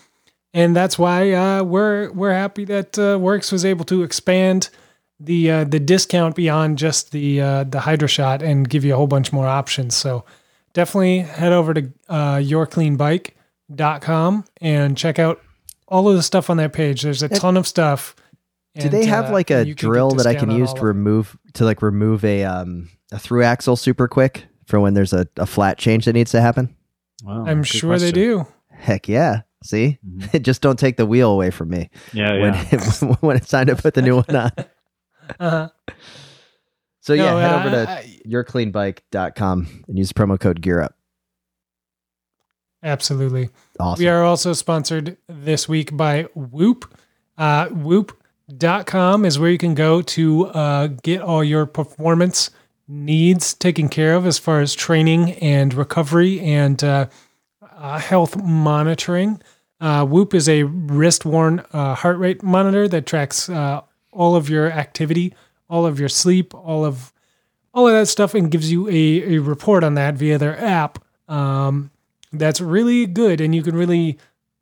and 0.55 0.77
that's 0.77 0.97
why 0.97 1.33
uh, 1.33 1.65
we're 1.65 2.13
we're 2.13 2.33
happy 2.33 2.65
that 2.67 2.97
uh, 2.97 3.19
WORX 3.19 3.51
was 3.51 3.65
able 3.65 3.85
to 3.87 4.05
expand 4.05 4.71
the 5.25 5.51
uh, 5.51 5.65
the 5.65 5.79
discount 5.81 6.35
beyond 6.37 6.79
just 6.79 7.13
the 7.13 7.41
uh, 7.41 7.65
the 7.65 7.81
hydro 7.81 8.07
shot 8.09 8.43
and 8.43 8.69
give 8.69 8.85
you 8.85 8.95
a 8.95 8.97
whole 8.97 9.07
bunch 9.07 9.33
more 9.33 9.47
options. 9.47 9.95
So 9.95 10.25
definitely 10.73 11.21
head 11.21 11.53
over 11.53 11.75
to 11.75 11.93
uh, 12.09 12.37
yourcleanbike.com 13.71 14.45
and 14.61 14.97
check 14.97 15.19
out 15.19 15.41
all 15.89 16.09
of 16.09 16.17
the 16.17 16.23
stuff 16.23 16.51
on 16.51 16.57
that 16.59 16.73
page. 16.73 17.03
There's 17.03 17.23
a 17.23 17.29
ton 17.29 17.57
of 17.57 17.67
stuff. 17.67 18.17
Do 18.79 18.89
they 18.89 19.05
have 19.05 19.27
uh, 19.27 19.33
like 19.33 19.51
a 19.51 19.67
you 19.67 19.75
can 19.75 19.87
get 19.89 19.93
drill 19.93 20.11
that 20.13 20.27
I 20.27 20.35
can 20.35 20.51
use 20.51 20.73
to 20.75 20.81
remove 20.81 21.37
to 21.55 21.65
like 21.65 21.83
remove 21.83 22.25
a 22.25 22.45
um 22.45 22.89
a 23.11 23.19
through 23.19 23.43
axle 23.43 23.77
super 23.77 24.09
quick 24.09 24.47
for 24.67 24.81
when 24.81 24.95
there's 24.95 25.13
a, 25.13 25.27
a 25.37 25.45
flat 25.45 25.77
change 25.77 26.07
that 26.07 26.15
needs 26.15 26.31
to 26.31 26.41
happen? 26.41 26.75
Wow, 27.23 27.45
I'm 27.47 27.59
good 27.59 27.67
sure 27.67 27.99
they 27.99 28.13
do. 28.13 28.47
Heck 28.71 29.09
yeah. 29.09 29.43
See? 29.63 29.99
Mhm. 30.05 30.43
Just 30.43 30.63
don't 30.63 30.79
take 30.79 30.97
the 30.97 31.07
wheel 31.07 31.31
away 31.31 31.51
from 31.51 31.69
me 31.69 31.91
Yeah, 32.13 32.33
when 32.41 32.55
yeah. 32.55 33.15
when 33.21 33.37
it's 33.37 33.49
time 33.49 33.67
to 33.67 33.77
put 33.77 33.95
the 33.95 34.03
new 34.03 34.17
one 34.17 34.35
on. 34.35 34.51
Uh-huh. 35.41 35.69
So 37.05 37.15
yeah, 37.15 37.33
No, 37.33 37.39
head 37.39 37.67
over 37.67 37.71
to 37.85 37.91
I- 37.91 38.21
yourcleanbike.com 38.29 39.85
and 39.89 39.99
use 39.99 40.13
promo 40.13 40.39
code 40.39 40.61
gear 40.63 40.81
up. 40.81 40.95
absolutely. 42.85 43.51
Awesome. 43.81 44.03
We 44.03 44.09
are 44.09 44.23
also 44.23 44.53
sponsored 44.53 45.17
this 45.29 45.69
week 45.69 45.97
by 45.97 46.25
Whoop. 46.35 46.97
Uh, 47.37 47.69
Whoop.com 47.71 49.25
is 49.25 49.39
where 49.39 49.51
you 49.51 49.59
can 49.59 49.75
go 49.75 50.03
to 50.03 50.47
uh, 50.47 50.87
get 51.03 51.21
all 51.23 51.43
your 51.43 51.67
performance 51.67 52.51
needs 52.87 53.55
taken 53.55 53.89
care 53.89 54.15
of 54.15 54.25
as 54.27 54.39
far 54.39 54.61
as 54.61 54.75
training 54.75 55.33
and 55.35 55.75
recovery 55.75 56.41
and 56.41 56.85
uh, 56.85 57.07
uh, 57.77 57.99
health 57.99 58.37
monitoring. 58.37 59.41
Uh, 59.81 60.05
Whoop 60.07 60.35
is 60.35 60.49
a 60.49 60.63
wrist 60.65 61.25
worn 61.25 61.65
uh, 61.73 61.95
heart 61.97 62.19
rate 62.19 62.43
monitor 62.45 62.87
that 62.89 63.07
tracks 63.07 63.49
uh, 63.49 63.81
all 64.13 64.37
of 64.37 64.49
your 64.49 64.71
activity, 64.71 65.35
all 65.69 65.87
of 65.87 65.99
your 65.99 66.09
sleep, 66.09 66.55
all 66.55 66.85
of 66.85 67.13
all 67.75 67.89
of 67.89 67.95
that 67.95 68.07
stuff, 68.07 68.35
and 68.35 68.51
gives 68.51 68.71
you 68.71 68.89
a, 68.89 69.37
a 69.37 69.39
report 69.39 69.83
on 69.83 69.95
that 69.95 70.15
via 70.15 70.39
their 70.39 70.63
app. 70.63 71.03
Um, 71.29 71.91
that's 72.33 72.61
really 72.61 73.07
good, 73.07 73.41
and 73.41 73.55
you 73.55 73.63
can 73.63 73.75
really 73.75 74.19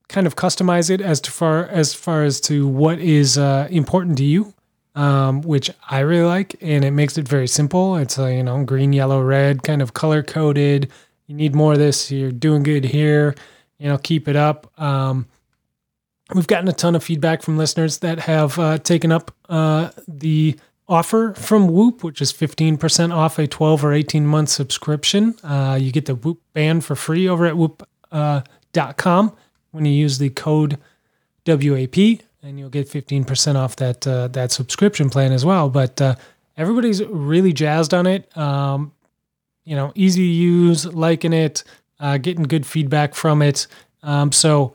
kind 0.08 0.26
of 0.26 0.36
customize 0.36 0.90
it 0.90 1.00
as 1.00 1.20
to 1.20 1.30
far 1.30 1.66
as 1.66 1.94
far 1.94 2.24
as 2.24 2.40
to 2.42 2.66
what 2.66 2.98
is 2.98 3.38
uh, 3.38 3.68
important 3.70 4.18
to 4.18 4.24
you, 4.24 4.54
um, 4.94 5.42
which 5.42 5.70
I 5.88 6.00
really 6.00 6.24
like, 6.24 6.56
and 6.60 6.84
it 6.84 6.90
makes 6.92 7.18
it 7.18 7.26
very 7.26 7.48
simple. 7.48 7.96
It's 7.96 8.18
uh, 8.18 8.26
you 8.26 8.42
know 8.42 8.64
green, 8.64 8.92
yellow, 8.92 9.22
red, 9.22 9.62
kind 9.62 9.82
of 9.82 9.94
color 9.94 10.22
coded. 10.22 10.90
You 11.26 11.34
need 11.36 11.54
more 11.54 11.72
of 11.72 11.78
this. 11.78 12.10
You're 12.10 12.32
doing 12.32 12.62
good 12.62 12.84
here. 12.84 13.34
You 13.78 13.88
know, 13.88 13.98
keep 13.98 14.28
it 14.28 14.36
up. 14.36 14.70
Um, 14.80 15.26
we've 16.34 16.46
gotten 16.46 16.68
a 16.68 16.72
ton 16.72 16.94
of 16.94 17.04
feedback 17.04 17.42
from 17.42 17.56
listeners 17.56 17.98
that 17.98 18.20
have 18.20 18.58
uh, 18.58 18.78
taken 18.78 19.12
up 19.12 19.34
uh, 19.48 19.90
the 20.06 20.58
offer 20.88 21.34
from 21.34 21.68
Whoop, 21.68 22.02
which 22.02 22.20
is 22.20 22.32
15% 22.32 23.14
off 23.14 23.38
a 23.38 23.46
12 23.46 23.84
or 23.84 23.92
18 23.92 24.26
month 24.26 24.48
subscription. 24.48 25.36
Uh, 25.42 25.78
you 25.80 25.92
get 25.92 26.06
the 26.06 26.14
Whoop 26.14 26.40
band 26.52 26.84
for 26.84 26.96
free 26.96 27.28
over 27.28 27.46
at 27.46 27.56
whoop.com 27.56 29.32
when 29.70 29.84
you 29.84 29.92
use 29.92 30.18
the 30.18 30.30
code 30.30 30.78
WAP, 31.46 31.96
and 32.42 32.58
you'll 32.58 32.70
get 32.70 32.88
15% 32.88 33.56
off 33.56 33.76
that 33.76 34.06
uh, 34.06 34.28
that 34.28 34.52
subscription 34.52 35.10
plan 35.10 35.32
as 35.32 35.44
well. 35.44 35.70
But 35.70 36.00
uh, 36.00 36.16
everybody's 36.56 37.02
really 37.04 37.52
jazzed 37.52 37.94
on 37.94 38.06
it. 38.06 38.36
Um, 38.36 38.92
you 39.64 39.76
know, 39.76 39.92
easy 39.94 40.22
to 40.22 40.32
use, 40.32 40.86
liking 40.86 41.32
it, 41.32 41.62
uh, 42.00 42.18
getting 42.18 42.44
good 42.44 42.66
feedback 42.66 43.14
from 43.14 43.42
it. 43.42 43.66
Um, 44.02 44.32
so 44.32 44.74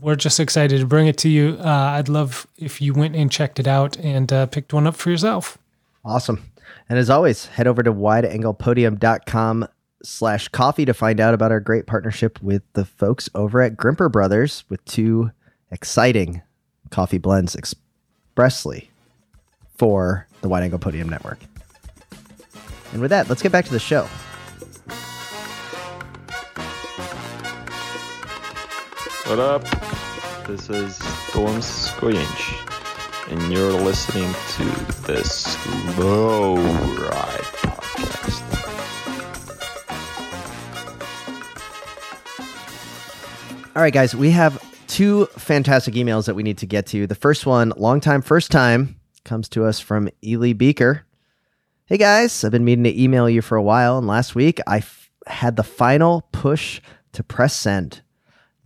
we're 0.00 0.16
just 0.16 0.40
excited 0.40 0.80
to 0.80 0.86
bring 0.86 1.06
it 1.06 1.16
to 1.18 1.28
you. 1.28 1.56
Uh, 1.60 1.92
I'd 1.96 2.08
love 2.08 2.46
if 2.56 2.80
you 2.80 2.94
went 2.94 3.16
and 3.16 3.30
checked 3.30 3.58
it 3.58 3.66
out 3.66 3.96
and 3.96 4.32
uh, 4.32 4.46
picked 4.46 4.72
one 4.72 4.86
up 4.86 4.96
for 4.96 5.10
yourself. 5.10 5.58
Awesome. 6.04 6.42
And 6.88 6.98
as 6.98 7.10
always, 7.10 7.46
head 7.46 7.66
over 7.66 7.82
to 7.82 7.92
wideanglepodium.com 7.92 9.68
slash 10.02 10.48
coffee 10.48 10.84
to 10.84 10.94
find 10.94 11.20
out 11.20 11.34
about 11.34 11.52
our 11.52 11.60
great 11.60 11.86
partnership 11.86 12.40
with 12.42 12.62
the 12.74 12.84
folks 12.84 13.28
over 13.34 13.60
at 13.60 13.76
Grimpeur 13.76 14.08
Brothers 14.08 14.64
with 14.68 14.84
two 14.84 15.30
exciting 15.70 16.42
coffee 16.90 17.18
blends 17.18 17.54
expressly 17.56 18.90
for 19.76 20.26
the 20.40 20.48
Wide 20.48 20.62
Angle 20.62 20.78
Podium 20.78 21.08
Network. 21.08 21.38
And 22.92 23.02
with 23.02 23.10
that, 23.10 23.28
let's 23.28 23.42
get 23.42 23.52
back 23.52 23.66
to 23.66 23.72
the 23.72 23.78
show. 23.78 24.08
What 29.28 29.40
up? 29.40 29.62
This 30.46 30.70
is 30.70 30.96
Storm 30.96 31.60
Squinch, 31.60 33.30
and 33.30 33.52
you're 33.52 33.72
listening 33.72 34.32
to 34.52 34.64
the 35.02 35.22
Slow 35.22 36.56
Ride 36.56 37.44
Podcast. 37.60 38.42
All 43.76 43.82
right, 43.82 43.92
guys, 43.92 44.14
we 44.14 44.30
have 44.30 44.64
two 44.86 45.26
fantastic 45.36 45.92
emails 45.92 46.24
that 46.24 46.34
we 46.34 46.42
need 46.42 46.56
to 46.58 46.66
get 46.66 46.86
to. 46.86 47.06
The 47.06 47.14
first 47.14 47.44
one, 47.44 47.74
long 47.76 48.00
time, 48.00 48.22
first 48.22 48.50
time, 48.50 48.98
comes 49.24 49.50
to 49.50 49.66
us 49.66 49.78
from 49.78 50.08
Eli 50.24 50.54
Beaker. 50.54 51.04
Hey 51.84 51.98
guys, 51.98 52.44
I've 52.44 52.52
been 52.52 52.64
meaning 52.64 52.84
to 52.84 52.98
email 52.98 53.28
you 53.28 53.42
for 53.42 53.56
a 53.56 53.62
while, 53.62 53.98
and 53.98 54.06
last 54.06 54.34
week 54.34 54.58
I 54.66 54.78
f- 54.78 55.10
had 55.26 55.56
the 55.56 55.62
final 55.62 56.26
push 56.32 56.80
to 57.12 57.22
press 57.22 57.54
send. 57.54 58.00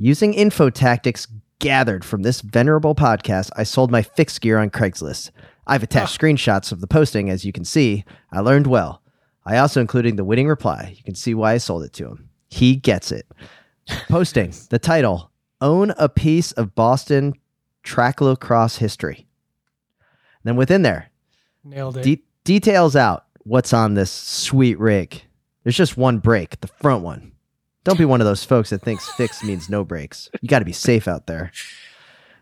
Using 0.04 0.34
info 0.34 0.68
tactics 0.68 1.28
gathered 1.60 2.04
from 2.04 2.22
this 2.22 2.40
venerable 2.40 2.92
podcast, 2.92 3.50
I 3.54 3.62
sold 3.62 3.92
my 3.92 4.02
fixed 4.02 4.40
gear 4.40 4.58
on 4.58 4.68
Craigslist. 4.68 5.30
I've 5.64 5.84
attached 5.84 6.18
ah. 6.20 6.24
screenshots 6.24 6.72
of 6.72 6.80
the 6.80 6.88
posting, 6.88 7.30
as 7.30 7.44
you 7.44 7.52
can 7.52 7.64
see. 7.64 8.04
I 8.32 8.40
learned 8.40 8.66
well. 8.66 9.00
I 9.46 9.58
also 9.58 9.80
included 9.80 10.16
the 10.16 10.24
winning 10.24 10.48
reply. 10.48 10.92
You 10.96 11.04
can 11.04 11.14
see 11.14 11.34
why 11.34 11.52
I 11.52 11.58
sold 11.58 11.84
it 11.84 11.92
to 11.92 12.08
him. 12.08 12.30
He 12.48 12.74
gets 12.74 13.12
it. 13.12 13.28
Posting 14.08 14.52
the 14.70 14.80
title 14.80 15.30
Own 15.60 15.92
a 15.96 16.08
Piece 16.08 16.50
of 16.50 16.74
Boston 16.74 17.34
Tracklocross 17.84 18.78
History. 18.78 19.28
Then 20.42 20.56
within 20.56 20.82
there, 20.82 21.12
Nailed 21.62 21.98
it. 21.98 22.02
de- 22.02 22.24
details 22.42 22.96
out 22.96 23.26
what's 23.44 23.72
on 23.72 23.94
this 23.94 24.10
sweet 24.10 24.80
rig. 24.80 25.22
There's 25.62 25.76
just 25.76 25.96
one 25.96 26.18
brake, 26.18 26.60
the 26.60 26.66
front 26.66 27.04
one. 27.04 27.31
Don't 27.84 27.98
be 27.98 28.04
one 28.04 28.20
of 28.20 28.26
those 28.26 28.44
folks 28.44 28.70
that 28.70 28.82
thinks 28.82 29.08
fixed 29.12 29.42
means 29.44 29.68
no 29.68 29.84
brakes. 29.84 30.30
You 30.40 30.48
got 30.48 30.60
to 30.60 30.64
be 30.64 30.72
safe 30.72 31.08
out 31.08 31.26
there. 31.26 31.50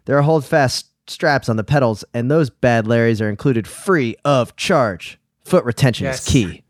There 0.05 0.19
are 0.19 0.23
hold 0.23 0.45
fast 0.45 0.87
straps 1.07 1.49
on 1.49 1.57
the 1.57 1.65
pedals, 1.65 2.05
and 2.13 2.31
those 2.31 2.51
bad 2.51 2.85
Larrys 2.87 3.21
are 3.21 3.29
included 3.29 3.67
free 3.67 4.17
of 4.25 4.55
charge. 4.57 5.19
Foot 5.45 5.65
retention 5.65 6.05
Yes. 6.05 6.27
is 6.27 6.33
key. 6.33 6.63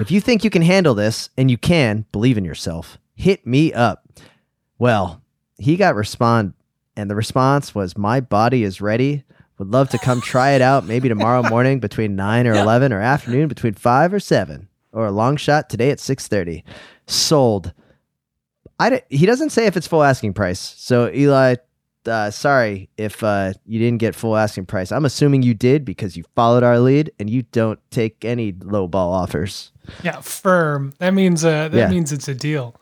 If 0.00 0.10
you 0.10 0.20
think 0.20 0.44
you 0.44 0.50
can 0.50 0.62
handle 0.62 0.94
this, 0.94 1.30
and 1.36 1.50
you 1.50 1.58
can, 1.58 2.06
believe 2.12 2.38
in 2.38 2.44
yourself. 2.44 2.96
Hit 3.14 3.46
me 3.46 3.72
up. 3.72 4.06
Well, 4.78 5.22
he 5.58 5.76
got 5.76 5.94
respond, 5.94 6.54
and 6.96 7.10
the 7.10 7.14
response 7.14 7.74
was, 7.74 7.96
"My 7.96 8.20
body 8.20 8.62
is 8.64 8.80
ready. 8.80 9.24
Would 9.58 9.68
love 9.68 9.90
to 9.90 9.98
come 9.98 10.20
try 10.20 10.52
it 10.52 10.62
out. 10.62 10.86
Maybe 10.86 11.08
tomorrow 11.08 11.42
morning 11.48 11.78
between 11.78 12.16
nine 12.16 12.46
or 12.46 12.54
eleven, 12.54 12.92
or 12.92 13.00
afternoon 13.00 13.48
between 13.48 13.74
five 13.74 14.12
or 14.14 14.18
seven, 14.20 14.68
or 14.92 15.06
a 15.06 15.12
long 15.12 15.36
shot 15.36 15.68
today 15.68 15.90
at 15.90 16.00
six 16.00 16.26
thirty. 16.26 16.64
Sold. 17.06 17.72
I 18.82 18.90
d- 18.90 19.00
he 19.18 19.26
doesn't 19.26 19.50
say 19.50 19.66
if 19.66 19.76
it's 19.76 19.86
full 19.86 20.02
asking 20.02 20.34
price. 20.34 20.58
So 20.78 21.10
Eli, 21.12 21.56
uh, 22.06 22.30
sorry 22.30 22.88
if 22.96 23.22
uh, 23.22 23.52
you 23.64 23.78
didn't 23.78 23.98
get 23.98 24.14
full 24.14 24.36
asking 24.36 24.66
price. 24.66 24.90
I'm 24.92 25.04
assuming 25.04 25.42
you 25.42 25.54
did 25.54 25.84
because 25.84 26.16
you 26.16 26.24
followed 26.34 26.62
our 26.62 26.78
lead 26.78 27.12
and 27.18 27.30
you 27.30 27.42
don't 27.52 27.78
take 27.90 28.24
any 28.24 28.52
low 28.60 28.88
ball 28.88 29.12
offers. 29.12 29.70
Yeah, 30.02 30.20
firm. 30.20 30.92
That 30.98 31.14
means 31.14 31.44
uh, 31.44 31.68
that 31.68 31.76
Yeah. 31.78 31.88
means 31.88 32.12
it's 32.12 32.28
a 32.28 32.34
deal. 32.34 32.74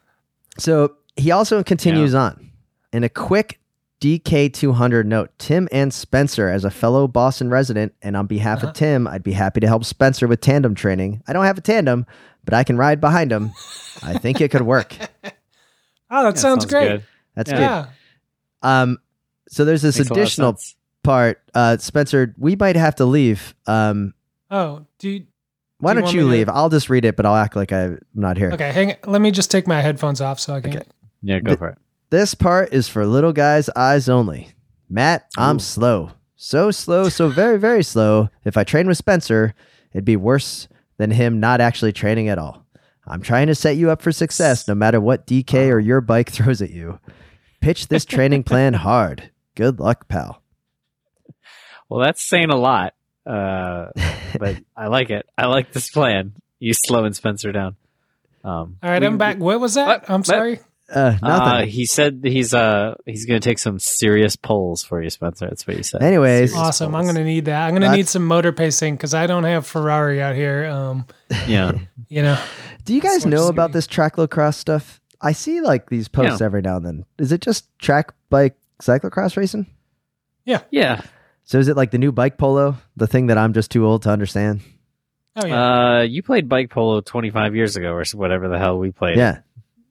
So 0.58 0.94
he 1.16 1.30
also 1.30 1.62
continues 1.62 2.14
on. 2.14 2.50
In 2.92 3.04
a 3.04 3.08
quick 3.08 3.60
DK200 4.00 5.04
note, 5.04 5.30
Tim 5.38 5.68
and 5.70 5.92
Spencer, 5.92 6.48
as 6.48 6.64
a 6.64 6.70
fellow 6.70 7.06
Boston 7.06 7.50
resident, 7.50 7.92
and 8.02 8.16
on 8.16 8.26
behalf 8.26 8.58
Uh-huh. 8.58 8.68
of 8.68 8.74
Tim, 8.74 9.06
I'd 9.06 9.22
be 9.22 9.32
happy 9.32 9.60
to 9.60 9.66
help 9.66 9.84
Spencer 9.84 10.26
with 10.26 10.40
tandem 10.40 10.74
training. 10.74 11.22
I 11.28 11.32
don't 11.34 11.44
have 11.44 11.58
a 11.58 11.60
tandem, 11.60 12.06
but 12.44 12.54
I 12.54 12.64
can 12.64 12.76
ride 12.78 13.00
behind 13.00 13.30
him. 13.30 13.52
I 14.02 14.14
think 14.18 14.40
it 14.40 14.50
could 14.50 14.62
work. 14.62 14.96
Oh, 16.10 16.24
that 16.24 16.38
sounds, 16.38 16.66
great. 16.66 16.88
good. 16.88 17.04
That's 17.36 17.50
Yeah. 17.50 17.58
Yeah. 17.60 17.82
good. 18.62 18.68
Um, 18.68 18.98
so 19.48 19.64
there's 19.64 19.82
this 19.82 19.96
Makes 19.98 20.10
a 20.10 20.12
lot 20.12 20.16
of 20.18 20.22
additional 20.22 20.58
part. 21.02 21.40
Uh, 21.54 21.76
Spencer, 21.78 22.34
we 22.38 22.56
might 22.56 22.76
have 22.76 22.96
to 22.96 23.04
leave. 23.04 23.54
Um, 23.66 24.14
Oh, 24.50 24.84
do 24.98 25.08
you, 25.08 25.26
why 25.78 25.92
Do 25.94 25.98
you 25.98 26.00
don't 26.00 26.04
want 26.04 26.14
you 26.16 26.20
me 26.22 26.26
to- 26.26 26.30
leave? 26.32 26.48
I'll 26.48 26.68
just 26.68 26.90
read 26.90 27.04
it, 27.04 27.16
but 27.16 27.24
I'll 27.24 27.36
act 27.36 27.54
like 27.56 27.72
I'm 27.72 28.00
not 28.14 28.36
here. 28.36 28.50
okay. 28.52 28.72
Hang. 28.72 28.96
Let 29.06 29.20
me 29.20 29.30
just 29.30 29.50
take 29.50 29.66
my 29.68 29.80
headphones 29.80 30.20
off 30.20 30.40
so 30.40 30.54
I 30.54 30.60
can. 30.60 30.76
Okay. 30.76 30.86
Yeah, 31.22 31.38
go 31.40 31.52
The- 31.52 31.56
for 31.56 31.68
it. 31.68 31.78
This 32.10 32.34
part 32.34 32.72
is 32.72 32.88
for 32.88 33.06
little 33.06 33.32
guys' 33.32 33.70
eyes 33.76 34.08
only. 34.08 34.50
Matt, 34.88 35.26
I'm 35.38 35.56
Ooh. 35.56 35.60
slow. 35.60 36.10
So 36.34 36.72
slow, 36.72 37.08
so 37.08 37.28
very, 37.28 37.56
very 37.58 37.84
slow. 37.84 38.30
If 38.44 38.56
I 38.56 38.64
train 38.64 38.88
with 38.88 38.96
Spencer, 38.98 39.54
it'd 39.92 40.04
be 40.04 40.16
worse 40.16 40.66
than 40.96 41.12
him 41.12 41.38
not 41.38 41.60
actually 41.60 41.92
training 41.92 42.28
at 42.28 42.38
all. 42.38 42.66
I'm 43.06 43.22
trying 43.22 43.46
to 43.48 43.54
set 43.54 43.76
you 43.76 43.90
up 43.90 44.02
for 44.02 44.12
success 44.12 44.68
no 44.68 44.74
matter 44.74 45.00
what 45.00 45.26
DK 45.26 45.70
or 45.70 45.78
your 45.78 46.00
bike 46.00 46.30
throws 46.32 46.62
at 46.62 46.70
you. 46.70 46.98
Pitch 47.60 47.88
this 47.88 48.04
training 48.04 48.42
plan 48.44 48.74
hard. 48.74 49.30
Good 49.54 49.80
luck, 49.80 50.08
pal. 50.08 50.42
Well, 51.88 52.00
that's 52.00 52.22
saying 52.22 52.50
a 52.50 52.56
lot, 52.56 52.94
uh, 53.26 53.86
but 54.38 54.56
I 54.76 54.86
like 54.86 55.10
it. 55.10 55.26
I 55.36 55.46
like 55.46 55.72
this 55.72 55.90
plan. 55.90 56.34
You 56.60 56.72
slowing 56.72 57.12
Spencer 57.14 57.50
down. 57.52 57.76
Um, 58.44 58.76
All 58.82 58.90
right, 58.90 59.00
we- 59.00 59.06
I'm 59.06 59.18
back. 59.18 59.38
What 59.38 59.58
was 59.60 59.74
that? 59.74 59.86
What? 59.86 60.10
I'm 60.10 60.24
sorry. 60.24 60.58
Uh, 60.58 60.62
Uh, 60.90 61.16
nothing. 61.22 61.68
he 61.68 61.86
said 61.86 62.20
he's 62.22 62.52
uh 62.52 62.94
he's 63.06 63.24
gonna 63.26 63.40
take 63.40 63.58
some 63.58 63.78
serious 63.78 64.36
polls 64.36 64.82
for 64.82 65.02
you, 65.02 65.10
Spencer. 65.10 65.46
That's 65.48 65.66
what 65.66 65.76
he 65.76 65.82
said. 65.82 66.02
Anyways. 66.02 66.50
Serious 66.50 66.54
Awesome. 66.68 66.94
I'm 66.94 67.06
gonna 67.06 67.24
need 67.24 67.44
that. 67.46 67.66
I'm 67.66 67.74
gonna 67.74 67.86
That's- 67.86 67.96
need 67.96 68.08
some 68.08 68.26
motor 68.26 68.52
pacing 68.52 68.96
because 68.96 69.14
I 69.14 69.26
don't 69.26 69.44
have 69.44 69.66
Ferrari 69.66 70.20
out 70.20 70.34
here. 70.34 70.66
Um, 70.66 71.06
yeah. 71.46 71.72
you 72.08 72.22
know. 72.22 72.38
Do 72.84 72.94
you 72.94 73.00
guys 73.00 73.24
know 73.24 73.48
about 73.48 73.72
this 73.72 73.86
track 73.86 74.16
tracklocross 74.16 74.54
stuff? 74.54 75.00
I 75.20 75.32
see 75.32 75.60
like 75.60 75.90
these 75.90 76.08
posts 76.08 76.40
Yeah. 76.40 76.46
every 76.46 76.62
now 76.62 76.76
and 76.76 76.86
then. 76.86 77.04
Is 77.18 77.30
it 77.30 77.40
just 77.40 77.66
track 77.78 78.12
bike 78.30 78.56
cyclocross 78.82 79.36
racing? 79.36 79.66
Yeah, 80.44 80.62
yeah. 80.70 81.02
So 81.44 81.58
is 81.58 81.68
it 81.68 81.76
like 81.76 81.90
the 81.90 81.98
new 81.98 82.10
bike 82.12 82.38
polo, 82.38 82.76
the 82.96 83.06
thing 83.06 83.26
that 83.26 83.36
I'm 83.38 83.52
just 83.52 83.70
too 83.70 83.84
old 83.86 84.02
to 84.02 84.10
understand? 84.10 84.60
Oh 85.36 85.46
yeah. 85.46 85.98
Uh, 85.98 86.02
you 86.02 86.22
played 86.22 86.48
bike 86.48 86.70
polo 86.70 87.00
25 87.00 87.54
years 87.54 87.76
ago, 87.76 87.92
or 87.92 88.04
whatever 88.14 88.48
the 88.48 88.58
hell 88.58 88.78
we 88.78 88.90
played. 88.90 89.16
Yeah. 89.16 89.40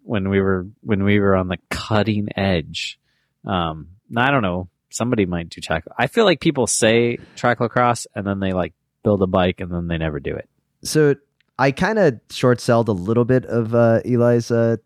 When 0.09 0.29
we 0.29 0.41
were 0.41 0.65
when 0.81 1.03
we 1.03 1.19
were 1.19 1.35
on 1.35 1.49
the 1.49 1.57
cutting 1.69 2.29
edge. 2.35 2.99
Um, 3.45 3.89
I 4.17 4.31
don't 4.31 4.41
know. 4.41 4.67
Somebody 4.89 5.27
might 5.27 5.49
do 5.49 5.61
track. 5.61 5.83
I 5.99 6.07
feel 6.07 6.25
like 6.25 6.39
people 6.39 6.65
say 6.65 7.19
tracklocross 7.35 8.07
and 8.15 8.25
then 8.25 8.39
they 8.39 8.51
like 8.53 8.73
build 9.03 9.21
a 9.21 9.27
bike 9.27 9.61
and 9.61 9.71
then 9.71 9.87
they 9.87 9.99
never 9.99 10.19
do 10.19 10.35
it. 10.35 10.49
So 10.81 11.13
I 11.59 11.69
kind 11.69 11.99
of 11.99 12.19
short 12.31 12.59
sold 12.59 12.89
a 12.89 12.91
little 12.91 13.23
bit 13.23 13.45
of 13.45 13.75
uh, 13.75 14.01
Eli's 14.03 14.49
uh, 14.49 14.77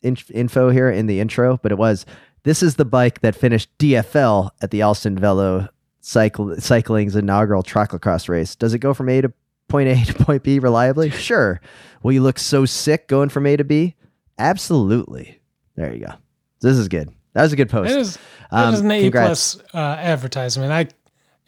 in- 0.00 0.16
info 0.32 0.70
here 0.70 0.88
in 0.88 1.06
the 1.06 1.20
intro, 1.20 1.58
but 1.62 1.72
it 1.72 1.78
was 1.78 2.06
this 2.44 2.62
is 2.62 2.76
the 2.76 2.86
bike 2.86 3.20
that 3.20 3.36
finished 3.36 3.68
DFL 3.78 4.48
at 4.62 4.70
the 4.70 4.80
Alston 4.80 5.18
Velo 5.18 5.68
cycle, 6.00 6.56
Cycling's 6.58 7.16
inaugural 7.16 7.62
triclocross 7.62 8.30
race. 8.30 8.56
Does 8.56 8.72
it 8.72 8.78
go 8.78 8.94
from 8.94 9.10
A 9.10 9.20
to 9.20 9.32
point 9.68 9.90
A 9.90 10.04
to 10.06 10.24
point 10.24 10.42
B 10.42 10.58
reliably? 10.58 11.10
Sure. 11.28 11.60
Will 12.02 12.12
you 12.12 12.22
look 12.22 12.38
so 12.38 12.64
sick 12.64 13.08
going 13.08 13.28
from 13.28 13.44
A 13.44 13.58
to 13.58 13.64
B? 13.64 13.94
Absolutely. 14.40 15.40
There 15.76 15.92
you 15.94 16.06
go. 16.06 16.14
This 16.60 16.76
is 16.76 16.88
good. 16.88 17.10
That 17.34 17.42
was 17.42 17.52
a 17.52 17.56
good 17.56 17.70
post. 17.70 17.90
That 17.90 17.98
is, 17.98 18.14
that 18.50 18.66
Um, 18.68 18.74
is 18.74 18.80
an 18.80 18.90
A 18.90 19.10
plus 19.10 19.58
uh, 19.72 19.76
advertisement. 19.78 20.72
I 20.72 20.88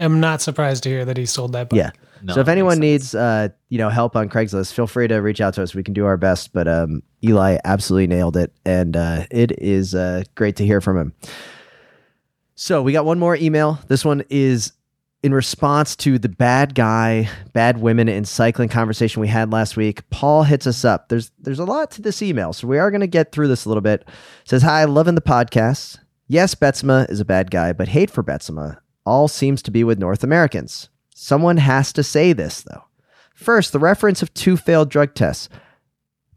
am 0.03 0.21
not 0.21 0.41
surprised 0.41 0.85
to 0.85 0.89
hear 0.89 1.05
that 1.05 1.17
he 1.17 1.27
sold 1.27 1.53
that 1.55 1.71
bike. 1.71 1.79
Yeah. 1.79 1.91
No, 2.25 2.35
so 2.35 2.41
if 2.41 2.47
anyone 2.47 2.79
needs 2.79 3.17
uh, 3.17 3.49
you 3.69 3.79
know 3.79 3.89
help 3.89 4.15
on 4.15 4.29
Craigslist, 4.29 4.73
feel 4.75 4.87
free 4.87 5.09
to 5.09 5.17
reach 5.17 5.41
out 5.41 5.55
to 5.55 5.63
us. 5.63 5.75
We 5.75 5.83
can 5.83 5.93
do 5.93 6.07
our 6.07 6.17
best. 6.17 6.53
But 6.53 6.69
um, 6.69 7.03
Eli 7.25 7.59
absolutely 7.65 8.07
nailed 8.07 8.37
it, 8.37 8.53
and 8.65 8.97
uh, 8.97 9.25
it 9.31 9.51
is 9.61 9.93
uh, 9.95 10.23
great 10.37 10.55
to 10.57 10.65
hear 10.65 10.81
from 10.81 10.97
him. 10.99 11.13
So 12.55 12.81
we 12.81 12.93
got 12.93 13.05
one 13.05 13.19
more 13.19 13.35
email. 13.35 13.81
This 13.89 14.05
one 14.05 14.23
is 14.31 14.73
in 15.23 15.33
response 15.33 15.95
to 15.95 16.19
the 16.19 16.29
bad 16.29 16.75
guy, 16.75 17.29
bad 17.53 17.79
women 17.81 18.09
in 18.09 18.25
cycling 18.25 18.69
conversation 18.69 19.21
we 19.21 19.29
had 19.29 19.53
last 19.53 19.77
week. 19.77 20.09
Paul 20.11 20.43
hits 20.43 20.67
us 20.67 20.85
up. 20.85 21.09
There's 21.09 21.31
there's 21.39 21.61
a 21.61 21.65
lot 21.65 21.91
to 21.93 22.03
this 22.03 22.23
email, 22.23 22.53
so 22.53 22.67
we 22.67 22.79
are 22.79 22.91
going 22.91 23.03
to 23.03 23.07
get 23.07 23.33
through 23.33 23.49
this 23.49 23.65
a 23.65 23.69
little 23.69 23.83
bit. 23.83 24.07
Says 24.45 24.63
hi, 24.63 24.85
loving 24.85 25.15
the 25.15 25.21
podcast. 25.21 25.99
Yes, 26.27 26.55
Betsema 26.55 27.09
is 27.11 27.21
a 27.21 27.25
bad 27.25 27.51
guy, 27.51 27.73
but 27.73 27.89
hate 27.89 28.11
for 28.11 28.23
Betsema 28.23 28.79
all 29.05 29.29
seems 29.29 29.63
to 29.63 29.71
be 29.71 29.85
with 29.85 29.99
North 29.99 30.25
Americans. 30.25 30.89
Someone 31.15 31.59
has 31.59 31.93
to 31.93 32.03
say 32.03 32.33
this 32.33 32.63
though. 32.63 32.85
First, 33.35 33.73
the 33.73 33.79
reference 33.79 34.23
of 34.23 34.35
two 34.35 34.57
failed 34.57 34.91
drug 34.91 35.15
tests. 35.15 35.49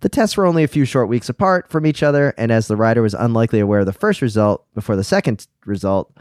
The 0.01 0.09
tests 0.09 0.37
were 0.37 0.45
only 0.45 0.63
a 0.63 0.67
few 0.67 0.85
short 0.85 1.07
weeks 1.07 1.29
apart 1.29 1.69
from 1.69 1.85
each 1.85 2.03
other, 2.03 2.33
and 2.37 2.51
as 2.51 2.67
the 2.67 2.75
rider 2.75 3.01
was 3.01 3.15
unlikely 3.15 3.59
aware 3.59 3.79
of 3.79 3.85
the 3.87 3.93
first 3.93 4.21
result 4.21 4.65
before 4.75 4.95
the 4.95 5.03
second 5.03 5.47
result, 5.65 6.15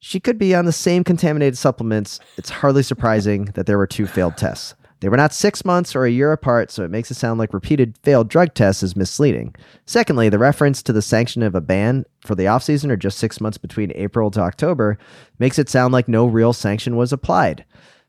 she 0.00 0.20
could 0.20 0.38
be 0.38 0.54
on 0.54 0.64
the 0.64 0.72
same 0.72 1.04
contaminated 1.04 1.58
supplements. 1.58 2.20
It's 2.36 2.50
hardly 2.50 2.82
surprising 2.82 3.46
that 3.54 3.66
there 3.66 3.78
were 3.78 3.86
two 3.86 4.06
failed 4.06 4.36
tests. 4.36 4.74
They 5.00 5.10
were 5.10 5.16
not 5.16 5.34
six 5.34 5.64
months 5.64 5.94
or 5.94 6.04
a 6.04 6.10
year 6.10 6.32
apart, 6.32 6.70
so 6.70 6.82
it 6.82 6.90
makes 6.90 7.10
it 7.10 7.16
sound 7.16 7.38
like 7.38 7.52
repeated 7.52 7.98
failed 8.02 8.28
drug 8.28 8.54
tests 8.54 8.82
is 8.82 8.96
misleading. 8.96 9.54
Secondly, 9.84 10.28
the 10.28 10.38
reference 10.38 10.82
to 10.82 10.92
the 10.92 11.02
sanction 11.02 11.42
of 11.42 11.54
a 11.54 11.60
ban 11.60 12.06
for 12.20 12.34
the 12.34 12.44
offseason 12.44 12.90
or 12.90 12.96
just 12.96 13.18
six 13.18 13.40
months 13.40 13.58
between 13.58 13.92
April 13.94 14.30
to 14.30 14.40
October 14.40 14.96
makes 15.38 15.58
it 15.58 15.68
sound 15.68 15.92
like 15.92 16.08
no 16.08 16.24
real 16.24 16.54
sanction 16.54 16.96
was 16.96 17.12
applied. 17.12 17.64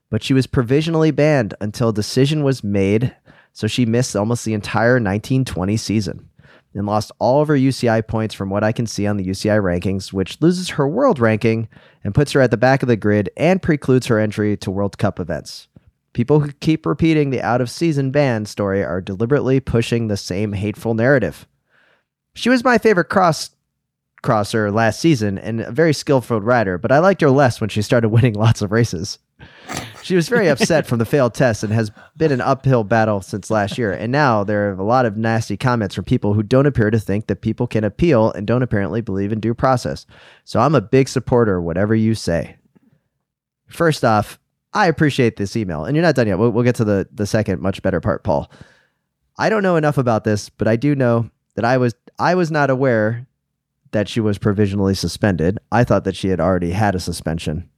But 0.10 0.24
she 0.24 0.34
was 0.34 0.48
provisionally 0.48 1.12
banned 1.12 1.54
until 1.60 1.90
a 1.90 1.94
decision 1.94 2.44
was 2.44 2.64
made, 2.64 3.14
so 3.52 3.68
she 3.68 3.86
missed 3.86 4.16
almost 4.16 4.46
the 4.46 4.54
entire 4.54 4.94
1920 4.94 5.76
season 5.76 6.30
and 6.74 6.86
lost 6.86 7.12
all 7.20 7.42
of 7.42 7.48
her 7.48 7.56
UCI 7.56 8.06
points 8.08 8.36
from 8.36 8.50
what 8.50 8.64
I 8.64 8.72
can 8.72 8.86
see 8.86 9.08
on 9.08 9.18
the 9.18 9.26
UCI 9.26 9.62
rankings, 9.62 10.14
which 10.14 10.42
loses 10.42 10.70
her 10.70 10.88
world 10.88 11.20
ranking 11.20 11.68
and 12.04 12.14
puts 12.14 12.32
her 12.34 12.42
at 12.42 12.52
the 12.52 12.58
back 12.58 12.82
of 12.82 12.88
the 12.88 12.96
grid 12.96 13.30
and 13.36 13.62
precludes 13.62 14.08
her 14.08 14.20
entry 14.20 14.56
to 14.58 14.72
World 14.72 14.98
Cup 14.98 15.20
events. 15.20 15.68
People 16.14 16.40
who 16.40 16.52
keep 16.54 16.86
repeating 16.86 17.30
the 17.30 17.42
out 17.42 17.62
of 17.62 17.70
season 17.70 18.12
ban 18.12 18.46
story 18.46 18.84
are 18.84 19.02
deliberately 19.02 19.60
pushing 19.60 20.08
the 20.08 20.18
same 20.18 20.54
hateful 20.54 20.94
narrative. 20.94 21.48
She 22.34 22.50
was 22.50 22.64
my 22.64 22.78
favorite 22.78 23.10
cross 23.10 23.52
crosser 24.24 24.72
last 24.72 25.00
season 25.00 25.38
and 25.38 25.62
a 25.62 25.72
very 25.72 25.94
skillful 25.94 26.42
rider, 26.42 26.78
but 26.78 26.92
I 26.92 27.00
liked 27.00 27.22
her 27.22 27.30
less 27.30 27.62
when 27.62 27.70
she 27.70 27.82
started 27.82 28.10
winning 28.10 28.34
lots 28.34 28.62
of 28.62 28.72
races. 28.72 29.20
She 30.04 30.16
was 30.16 30.30
very 30.30 30.48
upset 30.48 30.86
from 30.88 31.00
the 31.00 31.06
failed 31.06 31.34
test 31.34 31.64
and 31.64 31.74
has 31.74 31.92
been 32.16 32.32
an 32.32 32.42
uphill 32.42 32.84
battle 32.84 33.22
since 33.22 33.50
last 33.50 33.78
year. 33.78 33.92
And 33.92 34.12
now 34.12 34.44
there 34.44 34.70
are 34.70 34.74
a 34.74 34.84
lot 34.84 35.06
of 35.06 35.18
nasty 35.18 35.58
comments 35.58 35.96
from 35.96 36.06
people 36.06 36.34
who 36.34 36.44
don't 36.44 36.66
appear 36.66 36.90
to 36.90 37.00
think 37.00 37.28
that 37.28 37.42
people 37.42 37.68
can 37.68 37.84
appeal 37.84 38.32
and 38.32 38.48
don't 38.48 38.64
apparently 38.64 39.02
believe 39.02 39.32
in 39.32 39.40
due 39.40 39.54
process. 39.54 40.06
So 40.46 40.60
I'm 40.60 40.76
a 40.76 40.82
big 40.82 41.10
supporter, 41.10 41.62
whatever 41.62 41.96
you 41.96 42.16
say. 42.16 42.58
First 43.68 44.06
off, 44.06 44.40
I 44.74 44.88
appreciate 44.88 45.36
this 45.36 45.56
email. 45.56 45.86
And 45.86 45.96
you're 45.96 46.06
not 46.06 46.16
done 46.16 46.28
yet. 46.28 46.40
We'll, 46.40 46.52
we'll 46.52 46.64
get 46.64 46.76
to 46.76 46.86
the, 46.86 47.08
the 47.12 47.26
second, 47.26 47.62
much 47.62 47.82
better 47.82 48.00
part, 48.00 48.24
Paul. 48.24 48.50
I 49.38 49.50
don't 49.50 49.64
know 49.64 49.76
enough 49.76 49.98
about 49.98 50.24
this, 50.24 50.50
but 50.50 50.68
I 50.68 50.76
do 50.76 50.96
know 50.96 51.30
that 51.56 51.66
I 51.66 51.78
was 51.78 51.94
I 52.20 52.36
was 52.36 52.50
not 52.50 52.70
aware 52.70 53.28
that 53.92 54.10
she 54.10 54.20
was 54.20 54.38
provisionally 54.38 54.96
suspended. 54.96 55.60
I 55.72 55.84
thought 55.84 56.04
that 56.06 56.16
she 56.16 56.30
had 56.30 56.40
already 56.40 56.72
had 56.72 56.96
a 56.96 57.00
suspension. 57.00 57.70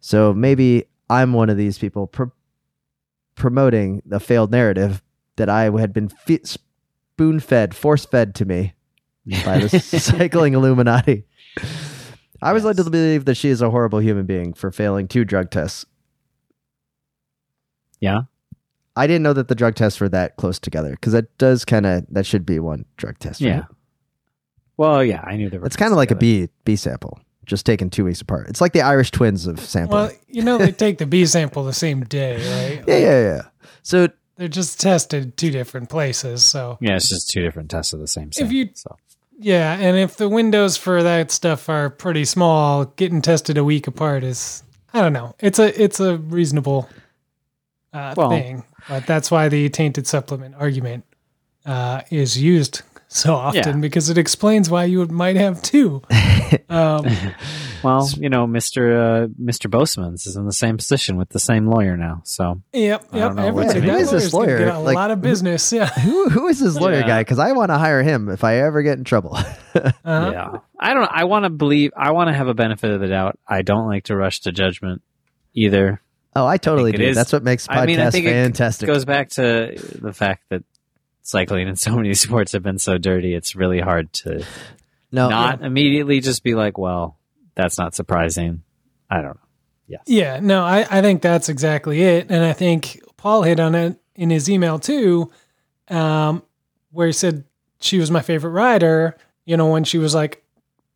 So 0.00 0.32
maybe 0.32 0.86
I'm 1.10 1.32
one 1.32 1.50
of 1.50 1.56
these 1.56 1.78
people 1.78 2.06
pr- 2.06 2.24
promoting 3.34 4.02
the 4.06 4.20
failed 4.20 4.50
narrative 4.50 5.02
that 5.36 5.48
I 5.48 5.64
had 5.78 5.92
been 5.92 6.08
fe- 6.08 6.40
spoon 6.44 7.40
fed, 7.40 7.74
force 7.74 8.04
fed 8.06 8.34
to 8.36 8.44
me 8.44 8.74
by 9.44 9.58
the 9.58 9.68
cycling 9.80 10.54
Illuminati. 10.54 11.24
I 12.42 12.52
was 12.52 12.64
led 12.64 12.76
to 12.76 12.84
believe 12.84 13.24
that 13.24 13.36
she 13.36 13.48
is 13.48 13.62
a 13.62 13.70
horrible 13.70 14.00
human 14.00 14.26
being 14.26 14.52
for 14.54 14.70
failing 14.70 15.08
two 15.08 15.24
drug 15.24 15.50
tests. 15.50 15.86
Yeah. 18.00 18.22
I 18.96 19.06
didn't 19.06 19.22
know 19.22 19.32
that 19.32 19.48
the 19.48 19.54
drug 19.54 19.74
tests 19.74 19.98
were 19.98 20.08
that 20.10 20.36
close 20.36 20.58
together 20.58 20.90
because 20.90 21.12
that 21.14 21.36
does 21.38 21.64
kind 21.64 21.84
of 21.86 22.04
that 22.10 22.26
should 22.26 22.46
be 22.46 22.60
one 22.60 22.84
drug 22.96 23.18
test. 23.18 23.40
right? 23.40 23.48
Yeah. 23.48 23.64
Well, 24.76 25.02
yeah, 25.04 25.22
I 25.24 25.36
knew 25.36 25.50
there 25.50 25.60
were. 25.60 25.66
It's 25.66 25.76
kind 25.76 25.92
of 25.92 25.96
like 25.96 26.10
a 26.10 26.14
B 26.16 26.48
B 26.64 26.76
sample, 26.76 27.18
just 27.46 27.66
taken 27.66 27.90
two 27.90 28.04
weeks 28.04 28.20
apart. 28.20 28.48
It's 28.48 28.60
like 28.60 28.72
the 28.72 28.82
Irish 28.82 29.10
twins 29.10 29.46
of 29.46 29.60
sampling. 29.60 30.02
Well, 30.06 30.10
you 30.28 30.42
know 30.42 30.58
they 30.58 30.72
take 30.72 30.98
the 30.98 31.06
B 31.06 31.24
sample 31.26 31.64
the 31.64 31.72
same 31.72 32.04
day, 32.04 32.34
right? 32.36 32.84
yeah, 32.88 32.98
yeah, 32.98 33.22
yeah. 33.22 33.42
So 33.82 34.08
They're 34.36 34.48
just 34.48 34.80
tested 34.80 35.36
two 35.36 35.50
different 35.50 35.88
places. 35.90 36.42
So 36.44 36.78
Yeah, 36.80 36.96
it's 36.96 37.08
just 37.08 37.30
two 37.30 37.42
different 37.42 37.70
tests 37.70 37.92
of 37.92 38.00
the 38.00 38.08
same. 38.08 38.28
If 38.28 38.34
sample, 38.34 38.54
you- 38.54 38.70
so. 38.74 38.96
yeah, 39.38 39.74
and 39.78 39.96
if 39.96 40.16
the 40.16 40.28
windows 40.28 40.76
for 40.76 41.02
that 41.02 41.30
stuff 41.30 41.68
are 41.68 41.90
pretty 41.90 42.24
small, 42.24 42.84
getting 42.96 43.22
tested 43.22 43.58
a 43.58 43.64
week 43.64 43.86
apart 43.86 44.24
is 44.24 44.62
I 44.92 45.00
don't 45.00 45.12
know. 45.12 45.34
It's 45.40 45.58
a 45.58 45.82
it's 45.82 46.00
a 46.00 46.16
reasonable 46.18 46.88
uh, 47.92 48.14
Well- 48.16 48.30
thing, 48.30 48.64
but 48.88 49.06
that's 49.06 49.30
why 49.30 49.48
the 49.48 49.68
tainted 49.68 50.06
supplement 50.06 50.54
argument 50.58 51.04
uh, 51.66 52.02
is 52.10 52.40
used 52.40 52.82
so 53.14 53.34
often 53.34 53.62
Yeah. 53.76 53.80
because 53.80 54.10
it 54.10 54.18
explains 54.18 54.68
why 54.68 54.84
you 54.84 55.06
might 55.06 55.36
have 55.36 55.62
two. 55.62 56.02
um, 56.68 57.06
Well, 57.82 58.08
you 58.16 58.30
know, 58.30 58.46
Mister 58.46 58.96
uh, 59.24 59.26
Mister 59.38 59.68
Bosemans 59.68 60.26
is 60.26 60.36
in 60.36 60.46
the 60.46 60.52
same 60.54 60.78
position 60.78 61.16
with 61.18 61.28
the 61.28 61.38
same 61.38 61.66
lawyer 61.66 61.98
now. 61.98 62.22
So 62.24 62.62
yep, 62.72 63.04
I 63.12 63.16
yep. 63.18 63.28
don't 63.28 63.36
know 63.36 63.46
Every 63.48 63.52
what's 63.64 63.74
good 63.74 63.84
in 63.84 63.90
it. 63.90 63.92
Who 63.92 63.98
is 63.98 64.10
this 64.10 64.32
lawyer? 64.32 64.58
Get 64.58 64.68
a 64.74 64.78
Like, 64.78 64.94
lot 64.96 65.10
of 65.10 65.20
business. 65.20 65.70
Yeah. 65.70 65.86
who 65.90 66.30
who 66.30 66.48
is 66.48 66.60
this 66.60 66.76
lawyer 66.76 67.00
Yeah. 67.00 67.06
guy? 67.06 67.20
Because 67.20 67.38
I 67.38 67.52
want 67.52 67.70
to 67.70 67.76
hire 67.78 68.02
him 68.02 68.30
if 68.30 68.42
I 68.42 68.56
ever 68.60 68.82
get 68.82 68.98
in 68.98 69.04
trouble. 69.04 69.36
Uh-huh. 69.74 70.30
yeah, 70.32 70.58
I 70.78 70.94
don't. 70.94 71.10
I 71.12 71.24
want 71.24 71.44
to 71.44 71.50
believe. 71.50 71.90
I 71.96 72.12
want 72.12 72.28
to 72.28 72.32
have 72.34 72.46
a 72.46 72.54
benefit 72.54 72.90
of 72.92 73.00
the 73.00 73.08
doubt. 73.08 73.38
I 73.46 73.62
don't 73.62 73.86
like 73.88 74.04
to 74.04 74.16
rush 74.16 74.40
to 74.42 74.52
judgment 74.52 75.02
either. 75.52 76.00
oh, 76.36 76.46
I 76.46 76.56
totally 76.58 76.92
it 76.92 76.98
do. 76.98 77.04
is- 77.04 77.16
That's 77.16 77.32
what 77.32 77.42
makes 77.42 77.66
podcasts 77.66 77.76
I 77.78 77.86
mean, 77.86 78.00
I 78.00 78.10
think 78.10 78.26
it 78.26 78.30
fantastic. 78.30 78.86
goes 78.86 79.04
back 79.04 79.30
to 79.30 79.74
the 80.00 80.12
fact 80.12 80.44
that 80.50 80.62
cycling 81.24 81.66
and 81.66 81.78
so 81.78 81.96
many 81.96 82.14
sports 82.14 82.52
have 82.52 82.62
been 82.62 82.78
so 82.78 82.96
dirty. 82.96 83.34
It's 83.34 83.56
really 83.56 83.80
hard 83.80 84.12
to 84.12 84.46
no, 85.10 85.28
not 85.28 85.62
immediately 85.62 86.20
just 86.20 86.44
be 86.44 86.54
like, 86.54 86.78
"Well, 86.78 87.18
that's 87.56 87.78
not 87.78 87.94
surprising." 87.94 88.62
I 89.10 89.16
don't 89.16 89.36
know. 89.36 89.40
Yes. 89.86 90.02
Yeah, 90.06 90.40
no, 90.40 90.64
I, 90.64 90.86
I 90.90 91.02
think 91.02 91.20
that's 91.20 91.48
exactly 91.48 92.02
it. 92.02 92.30
And 92.30 92.42
I 92.42 92.52
think 92.52 93.02
Paul 93.16 93.42
hit 93.42 93.60
on 93.60 93.74
it 93.74 93.96
in 94.14 94.30
his 94.30 94.48
email 94.48 94.78
too, 94.78 95.30
um, 95.88 96.42
where 96.90 97.06
he 97.06 97.12
said 97.12 97.44
she 97.80 97.98
was 97.98 98.10
my 98.10 98.22
favorite 98.22 98.52
rider, 98.52 99.16
you 99.44 99.56
know, 99.56 99.68
when 99.68 99.84
she 99.84 99.98
was 99.98 100.14
like 100.14 100.42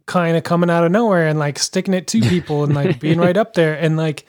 kind 0.07 0.37
of 0.37 0.43
coming 0.43 0.71
out 0.71 0.85
of 0.85 0.91
nowhere 0.91 1.29
and 1.29 1.39
like 1.39 1.59
sticking 1.59 1.95
it 1.95 2.07
to 2.09 2.21
people 2.29 2.65
and 2.65 2.75
like 2.75 2.99
being 2.99 3.19
right 3.19 3.37
up 3.37 3.55
there. 3.55 3.75
And 3.75 3.97
like, 3.97 4.25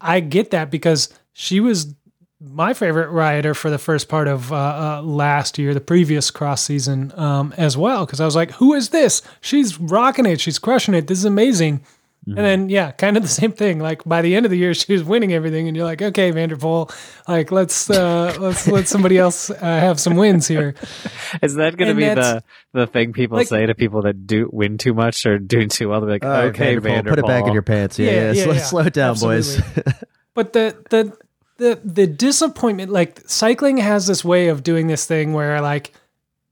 I 0.00 0.20
get 0.20 0.52
that 0.52 0.70
because 0.70 1.10
she 1.34 1.60
was 1.60 1.94
my 2.40 2.72
favorite 2.74 3.10
rider 3.10 3.52
for 3.54 3.70
the 3.70 3.78
first 3.78 4.08
part 4.08 4.26
of 4.28 4.50
uh, 4.52 4.56
uh, 4.56 5.02
last 5.02 5.58
year, 5.58 5.74
the 5.74 5.80
previous 5.80 6.30
cross 6.30 6.62
season 6.62 7.12
um, 7.16 7.52
as 7.56 7.76
well. 7.76 8.06
Cause 8.06 8.20
I 8.20 8.24
was 8.24 8.34
like, 8.36 8.52
who 8.52 8.72
is 8.74 8.88
this? 8.90 9.22
She's 9.40 9.78
rocking 9.78 10.26
it. 10.26 10.40
She's 10.40 10.58
crushing 10.58 10.94
it. 10.94 11.06
This 11.06 11.18
is 11.18 11.24
amazing. 11.26 11.82
And 12.26 12.36
then 12.36 12.68
yeah, 12.68 12.92
kind 12.92 13.16
of 13.16 13.24
the 13.24 13.28
same 13.28 13.50
thing. 13.50 13.80
Like 13.80 14.04
by 14.04 14.22
the 14.22 14.36
end 14.36 14.46
of 14.46 14.50
the 14.50 14.58
year, 14.58 14.72
she 14.82 14.92
was 14.92 15.02
winning 15.02 15.32
everything, 15.32 15.66
and 15.66 15.76
you're 15.76 15.86
like, 15.86 16.00
okay, 16.00 16.30
van 16.30 16.50
der 16.50 16.56
Poel, 16.56 16.88
like 17.26 17.50
let's 17.50 17.90
uh, 17.90 18.36
let's 18.38 18.68
let 18.68 18.86
somebody 18.86 19.18
else 19.18 19.50
uh, 19.50 19.56
have 19.56 19.98
some 19.98 20.14
wins 20.16 20.46
here. 20.46 20.74
Is 21.42 21.54
that 21.56 21.76
going 21.76 21.88
to 21.88 21.94
be 21.94 22.04
the 22.06 22.44
the 22.72 22.86
thing 22.86 23.12
people 23.14 23.38
like- 23.38 23.48
say 23.48 23.66
to 23.66 23.74
people 23.74 24.02
that 24.02 24.26
do 24.28 24.48
win 24.52 24.78
too 24.78 24.94
much 24.94 25.26
or 25.26 25.38
do 25.38 25.66
too 25.66 25.88
well? 25.88 26.02
They're 26.02 26.10
like, 26.10 26.24
okay, 26.24 26.76
van 26.76 27.04
der 27.04 27.10
Poel, 27.10 27.14
put 27.14 27.18
it 27.20 27.26
back 27.26 27.46
in 27.46 27.52
your 27.52 27.62
pants. 27.62 27.98
Yeah, 27.98 28.10
Yeah, 28.10 28.20
yeah. 28.20 28.32
yeah, 28.32 28.44
slow, 28.44 28.52
yeah. 28.52 28.60
slow 28.60 28.80
it 28.82 28.92
down, 28.92 29.18
boys. 29.18 29.60
But 30.34 30.52
the 30.52 30.76
the 30.90 31.16
the 31.60 31.78
the 31.84 32.06
disappointment, 32.06 32.90
like 32.90 33.20
cycling, 33.28 33.76
has 33.76 34.06
this 34.06 34.24
way 34.24 34.48
of 34.48 34.62
doing 34.62 34.86
this 34.86 35.06
thing 35.06 35.34
where 35.34 35.60
like, 35.60 35.92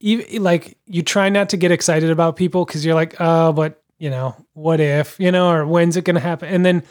you 0.00 0.22
like 0.38 0.76
you 0.84 1.02
try 1.02 1.30
not 1.30 1.48
to 1.48 1.56
get 1.56 1.72
excited 1.72 2.10
about 2.10 2.36
people 2.36 2.64
because 2.64 2.84
you're 2.84 2.94
like, 2.94 3.16
oh, 3.18 3.52
but 3.52 3.82
you 3.98 4.10
know, 4.10 4.36
what 4.52 4.80
if, 4.80 5.18
you 5.18 5.32
know, 5.32 5.50
or 5.50 5.66
when's 5.66 5.96
it 5.96 6.04
to 6.04 6.20
happen? 6.20 6.48
And 6.48 6.64
then 6.64 6.82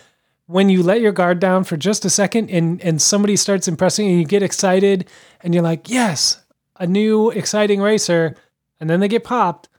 when 0.47 0.67
you 0.67 0.81
let 0.81 0.99
your 0.99 1.11
guard 1.11 1.39
down 1.39 1.63
for 1.63 1.77
just 1.77 2.05
a 2.05 2.09
second 2.09 2.49
and 2.49 2.81
and 2.81 3.01
somebody 3.01 3.35
starts 3.35 3.67
impressing 3.67 4.07
and 4.09 4.19
you 4.19 4.25
get 4.25 4.41
excited 4.43 5.07
and 5.41 5.53
you're 5.53 5.63
like, 5.63 5.87
yes, 5.87 6.43
a 6.77 6.87
new 6.87 7.29
exciting 7.29 7.81
racer. 7.81 8.35
and 8.79 8.89
then 8.89 8.99
they 8.99 9.07
get 9.07 9.23
popped, 9.23 9.69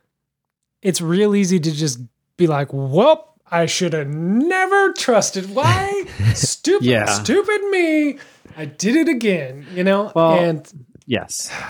it's 0.80 1.00
real 1.00 1.34
easy 1.34 1.58
to 1.60 1.72
just 1.72 2.00
be 2.36 2.46
like, 2.46 2.68
"Well, 2.72 3.34
I 3.50 3.66
should 3.66 3.92
have 3.92 4.08
never 4.08 4.92
trusted. 4.92 5.54
Why? 5.54 6.04
stupid, 6.34 6.84
Yeah. 6.86 7.06
stupid 7.06 7.62
me. 7.70 8.18
I 8.56 8.64
did 8.64 8.96
it 8.96 9.08
again." 9.08 9.66
You 9.74 9.84
know, 9.84 10.12
Well, 10.14 10.32
and 10.38 10.68
Yes. 11.06 11.50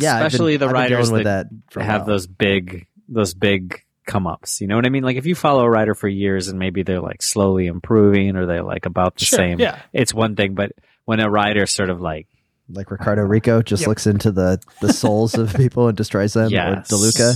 Yeah, 0.00 0.18
been- 0.18 0.26
Especially 0.26 0.56
the 0.56 0.68
writers 0.68 1.10
that, 1.10 1.24
that 1.24 1.82
have 1.82 2.02
while. 2.02 2.06
those 2.06 2.26
big 2.28 2.86
those 3.08 3.34
big 3.34 3.82
come 4.06 4.26
ups. 4.26 4.60
You 4.60 4.68
know 4.68 4.76
what 4.76 4.86
I 4.86 4.88
mean? 4.88 5.02
Like 5.02 5.16
if 5.16 5.26
you 5.26 5.34
follow 5.34 5.64
a 5.64 5.68
writer 5.70 5.94
for 5.96 6.06
years 6.08 6.46
and 6.48 6.58
maybe 6.60 6.84
they're 6.84 7.00
like 7.00 7.22
slowly 7.22 7.66
improving 7.66 8.36
or 8.36 8.46
they're 8.46 8.62
like 8.62 8.86
about 8.86 9.16
the 9.16 9.24
Sure, 9.24 9.36
same, 9.36 9.58
yeah. 9.60 9.80
it's 9.92 10.14
one 10.14 10.36
thing. 10.36 10.54
But 10.54 10.72
when 11.06 11.18
a 11.20 11.28
writer 11.28 11.66
sort 11.66 11.90
of 11.90 12.00
like 12.00 12.28
like 12.72 12.90
Riccardo 12.90 13.22
Riccò 13.22 13.64
just 13.64 13.82
Yep. 13.82 13.88
looks 13.88 14.06
into 14.06 14.30
the 14.32 14.60
the 14.80 14.92
souls 14.92 15.34
of 15.36 15.54
people 15.54 15.88
and 15.88 15.96
destroys 15.96 16.32
them. 16.34 16.50
yes, 16.50 16.92
Or 16.92 16.96
Di 16.96 17.02
Luca. 17.02 17.34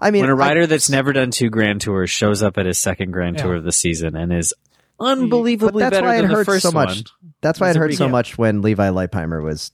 I 0.00 0.10
mean, 0.10 0.22
when 0.22 0.30
a 0.30 0.34
I- 0.34 0.36
writer 0.38 0.66
that's 0.66 0.90
never 0.90 1.12
done 1.12 1.30
two 1.30 1.50
grand 1.50 1.80
tours 1.80 2.10
shows 2.10 2.42
up 2.42 2.58
at 2.58 2.66
his 2.66 2.78
second 2.78 3.10
grand 3.12 3.36
Yeah. 3.36 3.42
tour 3.44 3.54
of 3.56 3.64
the 3.64 3.72
season 3.72 4.16
and 4.16 4.32
is 4.32 4.52
unbelievably 5.00 5.82
But 5.82 5.90
that's 5.90 5.96
better 5.96 6.06
why 6.06 6.16
it 6.16 6.20
than 6.22 6.30
the 6.30 6.36
hurts 6.36 6.46
first 6.46 6.62
so 6.62 6.70
much. 6.72 6.88
one. 6.88 7.04
That's 7.40 7.58
why 7.60 7.66
That's 7.68 7.76
it 7.76 7.80
hurt 7.80 7.92
so 7.94 8.04
deal. 8.04 8.08
much 8.10 8.38
when 8.38 8.62
Levi 8.62 8.88
Leipheimer 8.90 9.42
was 9.42 9.72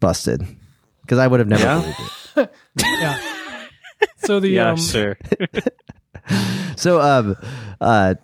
busted. 0.00 0.42
Because 1.02 1.18
I 1.18 1.26
would 1.26 1.40
have 1.40 1.48
never 1.48 1.62
Yeah? 1.64 1.80
believed 1.80 1.98
it. 2.36 2.54
yeah. 3.00 3.18
So 4.18 4.38
the 4.40 4.48
Yeah, 4.50 4.70
um, 4.72 4.76
sure. 4.76 5.16
So, 6.76 7.00
um, 7.00 7.36
uh, 7.80 8.14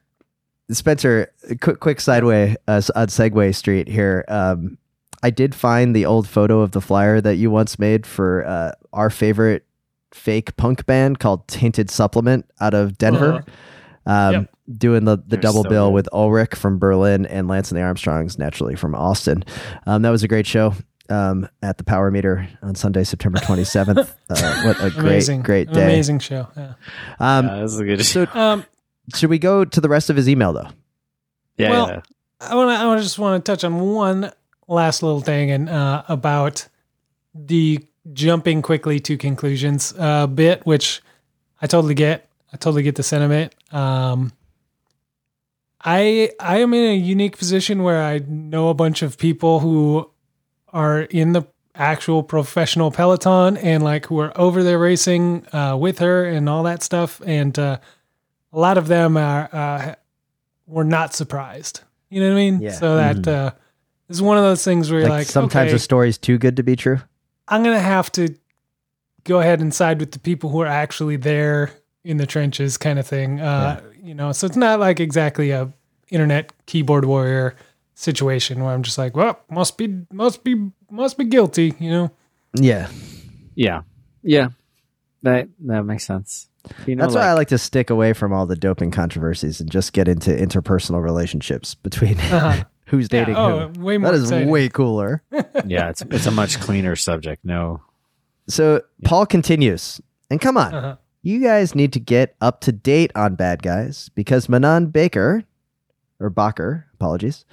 Spencer, 0.71 1.33
quick, 1.61 1.81
quick 1.81 2.01
sideway 2.01 2.55
uh, 2.69 2.83
on 2.95 3.07
Segway 3.09 3.55
Street 3.55 3.89
here. 3.89 4.25
Um, 4.29 4.79
I 5.25 5.31
did 5.31 5.55
find 5.55 5.97
the 5.97 6.05
old 6.05 6.29
photo 6.29 6.61
of 6.61 6.73
the 6.73 6.81
flyer 6.83 7.19
that 7.21 7.37
you 7.37 7.51
once 7.51 7.79
made 7.79 8.07
for 8.07 8.45
uh, 8.47 8.73
our 8.93 9.09
favorite 9.09 9.65
fake 10.13 10.55
punk 10.57 10.85
band 10.87 11.19
called 11.19 11.49
Tainted 11.49 11.89
Supplement 11.91 12.45
out 12.61 12.75
of 12.75 12.99
Denver. 12.99 13.43
Um, 14.07 14.33
Yep. 14.33 14.51
Doing 14.79 15.05
the, 15.05 15.17
the 15.17 15.23
They're 15.29 15.41
double 15.41 15.63
so 15.63 15.69
bill 15.69 15.89
good. 15.89 15.95
with 15.95 16.09
Ullrich 16.13 16.55
from 16.57 16.79
Berlin 16.79 17.27
and 17.27 17.49
Lance 17.49 17.71
and 17.71 17.79
the 17.79 17.83
Armstrongs, 17.83 18.39
naturally 18.39 18.75
from 18.75 18.95
Austin. 18.95 19.45
Um, 19.87 20.01
that 20.03 20.11
was 20.11 20.23
a 20.23 20.29
great 20.29 20.47
show 20.47 20.75
um, 21.11 21.47
at 21.63 21.77
the 21.77 21.85
Power 21.85 22.11
Meter 22.11 22.49
on 22.63 22.75
Sunday, 22.75 23.05
September 23.05 23.39
27th. 23.41 23.99
uh, 24.31 24.63
what 24.63 24.77
a 24.83 24.89
great, 24.91 25.05
amazing, 25.05 25.43
great 25.43 25.71
day. 25.71 25.85
amazing 25.85 26.19
show. 26.19 26.49
Yeah. 26.57 26.75
Um, 27.19 27.47
yeah, 27.47 27.61
this 27.61 27.73
is 27.75 27.79
a 27.81 27.85
good. 27.85 28.05
so 28.07 28.27
Um, 28.33 28.65
should 29.15 29.29
we 29.29 29.39
go 29.39 29.67
to 29.67 29.81
the 29.83 29.89
rest 29.91 30.09
of 30.09 30.17
his 30.17 30.29
email 30.31 30.53
though? 30.55 30.69
yeah, 31.59 31.71
well, 31.71 31.89
yeah. 31.89 32.01
I 32.41 32.55
want 32.55 32.71
to. 32.71 32.87
I 32.87 32.97
just 33.03 33.19
want 33.19 33.45
to 33.45 33.53
touch 33.53 33.65
on 33.65 33.79
one 33.81 34.33
last 34.67 35.03
little 35.03 35.21
thing 35.21 35.51
and 35.51 35.69
uh, 35.69 36.03
about 36.09 36.69
the 37.35 37.85
jumping 38.13 38.63
quickly 38.63 39.01
to 39.01 39.17
conclusions 39.17 39.95
uh, 39.99 40.27
bit, 40.27 40.65
which 40.67 41.03
I 41.61 41.67
totally 41.67 41.95
get. 41.95 42.29
I 42.53 42.57
totally 42.57 42.83
get 42.83 42.95
the 42.95 43.03
sentiment. 43.03 43.55
Um, 43.73 44.33
I 45.85 46.31
I 46.41 46.59
am 46.59 46.73
in 46.73 46.85
a 46.85 46.97
unique 46.97 47.37
position 47.37 47.83
where 47.83 48.03
I 48.03 48.19
know 48.27 48.69
a 48.69 48.75
bunch 48.75 49.03
of 49.03 49.19
people 49.19 49.61
who 49.61 50.11
are 50.73 51.03
in 51.03 51.33
the 51.33 51.47
actual 51.75 52.23
professional 52.23 52.91
peloton 52.91 53.57
and 53.57 53.83
like 53.83 54.07
who 54.07 54.19
are 54.21 54.33
over 54.39 54.63
there 54.63 54.79
racing 54.79 55.47
uh, 55.53 55.77
with 55.79 55.99
her 55.99 56.25
and 56.25 56.49
all 56.49 56.63
that 56.63 56.83
stuff, 56.83 57.21
and 57.27 57.59
uh, 57.59 57.79
a 58.53 58.59
lot 58.59 58.79
of 58.79 58.87
them 58.87 59.17
are 59.17 59.49
uh, 59.53 59.95
were 60.67 60.85
not 60.85 61.13
surprised. 61.13 61.81
You 62.09 62.21
know 62.21 62.29
what 62.29 62.35
I 62.35 62.37
mean? 62.37 62.61
Yeah. 62.61 62.73
So 62.73 62.97
that 62.97 63.29
uh, 63.29 63.51
is 64.09 64.23
one 64.23 64.37
of 64.37 64.45
those 64.45 64.65
things 64.65 64.91
where 64.91 65.01
you're 65.01 65.09
Like, 65.09 65.21
like, 65.21 65.27
sometimes 65.27 65.69
okay, 65.69 65.77
a 65.77 65.79
story's 65.79 66.19
too 66.19 66.39
good 66.39 66.57
to 66.57 66.63
be 66.63 66.77
true. 66.77 66.99
I'm 67.49 67.63
gonna 67.63 67.79
have 67.79 68.11
to 68.13 68.35
go 69.25 69.41
ahead 69.41 69.61
and 69.61 69.73
side 69.73 70.01
with 70.01 70.13
the 70.13 70.19
people 70.19 70.51
who 70.51 70.61
are 70.61 70.67
actually 70.67 71.17
there 71.17 71.71
in 72.05 72.19
the 72.19 72.27
trenches, 72.27 72.77
kind 72.77 72.99
of 72.99 73.07
thing. 73.07 73.41
Uh, 73.41 73.81
You 74.03 74.15
know, 74.15 74.33
so 74.33 74.47
it's 74.47 74.57
not 74.57 74.81
like 74.81 75.01
exactly 75.01 75.51
a 75.51 75.73
internet 76.11 76.53
keyboard 76.67 77.07
warrior 77.07 77.57
situation 77.95 78.63
where 78.63 78.75
I'm 78.75 78.83
just 78.83 78.99
like, 78.99 79.17
well, 79.17 79.41
must 79.51 79.79
be, 79.79 80.03
must 80.13 80.45
be, 80.45 80.71
must 80.91 81.17
be 81.17 81.25
guilty. 81.25 81.75
You 81.79 81.91
know? 81.91 82.11
Yeah, 82.55 82.89
yeah, 83.55 83.83
yeah. 84.23 84.49
That 85.23 85.49
that 85.61 85.85
makes 85.85 86.05
sense. 86.05 86.49
You 86.87 86.97
know, 86.97 87.03
that's 87.05 87.15
like, 87.15 87.23
why 87.25 87.31
I 87.31 87.33
like 87.33 87.49
to 87.49 87.59
stick 87.59 87.89
away 87.91 88.13
from 88.13 88.33
all 88.33 88.47
the 88.47 88.57
doping 88.57 88.91
controversies 88.91 89.61
and 89.61 89.71
just 89.71 89.93
get 89.95 90.07
into 90.09 90.31
interpersonal 90.31 91.03
relationships 91.03 91.75
between 91.75 92.19
Uh-huh. 92.21 92.65
who's 92.97 93.09
Yeah, 93.11 93.21
dating 93.21 93.37
oh, 93.37 93.69
who. 93.69 93.81
way 93.85 93.99
more 93.99 94.11
That 94.11 94.17
is 94.17 94.25
exciting. 94.25 94.49
way 94.51 94.69
cooler. 94.69 95.23
yeah, 95.67 95.89
it's 95.91 96.03
it's 96.11 96.27
a 96.27 96.31
much 96.31 96.61
cleaner 96.61 96.97
subject. 96.97 97.45
No, 97.45 97.81
So 98.49 98.83
Paul 99.05 99.27
continues, 99.27 100.01
and 100.31 100.41
come 100.41 100.57
on, 100.57 100.75
Uh-huh. 100.75 100.97
you 101.23 101.41
guys 101.41 101.75
need 101.75 101.93
to 101.95 102.01
get 102.01 102.35
up 102.41 102.61
to 102.63 102.73
date 102.73 103.11
on 103.15 103.35
bad 103.35 103.63
guys 103.63 104.11
because 104.15 104.49
Manon 104.49 104.89
Bakker, 104.93 105.45
or 106.21 106.31
Bacher, 106.31 106.85
apologies, 106.95 107.45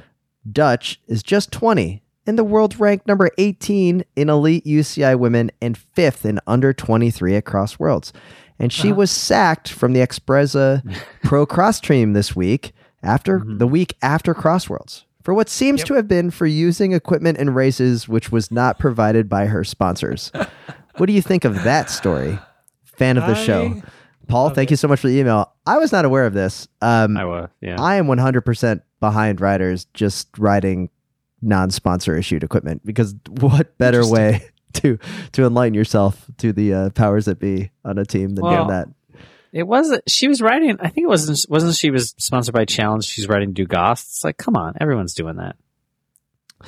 Dutch 0.51 0.99
is 1.07 1.21
just 1.23 1.51
20 1.51 2.01
and 2.27 2.37
the 2.37 2.43
world 2.43 2.79
ranked 2.79 3.07
number 3.07 3.29
18 3.37 4.03
in 4.15 4.29
elite 4.29 4.65
UCI 4.65 5.17
women 5.17 5.49
and 5.61 5.77
fifth 5.77 6.25
in 6.25 6.39
under 6.47 6.71
23 6.73 7.35
at 7.35 7.45
Cross 7.45 7.79
Worlds. 7.79 8.13
And 8.59 8.71
she 8.71 8.89
Uh-huh. 8.89 8.97
was 8.99 9.11
sacked 9.11 9.69
from 9.71 9.93
the 9.93 10.01
Experza 10.01 10.83
Pro 11.23 11.45
Cross 11.47 11.81
team 11.81 12.13
this 12.13 12.35
week 12.35 12.73
after 13.01 13.39
Mhm. 13.39 13.57
the 13.59 13.65
week 13.67 13.95
after 14.03 14.33
Cross 14.35 14.69
Worlds 14.69 15.05
for 15.23 15.33
what 15.33 15.49
seems 15.49 15.79
Yep. 15.81 15.87
to 15.87 15.93
have 15.95 16.07
been 16.07 16.31
for 16.31 16.45
using 16.45 16.93
equipment 16.93 17.37
in 17.37 17.51
races 17.53 18.07
which 18.07 18.31
was 18.31 18.51
not 18.51 18.79
provided 18.79 19.27
by 19.29 19.45
her 19.45 19.63
sponsors. 19.63 20.31
what 20.97 21.05
do 21.05 21.13
you 21.13 21.21
think 21.21 21.45
of 21.45 21.63
that 21.63 21.89
story? 21.89 22.37
Fan 22.83 23.17
of 23.17 23.25
the 23.27 23.35
show. 23.35 23.81
Paul, 24.27 24.45
love 24.45 24.55
thank 24.55 24.69
it. 24.69 24.73
you 24.73 24.77
so 24.77 24.87
much 24.87 24.99
for 24.99 25.07
the 25.07 25.17
email. 25.19 25.51
I 25.65 25.77
was 25.77 25.91
not 25.91 26.05
aware 26.05 26.25
of 26.25 26.33
this. 26.33 26.67
Um, 26.81 27.17
I 27.17 27.25
was. 27.25 27.49
Yeah, 27.61 27.81
I 27.81 27.95
am 27.95 28.05
100% 28.07 28.81
behind 28.99 29.41
riders 29.41 29.85
just 29.93 30.29
riding 30.37 30.89
non-sponsor 31.41 32.15
issued 32.15 32.43
equipment 32.43 32.85
because 32.85 33.15
what 33.39 33.77
better 33.79 34.05
way 34.07 34.41
to 34.73 34.99
to 35.31 35.43
enlighten 35.45 35.73
yourself 35.73 36.29
to 36.37 36.53
the 36.53 36.73
uh, 36.73 36.89
powers 36.91 37.25
that 37.25 37.39
be 37.39 37.71
on 37.83 37.97
a 37.97 38.05
team 38.05 38.35
than 38.35 38.43
Well, 38.45 38.55
doing 38.57 38.67
that? 38.69 38.87
It 39.51 39.63
wasn't. 39.63 40.09
She 40.09 40.27
was 40.27 40.41
writing. 40.41 40.77
I 40.79 40.89
think 40.89 41.05
it 41.05 41.09
wasn't. 41.09 41.45
Wasn't 41.49 41.75
she 41.75 41.91
was 41.91 42.15
sponsored 42.17 42.53
by 42.53 42.65
Challenge? 42.65 43.03
She's 43.03 43.27
riding 43.27 43.53
Dugast. 43.53 44.03
It's 44.05 44.23
like, 44.23 44.37
come 44.37 44.55
on, 44.55 44.75
everyone's 44.79 45.13
doing 45.13 45.37
that. 45.37 45.55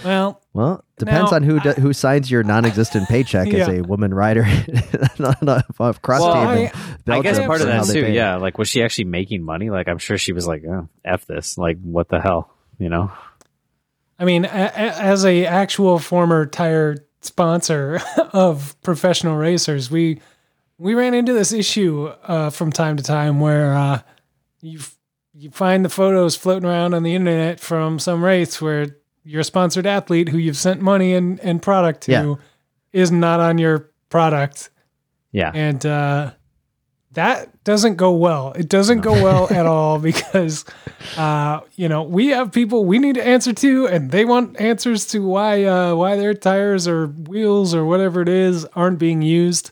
Well, 0.03 0.41
Well, 0.53 0.83
depends 0.97 1.29
Now, 1.31 1.35
on 1.35 1.43
who 1.43 1.59
I- 1.59 1.63
do, 1.63 1.71
who 1.73 1.93
signs 1.93 2.29
your 2.31 2.41
non-existent 2.43 3.07
paycheck 3.09 3.53
as 3.53 3.67
a 3.69 3.81
woman 3.81 4.11
writer. 4.11 4.41
on 4.43 5.35
a 5.47 5.63
on 5.79 5.93
cross 6.01 6.21
Well, 6.21 6.33
team. 6.33 6.71
I- 6.73 6.93
in 7.05 7.13
I 7.13 7.21
guess 7.21 7.37
part 7.39 7.61
of 7.61 7.67
that 7.67 7.85
they 7.85 8.01
too. 8.01 8.11
Yeah, 8.11 8.37
like 8.37 8.57
was 8.57 8.69
she 8.69 8.81
actually 8.81 9.05
making 9.05 9.43
money? 9.43 9.69
Like 9.69 9.87
I'm 9.87 9.99
sure 9.99 10.17
she 10.17 10.33
was 10.33 10.47
like, 10.47 10.63
oh, 10.67 10.89
f 11.05 11.25
this. 11.27 11.57
Like 11.59 11.79
what 11.81 12.09
the 12.09 12.19
hell, 12.19 12.51
you 12.79 12.89
know? 12.89 13.11
I 14.17 14.25
mean, 14.25 14.45
a- 14.45 14.47
a- 14.47 15.01
as 15.01 15.25
a 15.25 15.45
actual 15.45 15.99
former 15.99 16.47
tire 16.47 17.05
sponsor 17.21 18.01
of 18.33 18.75
professional 18.81 19.35
racers, 19.35 19.91
we 19.91 20.21
we 20.77 20.93
ran 20.95 21.13
into 21.13 21.33
this 21.33 21.53
issue 21.53 22.07
uh, 22.23 22.49
from 22.49 22.71
time 22.71 22.97
to 22.97 23.03
time 23.03 23.39
where 23.39 23.73
uh, 23.73 24.01
you 24.61 24.79
you 25.35 25.49
find 25.49 25.83
the 25.83 25.89
photos 25.89 26.35
floating 26.35 26.67
around 26.69 26.93
on 26.93 27.01
the 27.03 27.15
internet 27.15 27.59
from 27.59 27.97
some 27.99 28.23
race 28.23 28.61
where 28.61 28.95
your 29.23 29.41
sponsored 29.43 29.85
athlete 29.87 30.29
who 30.29 30.37
you've 30.37 30.57
sent 30.57 30.79
money 30.81 31.13
and, 31.15 31.39
and 31.39 31.61
product 31.61 32.01
to 32.01 32.11
Yeah. 32.11 32.35
is 32.91 33.11
not 33.11 33.39
on 33.39 33.57
your 33.57 33.89
product, 34.09 34.69
Yeah, 35.31 35.51
and 35.55 35.83
uh, 35.85 36.31
that 37.13 37.63
doesn't 37.63 37.95
go 37.95 38.11
well. 38.11 38.51
It 38.53 38.69
doesn't 38.69 39.01
go 39.01 39.13
well 39.13 39.47
at 39.51 39.65
all 39.75 39.97
because, 39.97 40.65
uh, 41.17 41.61
you 41.75 41.87
know, 41.89 42.03
we 42.03 42.27
have 42.27 42.51
people 42.51 42.85
we 42.85 42.99
need 42.99 43.15
to 43.15 43.25
answer 43.25 43.53
to, 43.53 43.87
and 43.87 44.11
they 44.11 44.25
want 44.25 44.59
answers 44.59 45.07
to 45.07 45.25
why 45.25 45.63
uh, 45.63 45.95
why 45.95 46.15
their 46.15 46.33
tires 46.35 46.87
or 46.87 47.07
wheels 47.07 47.73
or 47.73 47.85
whatever 47.85 48.21
it 48.21 48.29
is 48.29 48.65
aren't 48.75 48.99
being 48.99 49.21
used, 49.23 49.71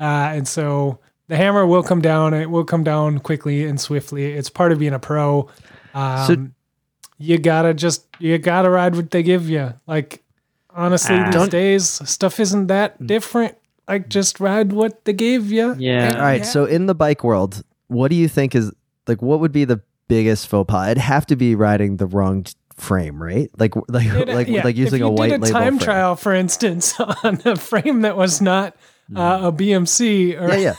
uh, 0.00 0.30
and 0.34 0.46
so 0.48 0.98
the 1.28 1.36
hammer 1.36 1.66
will 1.66 1.82
come 1.82 2.00
down. 2.00 2.34
and 2.34 2.42
It 2.42 2.50
will 2.50 2.64
come 2.64 2.84
down 2.84 3.18
quickly 3.18 3.64
and 3.64 3.80
swiftly. 3.80 4.32
It's 4.32 4.50
part 4.50 4.72
of 4.72 4.78
being 4.78 4.92
a 4.94 4.98
pro. 4.98 5.48
Um, 5.94 6.26
So- 6.26 6.46
you 7.18 7.38
gotta 7.38 7.72
just 7.72 8.06
you 8.18 8.36
gotta 8.38 8.68
ride 8.68 8.94
what 8.94 9.10
they 9.10 9.22
give 9.22 9.48
you. 9.48 9.72
Like 9.86 10.22
honestly, 10.74 11.16
Ah. 11.16 11.30
these 11.30 11.48
days 11.48 11.84
stuff 12.08 12.38
isn't 12.38 12.66
that 12.66 13.04
different. 13.06 13.54
Like 13.88 14.08
just 14.10 14.38
ride 14.40 14.72
what 14.72 15.04
they 15.06 15.14
gave 15.14 15.50
you. 15.50 15.74
Yeah. 15.78 16.12
All 16.16 16.20
right. 16.22 16.44
So 16.44 16.66
in 16.66 16.84
the 16.86 16.94
bike 16.94 17.24
world, 17.24 17.62
what 17.88 18.08
do 18.08 18.16
you 18.16 18.28
think 18.28 18.54
is 18.54 18.70
like? 19.08 19.22
What 19.22 19.40
would 19.40 19.52
be 19.52 19.64
the 19.64 19.80
biggest 20.08 20.46
faux 20.48 20.70
pas? 20.70 20.88
It'd 20.90 20.98
have 20.98 21.24
to 21.26 21.36
be 21.36 21.54
riding 21.54 21.96
the 21.96 22.06
wrong 22.06 22.42
t- 22.42 22.52
frame, 22.76 23.22
right? 23.22 23.48
Like 23.58 23.74
like 23.88 24.06
It- 24.06 24.28
like 24.28 24.48
yeah, 24.48 24.62
like 24.62 24.76
using 24.76 25.00
if 25.00 25.06
a 25.06 25.08
you 25.08 25.10
white 25.12 25.30
did 25.30 25.40
a 25.40 25.44
label 25.44 25.58
time 25.58 25.78
frame. 25.78 25.86
trial, 25.86 26.16
for 26.16 26.34
instance, 26.34 27.00
on 27.24 27.40
a 27.46 27.56
frame 27.56 28.02
that 28.02 28.16
was 28.18 28.42
not 28.42 28.76
uh, 29.14 29.40
a 29.44 29.52
BMC 29.52 30.40
or 30.40 30.48
Yeah, 30.56 30.74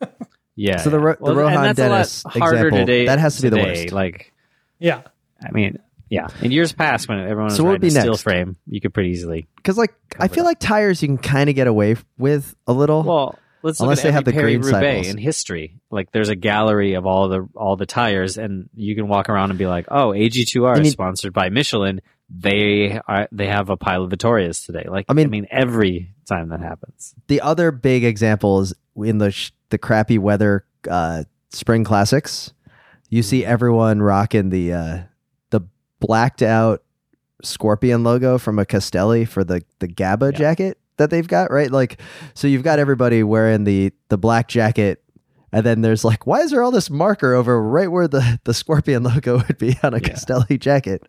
yeah. 0.00 0.08
yeah. 0.56 0.76
So 0.78 0.90
the 0.90 0.98
Ro- 1.00 1.16
the 1.20 1.34
Rohan 1.34 1.54
and 1.54 1.64
that's 1.64 1.76
Dennis 1.76 2.24
a 2.24 2.28
lot 2.28 2.38
harder 2.38 2.56
example, 2.68 2.78
today. 2.80 3.06
that 3.06 3.18
has 3.18 3.36
to 3.36 3.42
be 3.42 3.48
the 3.50 3.56
worst. 3.58 3.92
Like, 3.92 4.32
yeah. 4.78 5.02
I 5.42 5.50
mean, 5.52 5.78
yeah. 6.08 6.28
In 6.40 6.50
years 6.52 6.72
past, 6.72 7.08
when 7.08 7.18
everyone 7.20 7.44
was 7.46 7.56
So 7.56 7.64
what 7.64 7.70
would 7.72 7.82
riding 7.82 7.94
be 7.94 7.98
a 7.98 8.00
steel 8.00 8.12
next? 8.12 8.22
frame, 8.22 8.56
you 8.66 8.80
could 8.80 8.94
pretty 8.94 9.10
easily. 9.10 9.46
Because 9.56 9.76
like 9.76 9.94
I 10.18 10.28
feel 10.28 10.44
it. 10.44 10.46
like 10.46 10.58
tires 10.60 11.02
you 11.02 11.08
can 11.08 11.18
kind 11.18 11.48
of 11.50 11.56
get 11.56 11.66
away 11.66 11.96
with 12.18 12.54
a 12.66 12.72
little. 12.72 13.02
Well, 13.02 13.38
let's 13.62 13.80
look 13.80 13.86
Unless 13.86 13.98
at 13.98 14.02
they 14.04 14.08
every 14.10 14.14
have 14.14 14.24
the 14.24 14.32
green 14.32 14.60
Paris-Roubaix 14.62 15.08
in 15.08 15.18
history. 15.18 15.80
Like 15.90 16.12
there's 16.12 16.28
a 16.28 16.36
gallery 16.36 16.94
of 16.94 17.06
all 17.06 17.28
the 17.28 17.48
all 17.56 17.76
the 17.76 17.86
tires, 17.86 18.38
and 18.38 18.68
you 18.74 18.94
can 18.94 19.08
walk 19.08 19.28
around 19.28 19.50
and 19.50 19.58
be 19.58 19.66
like, 19.66 19.86
"Oh, 19.90 20.10
AG2R 20.10 20.70
I 20.70 20.74
mean- 20.76 20.86
is 20.86 20.92
sponsored 20.92 21.32
by 21.32 21.48
Michelin. 21.50 22.00
They 22.30 22.98
are 23.06 23.28
they 23.32 23.46
have 23.46 23.68
a 23.70 23.76
pile 23.76 24.02
of 24.04 24.10
Vittorias 24.10 24.64
today." 24.64 24.86
Like 24.88 25.06
I 25.08 25.12
mean, 25.12 25.26
I 25.26 25.30
mean- 25.30 25.42
mean, 25.42 25.48
every 25.50 26.14
time 26.26 26.48
that 26.50 26.60
happens. 26.60 27.14
the 27.28 27.40
other 27.40 27.70
big 27.70 28.04
example 28.04 28.60
is 28.60 28.74
in 28.96 29.18
the 29.18 29.30
sh- 29.30 29.52
the 29.70 29.78
crappy 29.78 30.18
weather 30.18 30.64
uh, 30.90 31.24
spring 31.50 31.84
classics. 31.84 32.52
You 33.10 33.22
see 33.22 33.44
everyone 33.44 34.02
rocking 34.02 34.50
the 34.50 34.72
uh, 34.72 34.98
the 35.50 35.60
blacked 36.00 36.42
out 36.42 36.82
scorpion 37.42 38.02
logo 38.04 38.38
from 38.38 38.58
a 38.58 38.64
Castelli 38.66 39.24
for 39.24 39.44
the 39.44 39.62
the 39.78 39.88
Gabba 39.88 40.32
Yeah. 40.32 40.38
jacket 40.38 40.78
that 40.96 41.10
they've 41.10 41.28
got, 41.28 41.50
right? 41.50 41.70
Like, 41.70 42.00
so 42.34 42.48
you've 42.48 42.62
got 42.62 42.78
everybody 42.78 43.22
wearing 43.22 43.64
the 43.64 43.92
the 44.08 44.18
black 44.18 44.48
jacket, 44.48 45.02
and 45.52 45.64
then 45.64 45.82
there's 45.82 46.04
like, 46.04 46.26
why 46.26 46.40
is 46.40 46.50
there 46.50 46.62
all 46.62 46.70
this 46.70 46.88
marker 46.90 47.34
over 47.34 47.62
right 47.62 47.90
where 47.90 48.08
the 48.08 48.40
the 48.44 48.54
scorpion 48.54 49.02
logo 49.04 49.36
would 49.38 49.58
be 49.58 49.76
on 49.82 49.94
a 49.94 49.98
Yeah. 49.98 50.08
Castelli 50.08 50.58
jacket? 50.58 51.02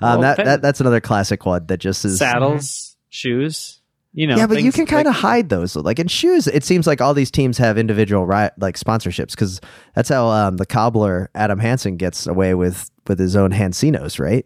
Well, 0.00 0.14
Um, 0.16 0.20
that, 0.22 0.36
that 0.38 0.62
that's 0.62 0.80
another 0.80 1.00
classic 1.00 1.44
one 1.44 1.66
that 1.66 1.78
just 1.78 2.04
is 2.04 2.18
Saddles, 2.18 2.96
shoes. 3.08 3.79
You 4.12 4.26
know, 4.26 4.36
yeah, 4.36 4.46
but 4.48 4.60
you 4.62 4.72
can 4.72 4.86
kind 4.86 5.06
of 5.06 5.14
like- 5.14 5.22
hide 5.22 5.48
those. 5.50 5.76
Like 5.76 5.98
in 6.00 6.08
shoes, 6.08 6.48
it 6.48 6.64
seems 6.64 6.86
like 6.86 7.00
all 7.00 7.14
these 7.14 7.30
teams 7.30 7.58
have 7.58 7.78
individual 7.78 8.26
ri- 8.26 8.50
like 8.58 8.76
sponsorships 8.76 9.30
because 9.30 9.60
that's 9.94 10.08
how 10.08 10.26
um, 10.26 10.56
the 10.56 10.66
cobbler 10.66 11.30
Adam 11.34 11.60
Hansen 11.60 11.96
gets 11.96 12.26
away 12.26 12.54
with 12.54 12.90
with 13.06 13.18
his 13.20 13.36
own 13.36 13.52
Hanseenos, 13.52 14.18
right? 14.18 14.44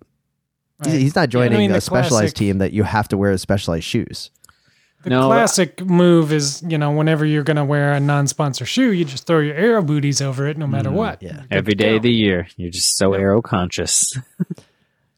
He's, 0.85 0.93
Right. 0.93 1.01
he's 1.01 1.15
not 1.17 1.29
joining 1.31 1.57
mean, 1.59 1.71
a 1.71 1.81
specialized 1.81 2.35
classic- 2.35 2.37
team 2.37 2.59
that 2.59 2.73
you 2.73 2.83
have 2.83 3.09
to 3.09 3.17
wear 3.17 3.37
specialized 3.39 3.85
shoes. 3.85 4.31
The 5.05 5.11
No, 5.11 5.27
classic 5.29 5.85
move 5.85 6.33
is, 6.33 6.63
you 6.67 6.77
know, 6.79 6.91
whenever 6.91 7.25
you're 7.27 7.43
going 7.45 7.59
to 7.59 7.65
wear 7.65 7.93
a 7.93 8.01
non-sponsor 8.01 8.65
shoe, 8.67 8.91
you 8.91 9.05
just 9.05 9.27
throw 9.27 9.39
your 9.41 9.55
aero 9.55 9.83
booties 9.83 10.21
over 10.23 10.47
it, 10.49 10.57
no 10.59 10.67
matter 10.67 10.89
Mm, 10.91 10.95
what. 10.95 11.23
yeah. 11.23 11.33
You're 11.33 11.41
good 11.43 11.47
every 11.53 11.73
to 11.75 11.77
day 11.85 11.91
go. 11.91 11.97
of 11.97 12.03
the 12.03 12.11
year. 12.13 12.49
You're 12.57 12.71
just 12.71 12.97
so 12.97 13.13
aero 13.13 13.41
conscious. 13.43 14.19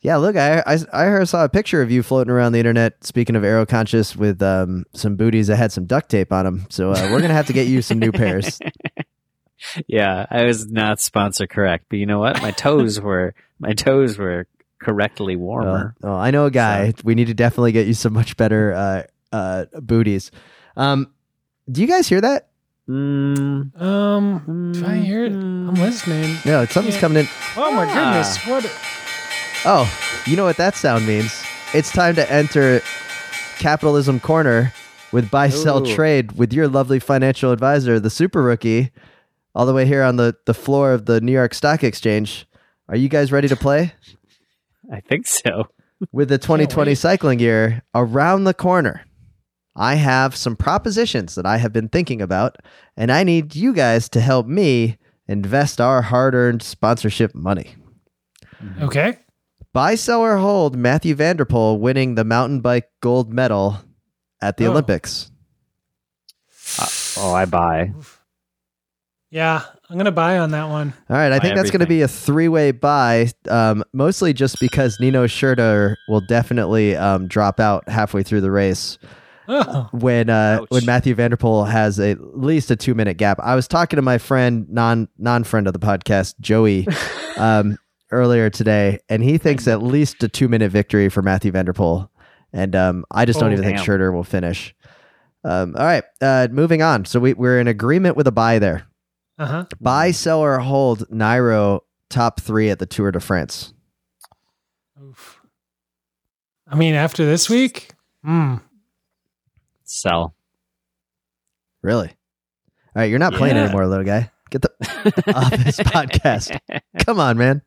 Yeah, 0.07 0.19
look, 0.19 0.37
I, 0.37 0.61
I 0.65 0.79
I 0.93 1.05
heard 1.07 1.29
saw 1.29 1.43
a 1.43 1.49
picture 1.49 1.83
of 1.83 1.91
you 1.91 2.05
floating 2.05 2.31
around 2.31 2.53
the 2.53 2.61
internet. 2.61 3.03
Speaking 3.05 3.35
of 3.35 3.43
aero 3.43 3.67
conscious, 3.67 4.15
with 4.15 4.41
um, 4.41 4.85
some 4.95 5.17
booties 5.17 5.49
that 5.49 5.57
had 5.57 5.73
some 5.73 5.85
duct 5.85 6.09
tape 6.09 6.33
on 6.33 6.45
them. 6.45 6.67
So 6.71 6.93
uh, 6.93 7.09
we're 7.11 7.21
gonna 7.21 7.35
have 7.35 7.49
to 7.49 7.53
get 7.53 7.67
you 7.67 7.83
some 7.83 7.99
new 7.99 8.13
pairs. 8.13 8.61
yeah, 9.89 10.25
I 10.31 10.45
was 10.45 10.69
not 10.71 11.01
sponsor 11.01 11.49
correct, 11.49 11.87
but 11.89 11.99
you 11.99 12.07
know 12.07 12.21
what? 12.21 12.41
My 12.41 12.53
toes 12.53 13.01
were 13.07 13.35
my 13.59 13.73
toes 13.73 14.17
were 14.17 14.47
correctly 14.81 15.35
warmer. 15.35 15.97
oh, 16.05 16.15
I 16.15 16.31
know 16.31 16.47
a 16.47 16.53
guy. 16.53 16.95
We 17.03 17.17
need 17.17 17.27
to 17.27 17.35
definitely 17.35 17.73
get 17.73 17.89
you 17.89 17.95
some 17.95 18.13
much 18.13 18.37
better 18.37 18.73
uh, 18.75 19.03
uh, 19.33 19.65
booties. 19.81 20.31
Um, 20.77 21.11
do 21.69 21.81
you 21.81 21.89
guys 21.89 22.07
hear 22.09 22.21
that? 22.21 22.51
Mm, 22.89 23.81
Um, 23.83 24.71
do 24.73 24.87
I 24.87 24.99
hear 24.99 25.25
it? 25.25 25.33
I'm 25.33 25.75
listening. 25.75 26.37
No, 26.47 26.65
something's 26.67 26.95
Yeah. 26.95 27.01
coming 27.01 27.19
in. 27.25 27.29
Oh 27.57 27.73
my 27.73 27.87
Ah. 27.91 27.95
goodness! 27.95 28.47
What? 28.47 28.71
Oh, 29.69 29.93
you 30.27 30.37
know 30.37 30.45
what 30.45 30.59
that 30.59 30.77
sound 30.77 31.09
means? 31.09 31.43
It's 31.75 31.91
time 31.91 32.15
to 32.15 32.33
enter 32.33 32.83
Capitalism 33.59 34.21
Corner 34.21 34.73
with 35.11 35.29
buy, 35.29 35.49
sell, 35.49 35.85
Ooh. 35.85 35.93
trade 35.93 36.39
with 36.39 36.53
your 36.53 36.69
lovely 36.69 37.01
financial 37.01 37.51
advisor, 37.51 37.99
the 37.99 38.09
super 38.09 38.45
rookie, 38.45 38.93
all 39.57 39.67
the 39.67 39.73
way 39.73 39.85
here 39.85 40.05
on 40.05 40.19
the, 40.19 40.37
the 40.45 40.55
floor 40.55 40.93
of 40.93 41.07
the 41.07 41.21
New 41.21 41.33
York 41.33 41.53
Stock 41.53 41.83
Exchange. 41.83 42.47
Are 42.89 42.95
you 42.95 43.09
guys 43.09 43.33
ready 43.33 43.49
to 43.49 43.57
play? 43.57 43.93
I 44.93 45.01
think 45.01 45.27
so. 45.27 45.67
With 46.13 46.29
the 46.29 46.39
2020 46.39 46.95
cycling 46.95 47.41
year 47.41 47.83
around 47.93 48.45
the 48.45 48.55
corner, 48.55 49.05
I 49.75 49.97
have 49.97 50.37
some 50.37 50.55
propositions 50.55 51.35
that 51.35 51.45
I 51.45 51.57
have 51.57 51.73
been 51.73 51.89
thinking 51.89 52.23
about, 52.23 52.59
and 52.97 53.11
I 53.11 53.25
need 53.25 53.57
you 53.57 53.73
guys 53.73 54.09
to 54.11 54.21
help 54.21 54.47
me 54.47 54.97
invest 55.27 55.81
our 55.81 56.03
hard 56.03 56.37
earned 56.37 56.63
sponsorship 56.63 57.35
money. 57.35 57.75
Okay. 58.81 59.19
Buy, 59.77 59.95
sell, 59.95 60.23
or 60.23 60.39
hold 60.39 60.75
Mathieu 60.75 61.15
van 61.15 61.37
der 61.37 61.45
Poel 61.45 61.79
winning 61.79 62.15
the 62.15 62.25
mountain 62.25 62.61
bike 62.63 62.89
gold 63.03 63.31
medal 63.31 63.77
at 64.41 64.57
the 64.57 64.65
Oh. 64.65 64.71
Olympics. 64.71 65.31
Uh, 66.81 66.87
oh, 67.19 67.35
I 67.35 67.45
buy. 67.45 67.93
Yeah, 69.31 69.61
I'm 69.91 69.99
gonna 69.99 70.11
buy 70.13 70.39
on 70.39 70.53
that 70.53 70.71
one. 70.71 70.95
All 71.11 71.17
right, 71.19 71.31
I 71.31 71.37
Buy 71.37 71.43
think 71.43 71.57
that's 71.57 71.71
going 71.71 71.81
to 71.81 71.87
be 71.87 72.01
a 72.01 72.09
three-way 72.09 72.71
buy, 72.71 73.29
um, 73.51 73.85
mostly 73.93 74.33
just 74.33 74.59
because 74.61 74.97
Nino 74.99 75.27
Schurter 75.27 75.97
will 76.09 76.23
definitely 76.23 76.97
um, 76.97 77.29
drop 77.29 77.61
out 77.61 77.87
halfway 77.87 78.23
through 78.23 78.41
the 78.41 78.51
race 78.51 78.97
Oh, 79.47 79.91
when 79.93 80.31
uh, 80.31 80.61
Ouch. 80.63 80.71
when 80.71 80.87
Mathieu 80.87 81.15
van 81.15 81.33
der 81.33 81.37
Poel 81.37 81.71
has 81.71 81.99
a, 81.99 82.13
at 82.13 82.39
least 82.39 82.71
a 82.71 82.77
two-minute 82.77 83.19
gap. 83.19 83.39
I 83.43 83.55
was 83.55 83.69
talking 83.69 83.97
to 83.97 84.03
my 84.03 84.17
friend, 84.17 84.67
non 84.71 85.09
non-friend 85.19 85.67
of 85.67 85.75
the 85.75 85.79
podcast, 85.81 86.35
Joey, 86.41 86.89
um, 87.37 87.77
earlier 88.11 88.51
today, 88.51 88.99
and 89.09 89.23
he 89.23 89.39
thinks 89.39 89.67
at 89.69 89.83
least 89.83 90.23
a 90.23 90.29
two-minute 90.29 90.71
victory 90.71 91.09
for 91.09 91.23
Mathieu 91.23 91.51
van 91.53 91.65
der 91.65 91.73
Poel, 91.73 92.09
and 92.53 92.75
um, 92.77 93.05
I 93.11 93.25
just 93.25 93.41
don't 93.41 93.51
Oh, 93.51 93.53
even 93.53 93.65
think 93.65 93.79
damn. 93.79 93.87
Schurter 93.87 94.13
will 94.13 94.25
finish. 94.25 94.75
Um, 95.45 95.75
all 95.77 95.85
right, 95.85 96.05
uh, 96.21 96.49
moving 96.51 96.83
on. 96.83 97.05
So 97.05 97.21
we, 97.21 97.33
we're 97.35 97.59
in 97.61 97.69
agreement 97.69 98.17
with 98.17 98.27
a 98.27 98.33
buy 98.33 98.59
there. 98.59 98.87
uh 99.39 99.47
huh. 99.47 99.65
Buy, 99.81 100.11
sell, 100.11 100.41
or 100.41 100.59
hold 100.59 101.09
Nairo 101.09 101.81
top 102.11 102.41
three 102.41 102.71
at 102.71 102.79
the 102.79 102.87
Tour 102.87 103.11
de 103.13 103.21
France. 103.21 103.73
Oof. 105.03 105.41
I 106.69 106.75
mean, 106.75 106.95
after 106.95 107.25
this 107.25 107.49
week, 107.49 107.91
hmm. 108.25 108.57
Sell. 109.85 110.35
Really? 111.83 112.09
All 112.09 112.15
right, 112.97 113.05
you're 113.05 113.19
not 113.21 113.35
playing 113.35 113.55
Yeah. 113.57 113.65
anymore, 113.65 113.87
little 113.87 114.05
guy. 114.05 114.31
Get 114.51 114.63
the 114.63 114.71
off 115.35 115.51
this 115.53 115.79
podcast. 115.79 116.59
Come 117.05 117.21
on, 117.21 117.37
man. 117.39 117.63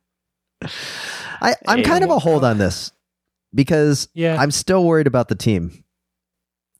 I, 1.41 1.55
I'm 1.67 1.83
kind 1.83 2.03
of 2.03 2.09
a 2.09 2.19
hold 2.19 2.43
on 2.43 2.57
this 2.57 2.91
because 3.53 4.07
Yeah. 4.13 4.35
I'm 4.39 4.51
still 4.51 4.83
worried 4.83 5.07
about 5.07 5.27
the 5.29 5.35
team 5.35 5.83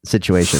situation. 0.05 0.59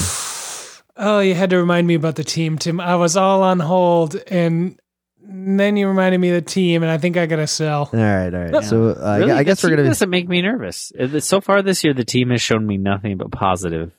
Oh, 0.98 1.20
you 1.20 1.34
had 1.34 1.50
to 1.52 1.58
remind 1.58 1.88
me 1.88 1.96
about 1.96 2.16
the 2.16 2.24
team, 2.24 2.58
Tim. 2.58 2.80
I 2.80 2.96
was 2.96 3.16
all 3.16 3.42
on 3.44 3.60
hold, 3.60 4.16
and 4.28 4.80
then 5.22 5.78
you 5.78 5.88
reminded 5.88 6.18
me 6.20 6.30
of 6.30 6.36
the 6.44 6.50
team, 6.50 6.82
and 6.84 6.92
I 6.92 6.98
think 6.98 7.16
I 7.16 7.26
gotta 7.26 7.48
sell. 7.48 7.90
All 7.94 8.00
right, 8.00 8.34
all 8.34 8.42
right. 8.42 8.54
Yeah. 8.54 8.60
So 8.62 8.90
uh, 8.90 9.18
Really, 9.20 9.32
I 9.32 9.44
guess 9.44 9.64
we're 9.64 9.70
gonna. 9.72 9.84
doesn't 9.86 10.10
make 10.10 10.28
me 10.28 10.42
nervous. 10.42 10.92
Uh, 11.00 11.20
So 11.22 11.40
far 11.40 11.62
this 11.62 11.84
year, 11.84 11.94
the 11.94 12.04
team 12.04 12.32
has 12.32 12.42
shown 12.42 12.66
me 12.68 12.78
nothing 12.78 13.18
but 13.18 13.32
positive. 13.32 13.92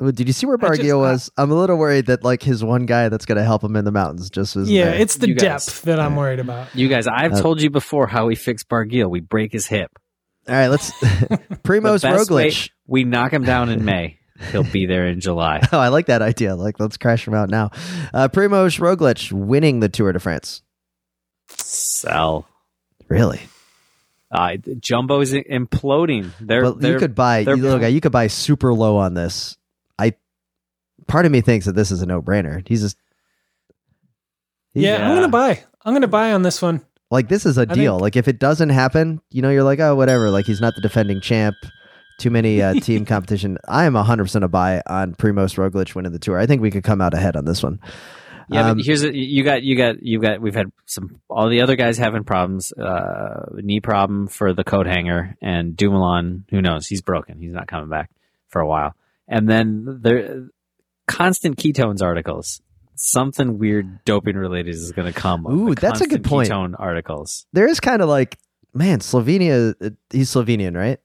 Well, 0.00 0.12
Did 0.12 0.26
you 0.26 0.32
see 0.32 0.46
where 0.46 0.56
I 0.62 0.76
just- 0.76 0.90
I- 0.90 0.94
was? 0.94 1.30
I'm 1.36 1.50
a 1.50 1.54
little 1.54 1.76
worried 1.76 2.06
that 2.06 2.24
like 2.24 2.42
his 2.42 2.64
one 2.64 2.86
guy 2.86 3.08
that's 3.10 3.26
gonna 3.26 3.44
help 3.44 3.62
him 3.62 3.76
in 3.76 3.84
the 3.84 3.92
mountains 3.92 4.30
just 4.30 4.56
was. 4.56 4.70
Yeah, 4.70 4.86
there. 4.86 4.94
it's 4.94 5.16
the 5.16 5.28
You 5.28 5.34
guys- 5.34 5.66
depth 5.66 5.82
that 5.82 6.00
I'm 6.00 6.16
worried 6.16 6.40
about. 6.40 6.74
You 6.74 6.88
guys, 6.88 7.06
I've 7.06 7.34
Uh, 7.34 7.42
told 7.42 7.60
you 7.60 7.68
before 7.70 8.06
how 8.06 8.26
we 8.26 8.34
fix 8.34 8.64
Barguil. 8.64 9.10
We 9.10 9.20
break 9.20 9.52
his 9.52 9.66
hip. 9.66 9.90
all 10.48 10.54
right. 10.54 10.68
Let's 10.68 10.90
Primoz 11.62 12.00
The 12.00 12.08
best 12.08 12.30
way- 12.30 12.48
Roglic. 12.48 12.70
We 12.86 13.04
knock 13.04 13.32
him 13.32 13.44
down 13.44 13.68
in 13.68 13.84
May. 13.84 14.16
He'll 14.52 14.64
be 14.64 14.86
there 14.86 15.06
in 15.06 15.20
July. 15.20 15.60
Oh, 15.72 15.78
I 15.78 15.88
like 15.88 16.06
that 16.06 16.22
idea. 16.22 16.56
Like, 16.56 16.80
let's 16.80 16.96
crash 16.96 17.28
him 17.28 17.34
out 17.34 17.50
now. 17.50 17.70
Uh, 18.14 18.28
Primoz 18.28 18.80
Roglic 18.80 19.30
winning 19.30 19.80
the 19.80 19.90
Tour 19.90 20.12
de 20.12 20.18
France. 20.18 20.62
Sell. 21.58 22.48
Really? 23.08 23.40
Uh, 24.32 24.56
Jumbo's 24.78 25.32
imploding. 25.32 26.30
They're, 26.40 26.62
well, 26.62 26.74
they're 26.74 26.92
you 26.94 26.98
could 26.98 27.14
buy, 27.14 27.44
they're- 27.44 27.56
you, 27.56 27.62
little 27.62 27.78
guy, 27.78 27.88
you 27.88 28.00
could 28.00 28.12
buy 28.12 28.28
super 28.28 28.72
low 28.72 28.96
on 28.96 29.14
this. 29.14 29.56
I, 31.00 31.12
part 31.12 31.26
of 31.26 31.32
me 31.32 31.40
thinks 31.40 31.66
that 31.66 31.74
this 31.74 31.90
is 31.90 32.02
a 32.02 32.06
no 32.06 32.20
brainer. 32.22 32.66
He's 32.66 32.82
just, 32.82 32.96
he's- 34.74 34.84
Yeah, 34.84 35.08
I'm 35.08 35.14
gonna 35.14 35.28
buy. 35.28 35.62
I'm 35.84 35.94
gonna 35.94 36.08
buy 36.08 36.32
on 36.32 36.42
this 36.42 36.60
one. 36.62 36.82
like 37.10 37.28
this 37.28 37.46
is 37.46 37.58
a 37.58 37.62
I 37.62 37.64
deal. 37.66 37.94
think- 37.96 38.02
like 38.02 38.16
if 38.16 38.28
it 38.28 38.38
doesn't 38.38 38.68
happen, 38.70 39.20
you 39.30 39.42
know, 39.42 39.50
you're 39.50 39.64
like, 39.64 39.80
oh, 39.80 39.94
whatever. 39.94 40.30
Like 40.30 40.46
he's 40.46 40.60
not 40.60 40.74
the 40.74 40.80
defending 40.80 41.20
champ. 41.20 41.56
Too 42.18 42.30
many 42.30 42.60
uh, 42.62 42.74
team 42.80 43.04
competition. 43.06 43.56
I 43.66 43.84
am 43.84 43.94
100% 43.94 44.42
a 44.44 44.48
buy 44.48 44.82
on 44.86 45.14
Primoz 45.14 45.56
Roglic 45.56 45.94
winning 45.94 46.12
the 46.12 46.18
tour. 46.18 46.38
I 46.38 46.46
think 46.46 46.60
we 46.60 46.70
could 46.70 46.84
come 46.84 47.00
out 47.00 47.14
ahead 47.14 47.34
on 47.36 47.46
this 47.46 47.62
one. 47.62 47.80
Yeah, 48.50 48.70
Um, 48.70 48.76
but 48.78 48.84
here's 48.86 49.02
a, 49.04 49.16
you 49.16 49.44
got 49.44 49.62
you 49.62 49.76
got 49.76 50.02
you 50.02 50.18
got 50.20 50.40
we've 50.40 50.54
had 50.56 50.72
some 50.84 51.20
all 51.30 51.48
the 51.48 51.60
other 51.62 51.76
guys 51.76 51.96
having 51.98 52.24
problems. 52.24 52.72
Uh, 52.72 53.46
knee 53.54 53.80
problem 53.80 54.26
for 54.26 54.52
the 54.52 54.64
coat 54.64 54.86
hanger 54.86 55.36
and 55.40 55.76
Dumoulin. 55.76 56.44
Who 56.50 56.60
knows? 56.60 56.86
He's 56.88 57.00
broken. 57.00 57.38
He's 57.38 57.52
not 57.52 57.68
coming 57.68 57.88
back 57.88 58.10
for 58.48 58.60
a 58.60 58.66
while. 58.66 58.94
And 59.28 59.48
then 59.48 60.00
there 60.02 60.48
constant 61.10 61.56
ketones 61.56 62.02
articles. 62.02 62.60
Something 62.94 63.58
weird 63.58 64.04
doping 64.04 64.36
related 64.36 64.74
is 64.74 64.92
going 64.92 65.10
to 65.12 65.18
come. 65.18 65.46
Ooh, 65.46 65.74
the 65.74 65.80
that's 65.80 66.00
a 66.00 66.06
good 66.06 66.22
point. 66.22 66.50
Ketone 66.50 66.74
articles. 66.78 67.46
There 67.52 67.66
is 67.66 67.80
kind 67.80 68.02
of 68.02 68.08
like, 68.08 68.38
man, 68.74 69.00
Slovenia, 69.00 69.74
he's 70.10 70.30
Slovenian, 70.30 70.76
right? 70.76 70.98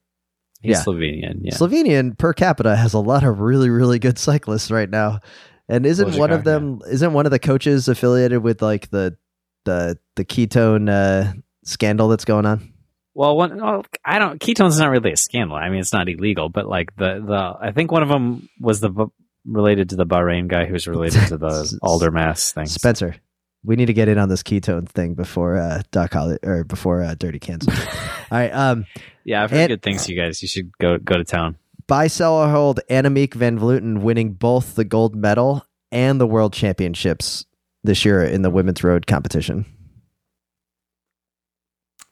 He's 0.60 0.76
Yeah. 0.76 0.82
Slovenian. 0.84 1.38
Yeah. 1.40 1.54
Slovenian 1.54 2.16
per 2.18 2.32
capita 2.34 2.76
has 2.76 2.92
a 2.94 2.98
lot 2.98 3.24
of 3.24 3.40
really, 3.40 3.70
really 3.70 3.98
good 3.98 4.18
cyclists 4.18 4.70
right 4.70 4.88
now. 4.90 5.20
And 5.68 5.84
isn't 5.86 6.16
one 6.16 6.30
of 6.30 6.44
them 6.44 6.80
isn't 6.88 7.12
one 7.12 7.26
of 7.26 7.32
the 7.32 7.40
coaches 7.40 7.88
affiliated 7.88 8.40
with 8.42 8.62
like 8.62 8.88
the 8.90 9.16
the 9.64 9.98
the 10.14 10.24
ketone 10.24 10.88
uh, 10.88 11.32
scandal 11.64 12.08
that's 12.08 12.24
going 12.24 12.46
on? 12.46 12.72
Well, 13.14 13.36
one, 13.36 13.56
well, 13.60 13.84
I 14.04 14.18
don't. 14.20 14.38
Ketones 14.38 14.68
is 14.68 14.78
not 14.78 14.90
really 14.90 15.10
a 15.10 15.16
scandal. 15.16 15.56
I 15.56 15.68
mean, 15.70 15.80
it's 15.80 15.92
not 15.92 16.08
illegal, 16.08 16.50
but 16.50 16.68
like 16.68 16.94
the 16.96 17.24
the 17.26 17.54
I 17.60 17.72
think 17.72 17.90
one 17.90 18.02
of 18.04 18.08
them 18.08 18.48
was 18.60 18.80
the 18.80 19.08
related 19.46 19.88
to 19.90 19.96
the 19.96 20.06
Bahrain 20.06 20.48
guy 20.48 20.66
who's 20.66 20.86
related 20.88 21.26
to 21.28 21.36
the 21.36 21.48
Aderlass 21.84 22.52
thing. 22.52 22.66
Spencer, 22.66 23.16
we 23.64 23.76
need 23.76 23.86
to 23.86 23.92
get 23.92 24.08
in 24.08 24.18
on 24.18 24.28
this 24.28 24.42
ketone 24.42 24.88
thing 24.88 25.14
before 25.14 25.56
uh, 25.56 25.82
Doc 25.92 26.12
Holly 26.12 26.38
or 26.42 26.64
before 26.64 27.02
uh, 27.02 27.14
Dirty 27.14 27.38
Kansas. 27.38 27.74
All 28.30 28.38
right. 28.38 28.50
Um, 28.52 28.86
Yeah, 29.24 29.42
I've 29.42 29.50
heard 29.50 29.58
And- 29.60 29.68
good 29.70 29.82
things, 29.82 30.08
you 30.08 30.16
guys. 30.16 30.42
You 30.42 30.48
should 30.48 30.76
go 30.78 30.98
go 30.98 31.16
to 31.16 31.24
town. 31.24 31.56
buy, 31.86 32.06
sell, 32.08 32.34
or 32.34 32.48
hold 32.50 32.80
Annemiek 32.90 33.34
van 33.34 33.58
Vleuten 33.58 34.00
winning 34.02 34.32
both 34.32 34.74
the 34.74 34.84
gold 34.84 35.14
medal 35.16 35.64
and 35.92 36.20
the 36.20 36.26
world 36.26 36.52
championships 36.52 37.44
this 37.84 38.04
year 38.04 38.22
in 38.24 38.42
the 38.42 38.50
women's 38.50 38.82
road 38.82 39.06
competition. 39.06 39.64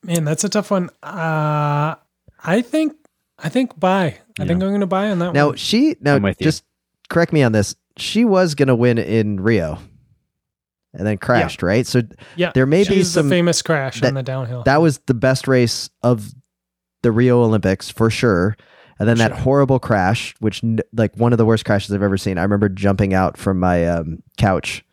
Man, 0.04 0.24
that's 0.24 0.44
a 0.44 0.48
tough 0.48 0.70
one. 0.70 0.90
Uh, 1.02 1.94
I 2.42 2.62
think 2.62 2.94
I 3.38 3.48
think 3.48 3.78
buy. 3.78 4.18
I 4.38 4.46
think 4.46 4.50
I'm 4.62 4.68
going 4.68 4.80
to 4.80 4.86
buy 4.86 5.10
on 5.10 5.18
that 5.20 5.32
Now 5.32 5.48
one. 5.48 5.56
she 5.56 5.96
now 6.00 6.16
I'm 6.16 6.24
you. 6.26 6.34
just 6.40 6.62
correct 7.08 7.32
me 7.32 7.42
on 7.42 7.52
this. 7.52 7.74
She 7.96 8.24
was 8.24 8.54
going 8.54 8.68
to 8.68 8.74
win 8.74 8.98
in 8.98 9.40
Rio, 9.40 9.78
and 10.92 11.06
then 11.06 11.18
crashed. 11.18 11.62
Right. 11.62 11.86
So 11.86 12.02
Yeah, 12.36 12.52
there 12.54 12.66
may 12.66 12.84
be 12.84 13.02
some- 13.04 13.28
the 13.28 13.34
famous 13.34 13.62
crash 13.62 14.00
that- 14.00 14.08
on 14.08 14.14
the 14.14 14.22
downhill. 14.22 14.62
that 14.64 14.80
was 14.82 14.98
the 15.06 15.14
best 15.14 15.46
race 15.48 15.90
of 16.02 16.32
the 17.02 17.12
Rio 17.12 17.42
Olympics 17.42 17.90
for 17.90 18.10
sure. 18.10 18.56
And 18.98 19.08
then 19.08 19.16
For 19.16 19.22
that 19.24 19.30
sure. 19.32 19.40
horrible 19.40 19.78
crash, 19.80 20.34
which 20.38 20.62
like 20.92 21.16
one 21.16 21.32
of 21.32 21.38
the 21.38 21.44
worst 21.44 21.64
crashes 21.64 21.92
I've 21.92 22.02
ever 22.02 22.16
seen. 22.16 22.38
I 22.38 22.42
remember 22.42 22.68
jumping 22.68 23.12
out 23.12 23.36
from 23.36 23.58
my 23.58 23.86
um, 23.88 24.22
couch 24.38 24.84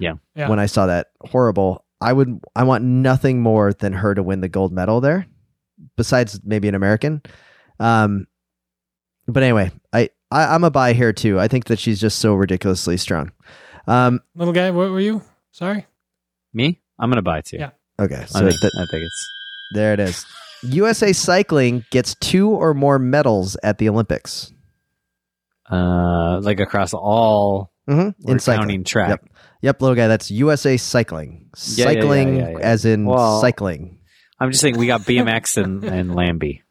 Yeah. 0.00 0.14
Yeah. 0.34 0.48
when 0.48 0.58
I 0.58 0.66
saw 0.66 0.86
that 0.86 1.08
horrible. 1.22 1.84
I 2.00 2.12
would 2.12 2.40
I 2.56 2.64
want 2.64 2.82
nothing 2.84 3.40
more 3.40 3.72
than 3.72 3.92
her 3.92 4.12
to 4.14 4.22
win 4.24 4.40
the 4.40 4.48
gold 4.48 4.72
medal 4.72 5.00
there, 5.00 5.26
besides 5.96 6.40
maybe 6.44 6.66
an 6.68 6.74
American. 6.74 7.22
Um, 7.80 8.26
but 9.28 9.42
anyway, 9.44 9.70
I, 9.92 10.10
I 10.30 10.54
I'm 10.54 10.64
a 10.64 10.70
buy 10.70 10.92
here 10.92 11.12
too. 11.12 11.38
I 11.40 11.48
think 11.48 11.64
that 11.66 11.78
she's 11.78 12.00
just 12.00 12.18
so 12.18 12.34
ridiculously 12.34 12.96
strong. 12.96 13.32
Um, 13.86 14.20
Little 14.34 14.54
guy, 14.54 14.70
what 14.70 14.90
were 14.90 15.00
you? 15.00 15.22
Sorry. 15.52 15.86
Me? 16.52 16.80
I'm 16.98 17.10
gonna 17.10 17.22
buy 17.22 17.40
too. 17.42 17.58
Yeah. 17.58 17.70
okay, 18.00 18.16
I 18.22 18.24
so 18.24 18.38
think, 18.48 18.60
that, 18.60 18.72
I 18.76 18.84
think 18.90 19.04
it's 19.04 19.28
There 19.74 19.92
it 19.92 20.00
is. 20.00 20.24
USA 20.62 21.12
Cycling 21.12 21.84
gets 21.90 22.14
two 22.20 22.48
or 22.50 22.72
more 22.74 22.98
medals 22.98 23.56
at 23.62 23.78
the 23.78 23.88
Olympics. 23.88 24.52
uh 25.70 26.40
like 26.40 26.60
across 26.60 26.94
all 26.94 27.70
Mm-hmm. 27.88 28.10
we're 28.26 28.32
In 28.32 28.38
cycling. 28.38 28.60
counting 28.60 28.84
track. 28.84 29.08
Yep. 29.10 29.28
Yep, 29.60 29.82
little 29.82 29.94
guy. 29.94 30.08
That's 30.08 30.30
USA 30.30 30.78
Cycling. 30.78 31.50
Yeah, 31.54 31.84
yeah, 31.84 31.90
yeah, 31.92 32.00
Cycling, 32.00 32.36
yeah, 32.36 32.48
yeah. 32.52 32.58
as 32.60 32.84
in 32.86 33.04
Well, 33.04 33.42
cycling. 33.42 33.98
I'm 34.40 34.50
just 34.50 34.62
saying 34.62 34.78
we 34.78 34.86
got 34.86 35.02
BMX 35.02 35.62
and, 35.62 35.84
and 35.84 36.14
Lambie. 36.14 36.62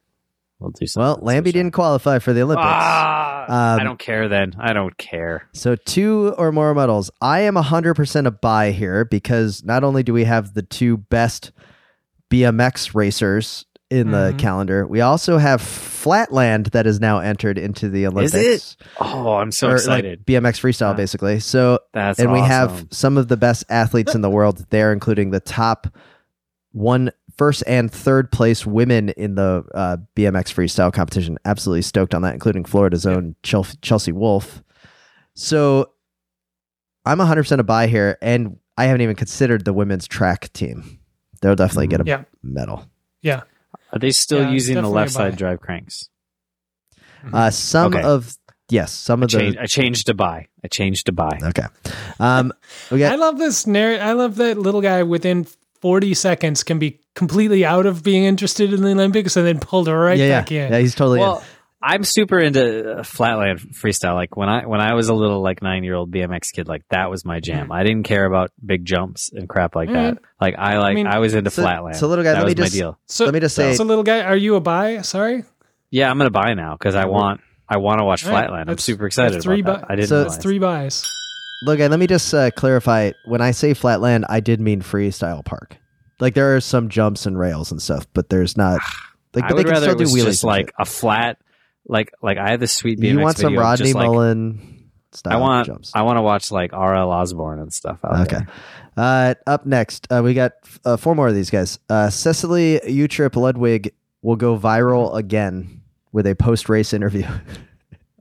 We'll 0.63 0.71
do 0.71 0.87
something. 0.87 1.03
Well, 1.05 1.19
Lambie 1.21 1.51
didn't 1.51 1.73
qualify 1.73 2.19
for 2.19 2.31
the 2.31 2.41
Olympics. 2.41 2.65
Ah, 2.69 3.43
Um, 3.73 3.79
I 3.81 3.83
don't 3.83 3.99
care 3.99 4.29
then. 4.29 4.53
I 4.57 4.71
don't 4.71 4.97
care. 4.97 5.49
So 5.53 5.75
two 5.75 6.33
or 6.37 6.51
more 6.53 6.73
medals. 6.73 7.11
I 7.21 7.41
am 7.41 7.55
100% 7.55 8.25
a 8.25 8.31
buy 8.31 8.71
here 8.71 9.03
because 9.03 9.63
not 9.65 9.83
only 9.83 10.03
do 10.03 10.13
we 10.13 10.23
have 10.23 10.53
the 10.53 10.61
two 10.61 10.95
best 10.97 11.51
BMX 12.31 12.95
racers 12.95 13.65
in 13.89 14.11
the 14.11 14.31
Mhm. 14.33 14.39
calendar, 14.39 14.87
we 14.87 15.01
also 15.01 15.37
have 15.37 15.61
Flatland 15.61 16.67
that 16.67 16.87
is 16.87 16.99
now 17.01 17.19
entered 17.19 17.57
into 17.57 17.89
the 17.89 18.07
Olympics. 18.07 18.33
Is 18.33 18.77
it? 18.79 18.85
Oh, 19.01 19.33
I'm 19.35 19.51
so 19.51 19.67
Or, 19.67 19.71
like, 19.71 19.79
excited. 19.79 20.25
BMX 20.25 20.59
freestyle, 20.59 20.91
Ah. 20.91 20.93
basically. 20.93 21.39
So 21.41 21.79
That's 21.93 22.19
and 22.19 22.31
we 22.31 22.39
have 22.39 22.87
some 22.89 23.17
of 23.17 23.27
the 23.27 23.37
best 23.37 23.65
athletes 23.69 24.15
in 24.15 24.21
the 24.21 24.29
world 24.29 24.65
there, 24.69 24.91
including 24.93 25.31
the 25.31 25.39
top 25.41 25.87
one, 26.71 27.11
first 27.37 27.63
and 27.67 27.91
third 27.91 28.31
place 28.31 28.65
women 28.65 29.09
in 29.09 29.35
the 29.35 29.63
uh, 29.73 29.97
BMX 30.15 30.53
freestyle 30.53 30.91
competition. 30.93 31.37
Absolutely 31.45 31.81
stoked 31.81 32.13
on 32.13 32.21
that, 32.23 32.33
including 32.33 32.65
Florida's 32.65 33.05
own 33.05 33.35
Chel- 33.43 33.67
Chelsea 33.81 34.11
Wolfe. 34.11 34.63
So 35.35 35.91
I'm 37.05 37.17
100% 37.19 37.59
a 37.59 37.63
buy 37.63 37.87
here, 37.87 38.17
and 38.21 38.57
I 38.77 38.85
haven't 38.85 39.01
even 39.01 39.15
considered 39.15 39.65
the 39.65 39.73
women's 39.73 40.07
track 40.07 40.51
team. 40.53 40.99
They'll 41.41 41.55
definitely 41.55 41.87
get 41.87 42.01
a 42.01 42.05
Yeah. 42.05 42.23
medal. 42.41 42.85
Yeah. 43.21 43.41
Are 43.91 43.99
they 43.99 44.11
still 44.11 44.41
Yeah, 44.43 44.51
using 44.51 44.75
the 44.81 44.87
left 44.89 45.11
side 45.11 45.35
drive 45.35 45.59
cranks? 45.59 46.09
Uh, 47.31 47.49
some 47.49 47.93
Okay. 47.93 48.03
of 48.03 48.35
yes, 48.69 48.91
some 48.91 49.21
I 49.21 49.25
of 49.25 49.31
the 49.31 49.57
I 49.61 49.65
changed 49.65 50.07
to 50.07 50.13
buy. 50.13 50.47
I 50.63 50.67
changed 50.67 51.05
to 51.07 51.11
buy. 51.11 51.39
okay. 51.43 51.65
Um, 52.19 52.53
we 52.91 53.03
I 53.05 53.15
love 53.15 53.37
this 53.37 53.65
narrative. 53.67 54.01
I 54.05 54.13
love 54.13 54.35
that 54.37 54.57
little 54.57 54.81
guy 54.81 55.03
within 55.03 55.45
40 55.83 56.13
seconds 56.13 56.63
can 56.63 56.79
be 56.79 57.01
completely 57.13 57.65
out 57.65 57.85
of 57.85 58.03
being 58.03 58.23
interested 58.23 58.71
in 58.71 58.83
the 58.83 58.91
Olympics 58.91 59.35
and 59.35 59.45
then 59.45 59.59
pulled 59.59 59.89
right 59.89 60.17
yeah, 60.17 60.39
back 60.39 60.49
yeah, 60.49 60.67
in. 60.67 60.71
yeah. 60.71 60.79
He's 60.79 60.95
totally 60.95 61.19
in. 61.19 61.27
Well, 61.27 61.43
I'm 61.81 62.05
super 62.05 62.39
into 62.39 62.99
uh, 62.99 63.03
flatland 63.03 63.59
freestyle. 63.59 64.13
Like 64.13 64.37
when 64.37 64.47
I 64.47 64.65
when 64.65 64.79
I 64.79 64.93
was 64.93 65.09
a 65.09 65.13
little 65.13 65.41
like 65.41 65.61
nine 65.61 65.83
year 65.83 65.95
old 65.95 66.09
BMX 66.09 66.53
kid, 66.53 66.69
like 66.69 66.83
that 66.91 67.09
was 67.09 67.25
my 67.25 67.41
jam. 67.41 67.67
Mm. 67.67 67.75
I 67.75 67.83
didn't 67.83 68.03
care 68.03 68.23
about 68.23 68.51
big 68.65 68.85
jumps 68.85 69.29
and 69.33 69.49
crap 69.49 69.75
like 69.75 69.89
mm. 69.89 69.93
that. 69.95 70.19
Like 70.39 70.55
I 70.57 70.77
like 70.77 70.91
I, 70.91 71.03
mean, 71.03 71.19
was 71.19 71.33
into 71.33 71.51
so- 71.51 71.63
flatland. 71.63 71.97
so 71.97 72.07
little 72.07 72.23
guy, 72.23 72.31
that 72.31 72.45
let 72.45 72.45
me 72.45 72.51
was 72.51 72.59
my 72.59 72.63
just- 72.67 72.75
deal. 72.75 72.97
So, 73.07 73.25
Let 73.25 73.33
me 73.33 73.41
just 73.41 73.53
say- 73.53 73.75
so 73.75 73.83
little 73.83 74.05
guy, 74.05 74.21
are 74.21 74.37
you 74.37 74.55
a 74.55 74.61
buy? 74.61 75.01
Sorry. 75.01 75.43
Yeah, 75.91 76.09
I'm 76.09 76.17
gonna 76.17 76.29
buy 76.29 76.53
now 76.53 76.77
because 76.79 76.95
I 76.95 77.03
mm. 77.03 77.11
want 77.11 77.41
I 77.67 77.75
want 77.75 77.99
to 77.99 78.05
watch 78.05 78.23
All 78.25 78.31
right, 78.31 78.43
flatland. 78.45 78.61
I'm 78.69 78.75
that's- 78.75 78.85
super 78.85 79.05
excited 79.05 79.33
that's 79.33 79.43
three 79.43 79.59
about 79.59 79.81
that. 79.81 79.87
bu- 79.89 79.93
I 79.93 79.95
didn't 79.97 80.07
So- 80.07 80.15
realize. 80.15 80.31
That's 80.31 80.43
three 80.43 80.59
buys. 80.59 81.03
Look, 81.65 81.79
let 81.79 81.97
me 81.97 82.07
just 82.07 82.33
uh, 82.33 82.51
clarify. 82.51 83.11
When 83.25 83.41
I 83.41 83.51
say 83.51 83.73
flatland, 83.73 84.25
I 84.29 84.39
did 84.39 84.59
mean 84.59 84.81
freestyle 84.81 85.43
park. 85.43 85.77
Like 86.19 86.33
there 86.35 86.55
are 86.55 86.61
some 86.61 86.89
jumps 86.89 87.25
and 87.25 87.37
rails 87.37 87.71
and 87.71 87.81
stuff, 87.81 88.07
but 88.13 88.29
there's 88.29 88.57
not. 88.57 88.79
Like, 89.35 89.45
I 89.45 89.53
would 89.55 89.67
rather 89.67 89.93
it 89.93 89.97
do 89.97 90.03
was 90.03 90.13
just 90.13 90.43
like 90.43 90.67
shit. 90.67 90.75
a 90.77 90.85
flat, 90.85 91.39
like 91.87 92.11
like 92.21 92.37
I 92.37 92.51
had 92.51 92.59
this 92.59 92.71
sweet 92.71 92.99
BMX 92.99 93.09
you 93.09 93.19
want 93.19 93.37
some 93.39 93.53
video 93.53 93.61
Rodney 93.61 93.93
like, 93.93 94.05
Mullen 94.05 94.89
style 95.11 95.33
I 95.33 95.39
want 95.39 95.65
jumps. 95.65 95.91
I 95.95 96.03
want 96.03 96.17
to 96.17 96.21
watch 96.21 96.51
like 96.51 96.71
R.L. 96.71 97.09
Osborne 97.09 97.57
and 97.57 97.73
stuff. 97.73 97.97
Out 98.03 98.31
Okay. 98.31 98.45
Uh, 98.95 99.33
up 99.47 99.65
next, 99.65 100.07
uh, 100.11 100.21
we 100.23 100.35
got 100.35 100.51
uh, 100.85 100.97
four 100.97 101.15
more 101.15 101.27
of 101.27 101.33
these 101.33 101.49
guys. 101.49 101.79
Uh, 101.89 102.11
Cecilie 102.11 102.79
Uttrup 102.85 103.35
Ludwig 103.35 103.95
will 104.21 104.35
go 104.35 104.55
viral 104.55 105.15
again 105.15 105.81
with 106.11 106.27
a 106.27 106.35
post 106.35 106.69
race 106.69 106.93
interview. 106.93 107.25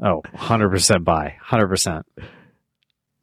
Oh, 0.04 0.20
100 0.32 0.70
percent 0.70 1.04
buy. 1.04 1.36
Hundred 1.40 1.68
percent. 1.68 2.04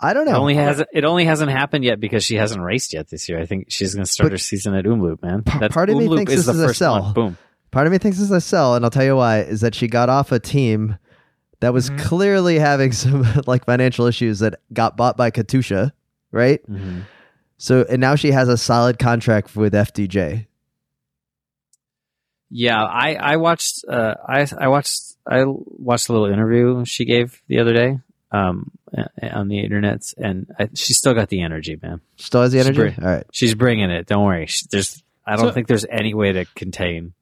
I 0.01 0.13
don't 0.13 0.27
It 0.27 0.31
know. 0.31 0.37
only 0.37 0.55
has 0.55 0.81
it 0.93 1.03
only 1.03 1.25
hasn't 1.25 1.51
happened 1.51 1.83
yet 1.83 1.99
because 1.99 2.23
she 2.23 2.35
hasn't 2.35 2.61
raced 2.61 2.93
yet 2.93 3.09
this 3.09 3.27
year. 3.27 3.39
I 3.39 3.45
think 3.45 3.65
she's 3.69 3.93
going 3.95 4.05
to 4.05 4.11
start 4.11 4.27
But- 4.27 4.31
her 4.33 4.37
season 4.37 4.73
at 4.73 4.85
Omloop, 4.85 5.21
man. 5.21 5.43
P- 5.43 5.59
That's 5.59 5.73
part 5.73 5.89
of 5.89 5.97
me 5.97 6.07
Omloop 6.07 6.17
thinks 6.17 6.33
is 6.33 6.45
this 6.45 6.55
the 6.55 6.63
is 6.65 6.71
a 6.71 6.73
sell. 6.73 7.01
one. 7.01 7.13
Boom. 7.13 7.37
Part 7.71 7.85
of 7.85 7.91
me 7.91 7.99
thinks 7.99 8.17
this 8.17 8.25
is 8.25 8.31
a 8.31 8.41
sell, 8.41 8.75
and 8.75 8.83
I'll 8.85 8.91
tell 8.91 9.03
you 9.03 9.15
why. 9.17 9.41
Is 9.41 9.61
that 9.61 9.75
she 9.75 9.87
got 9.87 10.07
off 10.09 10.31
a 10.31 10.39
team 10.39 10.97
that 11.59 11.73
was 11.73 11.89
Mhm. 11.89 11.99
clearly 11.99 12.57
having 12.59 12.91
some 13.03 13.25
like 13.45 13.65
financial 13.65 14.05
issues 14.05 14.39
that 14.39 14.55
got 14.71 14.95
bought 14.95 15.17
by 15.17 15.31
Katusha, 15.31 15.91
right? 16.31 16.61
Mhm. 16.71 17.01
So 17.57 17.85
and 17.89 17.99
now 17.99 18.15
she 18.15 18.31
has 18.31 18.47
a 18.47 18.55
solid 18.57 18.99
contract 18.99 19.53
with 19.57 19.73
FDJ. 19.73 20.45
Yeah, 22.49 22.81
I 22.83 23.15
I 23.15 23.35
watched 23.35 23.85
uh 23.87 24.15
I 24.27 24.47
I 24.57 24.67
watched 24.69 25.01
I 25.27 25.43
watched 25.45 26.09
a 26.09 26.13
little 26.13 26.27
interview 26.31 26.83
she 26.85 27.05
gave 27.05 27.41
the 27.47 27.59
other 27.59 27.73
day 27.73 27.99
um 28.31 28.71
on 29.21 29.47
the 29.47 29.59
internet 29.59 30.01
and 30.17 30.47
I, 30.57 30.69
she's 30.73 30.97
still 30.97 31.13
got 31.13 31.29
the 31.29 31.41
energy, 31.41 31.77
man. 31.81 32.01
Still 32.17 32.41
has 32.41 32.51
the 32.51 32.59
She's 32.59 32.67
energy. 32.67 32.95
great. 32.95 32.99
All 32.99 33.13
right. 33.15 33.25
She's 33.31 33.53
bringing 33.55 33.89
it. 33.91 34.07
Don't 34.07 34.25
worry. 34.25 34.45
She, 34.47 34.65
there's 34.71 35.03
I 35.25 35.35
don't 35.35 35.47
So- 35.47 35.51
think 35.51 35.67
there's 35.67 35.85
any 35.89 36.13
way 36.13 36.31
to 36.33 36.45
contain. 36.55 37.13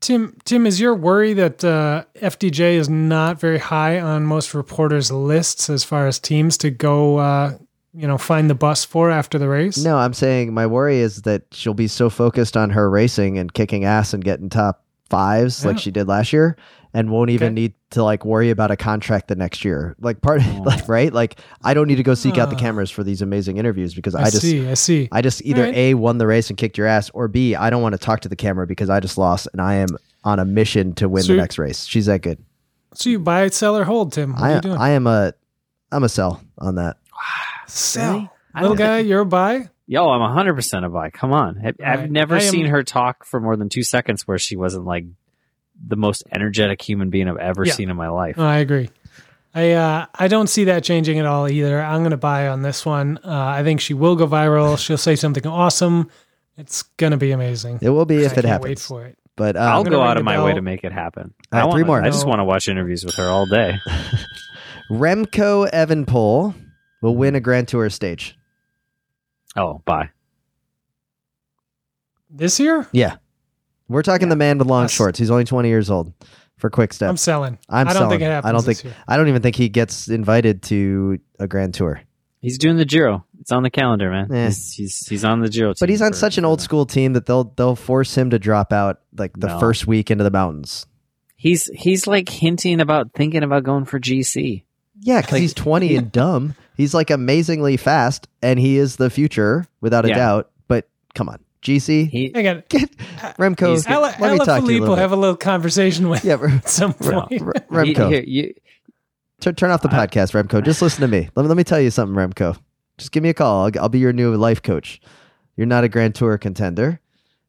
Tim, 0.00 0.36
Tim, 0.44 0.66
is 0.66 0.78
your 0.80 0.94
worry 0.94 1.32
that 1.32 1.64
uh, 1.64 2.04
FDJ 2.16 2.74
is 2.74 2.90
not 2.90 3.40
very 3.40 3.58
high 3.58 3.98
on 4.00 4.26
most 4.26 4.52
reporters' 4.52 5.10
lists 5.10 5.70
as 5.70 5.82
far 5.82 6.06
as 6.06 6.18
teams 6.18 6.58
to 6.58 6.68
go, 6.70 7.16
uh, 7.16 7.56
you 7.94 8.06
know, 8.06 8.18
find 8.18 8.50
the 8.50 8.54
bus 8.54 8.84
for 8.84 9.10
after 9.10 9.38
the 9.38 9.48
race? 9.48 9.82
No, 9.82 9.96
I'm 9.96 10.12
saying 10.12 10.52
my 10.52 10.66
worry 10.66 10.98
is 10.98 11.22
that 11.22 11.44
she'll 11.52 11.72
be 11.72 11.88
so 11.88 12.10
focused 12.10 12.54
on 12.54 12.68
her 12.70 12.90
racing 12.90 13.38
and 13.38 13.50
kicking 13.54 13.84
ass 13.86 14.12
and 14.12 14.22
getting 14.22 14.50
top 14.50 14.83
fives 15.10 15.64
like 15.64 15.78
she 15.78 15.90
did 15.90 16.08
last 16.08 16.32
year, 16.32 16.56
and 16.92 17.10
won't 17.10 17.30
even 17.30 17.46
Okay. 17.48 17.54
need 17.54 17.74
to 17.90 18.02
like 18.02 18.24
worry 18.24 18.50
about 18.50 18.70
a 18.70 18.76
contract 18.76 19.28
the 19.28 19.34
next 19.36 19.64
year. 19.64 19.94
Like 20.00 20.20
part, 20.20 20.40
Oh. 20.44 20.62
like 20.64 20.88
right, 20.88 21.12
like 21.12 21.38
I 21.62 21.74
don't 21.74 21.86
need 21.88 21.96
to 21.96 22.02
go 22.02 22.14
seek 22.14 22.38
out 22.38 22.50
the 22.50 22.56
cameras 22.56 22.90
for 22.90 23.04
these 23.04 23.22
amazing 23.22 23.56
interviews 23.58 23.94
because 23.94 24.14
I, 24.14 24.22
I, 24.22 24.30
just 24.30 24.40
see. 24.42 24.68
I 24.68 24.74
see. 24.74 25.08
I 25.12 25.22
just 25.22 25.42
either 25.42 25.62
Alright. 25.62 25.76
A 25.76 25.94
won 25.94 26.18
the 26.18 26.26
race 26.26 26.48
and 26.50 26.56
kicked 26.58 26.78
your 26.78 26.86
ass, 26.86 27.10
or 27.10 27.28
B 27.28 27.54
I 27.54 27.70
don't 27.70 27.82
want 27.82 27.92
to 27.94 27.98
talk 27.98 28.20
to 28.20 28.28
the 28.28 28.36
camera 28.36 28.66
because 28.66 28.90
I 28.90 29.00
just 29.00 29.18
lost 29.18 29.48
and 29.52 29.60
I 29.60 29.74
am 29.74 29.88
on 30.24 30.38
a 30.38 30.44
mission 30.44 30.94
to 30.94 31.08
win 31.08 31.22
So 31.22 31.32
the 31.34 31.38
next 31.38 31.58
race. 31.58 31.84
She's 31.84 32.06
that 32.06 32.22
good. 32.22 32.38
so 32.94 33.10
you 33.10 33.18
buy, 33.18 33.48
sell, 33.48 33.76
or 33.76 33.84
hold, 33.84 34.12
Tim? 34.12 34.32
What 34.32 34.42
are 34.42 34.46
I 34.46 34.54
you 34.54 34.60
doing? 34.60 34.76
I 34.78 34.88
am 34.90 35.06
a 35.06 35.34
I'm 35.92 36.02
a 36.04 36.08
sell 36.08 36.40
on 36.58 36.76
that. 36.76 36.96
sell. 37.66 38.30
I 38.54 38.62
Little 38.62 38.76
guy, 38.76 38.98
you're 39.00 39.20
a 39.20 39.26
buy. 39.26 39.68
Yo, 39.86 40.08
I'm 40.08 40.20
100% 40.20 40.84
a 40.84 40.88
buy. 40.88 41.10
Come 41.10 41.32
on. 41.32 41.60
I, 41.62 41.68
I've 41.84 42.00
Right. 42.00 42.10
never 42.10 42.36
I 42.36 42.42
am- 42.42 42.50
seen 42.50 42.66
her 42.66 42.82
talk 42.82 43.24
for 43.24 43.40
more 43.40 43.56
than 43.56 43.68
2 43.68 43.82
seconds 43.82 44.26
where 44.26 44.38
she 44.38 44.56
wasn't 44.56 44.84
like 44.86 45.04
the 45.86 45.96
most 45.96 46.22
energetic 46.32 46.80
human 46.80 47.10
being 47.10 47.28
I've 47.28 47.36
ever 47.36 47.64
Yeah. 47.66 47.72
seen 47.74 47.90
in 47.90 47.96
my 47.96 48.08
life. 48.08 48.36
No, 48.36 48.46
I 48.46 48.58
agree. 48.58 48.90
I 49.56 49.72
uh, 49.72 50.06
I 50.14 50.26
don't 50.28 50.48
see 50.48 50.64
that 50.64 50.82
changing 50.82 51.18
at 51.20 51.26
all 51.26 51.48
either. 51.48 51.80
I'm 51.80 52.00
going 52.00 52.10
to 52.10 52.16
buy 52.16 52.48
on 52.48 52.62
this 52.62 52.84
one. 52.84 53.18
Uh, 53.24 53.30
I 53.30 53.62
think 53.62 53.80
she 53.80 53.94
will 53.94 54.16
go 54.16 54.26
viral. 54.26 54.76
She'll 54.78 54.96
say 54.98 55.14
something 55.16 55.46
awesome. 55.46 56.10
It's 56.56 56.82
going 56.82 57.12
to 57.12 57.16
be 57.16 57.30
amazing. 57.30 57.78
It 57.82 57.90
will 57.90 58.04
be 58.04 58.22
I 58.22 58.26
if 58.26 58.32
it 58.32 58.34
can't 58.36 58.46
happens. 58.46 58.64
Wait 58.68 58.78
for 58.80 59.04
it. 59.06 59.18
But 59.36 59.56
I'll 59.56 59.80
um, 59.80 59.86
go 59.86 60.00
out 60.02 60.16
of 60.16 60.24
my 60.24 60.42
way 60.42 60.54
to 60.54 60.62
make 60.62 60.82
it 60.84 60.92
happen. 60.92 61.34
All 61.52 61.58
right, 61.58 61.62
I 61.62 61.64
want, 61.66 61.76
three 61.76 61.84
more. 61.84 62.02
I 62.02 62.08
just 62.10 62.26
want 62.26 62.38
to 62.40 62.44
watch 62.44 62.68
interviews 62.68 63.04
with 63.04 63.14
her 63.16 63.28
all 63.28 63.46
day. 63.46 63.76
Remco 64.90 65.70
Evenepoel 65.72 66.54
will 67.02 67.16
win 67.16 67.34
a 67.34 67.40
Grand 67.40 67.68
Tour 67.68 67.90
stage. 67.90 68.36
Oh, 69.56 69.82
bye. 69.84 70.10
This 72.30 72.58
year, 72.58 72.86
Yeah. 72.92 73.16
We're 73.86 74.02
talking 74.02 74.30
the 74.30 74.36
man 74.36 74.56
with 74.58 74.66
long 74.66 74.84
That's- 74.84 74.96
shorts. 74.96 75.18
He's 75.18 75.30
only 75.30 75.44
20 75.44 75.68
years 75.68 75.90
old 75.90 76.12
for 76.56 76.70
quick 76.70 76.92
step. 76.94 77.10
I'm 77.10 77.18
selling. 77.18 77.58
I'm 77.68 77.86
I 77.86 77.92
don't 77.92 78.08
think 78.08 78.20
selling. 78.20 78.22
it 78.22 78.34
happens. 78.34 78.48
I 78.48 78.52
don't 78.52 78.64
this 78.64 78.80
think 78.80 78.94
year. 78.94 79.04
I 79.06 79.16
don't 79.18 79.28
even 79.28 79.42
think 79.42 79.56
he 79.56 79.68
gets 79.68 80.08
invited 80.08 80.62
to 80.64 81.18
a 81.38 81.46
Grand 81.46 81.74
Tour. 81.74 82.00
He's 82.40 82.56
doing 82.56 82.76
the 82.78 82.86
Giro. 82.86 83.24
It's 83.40 83.52
on 83.52 83.62
the 83.62 83.68
calendar, 83.70 84.10
man. 84.10 84.32
Eh. 84.32 84.46
He's, 84.46 84.72
he's 84.72 85.06
he's 85.06 85.24
on 85.24 85.40
the 85.40 85.48
Giro. 85.50 85.74
But 85.78 85.90
he's 85.90 86.00
on 86.00 86.12
for- 86.12 86.18
such 86.18 86.38
an 86.38 86.46
old 86.46 86.62
school 86.62 86.86
team 86.86 87.12
that 87.12 87.26
they'll 87.26 87.44
they'll 87.44 87.76
force 87.76 88.16
him 88.16 88.30
to 88.30 88.38
drop 88.38 88.72
out 88.72 89.00
like 89.16 89.32
the 89.38 89.48
No. 89.48 89.60
first 89.60 89.86
week 89.86 90.10
into 90.10 90.24
the 90.24 90.30
mountains. 90.30 90.86
He's 91.36 91.66
he's 91.66 92.06
like 92.06 92.28
hinting 92.30 92.80
about 92.80 93.12
thinking 93.14 93.42
about 93.42 93.64
going 93.64 93.84
for 93.84 94.00
GC. 94.00 94.64
Yeah, 95.00 95.20
because 95.20 95.32
Like- 95.32 95.42
he's 95.42 95.54
20 95.54 95.96
and 95.96 96.12
dumb. 96.12 96.54
He's 96.76 96.94
like 96.94 97.10
amazingly 97.10 97.76
fast, 97.76 98.26
and 98.42 98.58
he 98.58 98.78
is 98.78 98.96
the 98.96 99.10
future 99.10 99.66
without 99.80 100.04
a 100.04 100.08
Yeah. 100.08 100.16
doubt. 100.16 100.50
But 100.68 100.88
come 101.14 101.28
on, 101.28 101.38
GC, 101.62 102.06
He 102.10 102.34
I 102.34 102.42
got 102.42 102.68
get 102.68 102.90
uh, 103.22 103.32
Remco. 103.34 103.68
He's- 103.70 103.86
Ella, 103.86 104.06
let 104.18 104.20
me 104.20 104.26
Ella 104.28 104.38
talk 104.38 104.46
to 104.46 104.52
you 104.52 104.56
a 104.56 104.60
Philippe 104.60 104.80
will 104.80 104.80
little 104.80 104.96
have 104.96 105.12
a 105.12 105.16
little 105.16 105.36
conversation 105.36 106.08
with 106.08 106.22
bit. 106.22 106.40
Yeah, 106.40 106.56
at 106.56 106.68
some 106.68 106.94
Rem- 107.00 107.20
point. 107.28 107.42
Rem- 107.70 107.86
he- 107.86 107.94
Remco. 107.94 108.08
here, 108.10 108.24
you- 108.26 108.54
Turn, 109.40 109.54
turn 109.56 109.70
off 109.70 109.82
the 109.82 109.88
uh, 109.88 109.92
podcast, 110.06 110.32
Remco. 110.32 110.64
Just 110.64 110.80
listen 110.80 111.00
to 111.02 111.08
me. 111.08 111.28
Let, 111.36 111.42
me. 111.42 111.48
let 111.48 111.56
me 111.56 111.64
tell 111.64 111.80
you 111.80 111.90
something, 111.90 112.16
Remco. 112.16 112.56
Just 112.98 113.12
give 113.12 113.22
me 113.22 113.28
a 113.28 113.34
call. 113.34 113.64
I'll, 113.66 113.70
I'll 113.82 113.88
be 113.88 113.98
your 113.98 114.12
new 114.12 114.34
life 114.36 114.62
coach. 114.62 115.00
You're 115.56 115.66
not 115.66 115.84
a 115.84 115.88
Grand 115.88 116.14
Tour 116.14 116.38
contender. 116.38 117.00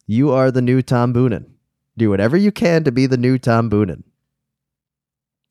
You 0.08 0.32
are 0.32 0.52
the 0.52 0.62
new 0.62 0.82
Tom 0.82 1.14
Boonen. 1.14 1.46
Do 1.98 2.10
whatever 2.10 2.36
you 2.38 2.52
can 2.52 2.84
to 2.84 2.92
be 2.92 3.06
the 3.06 3.18
new 3.18 3.38
Tom 3.38 3.70
Boonen. 3.70 4.04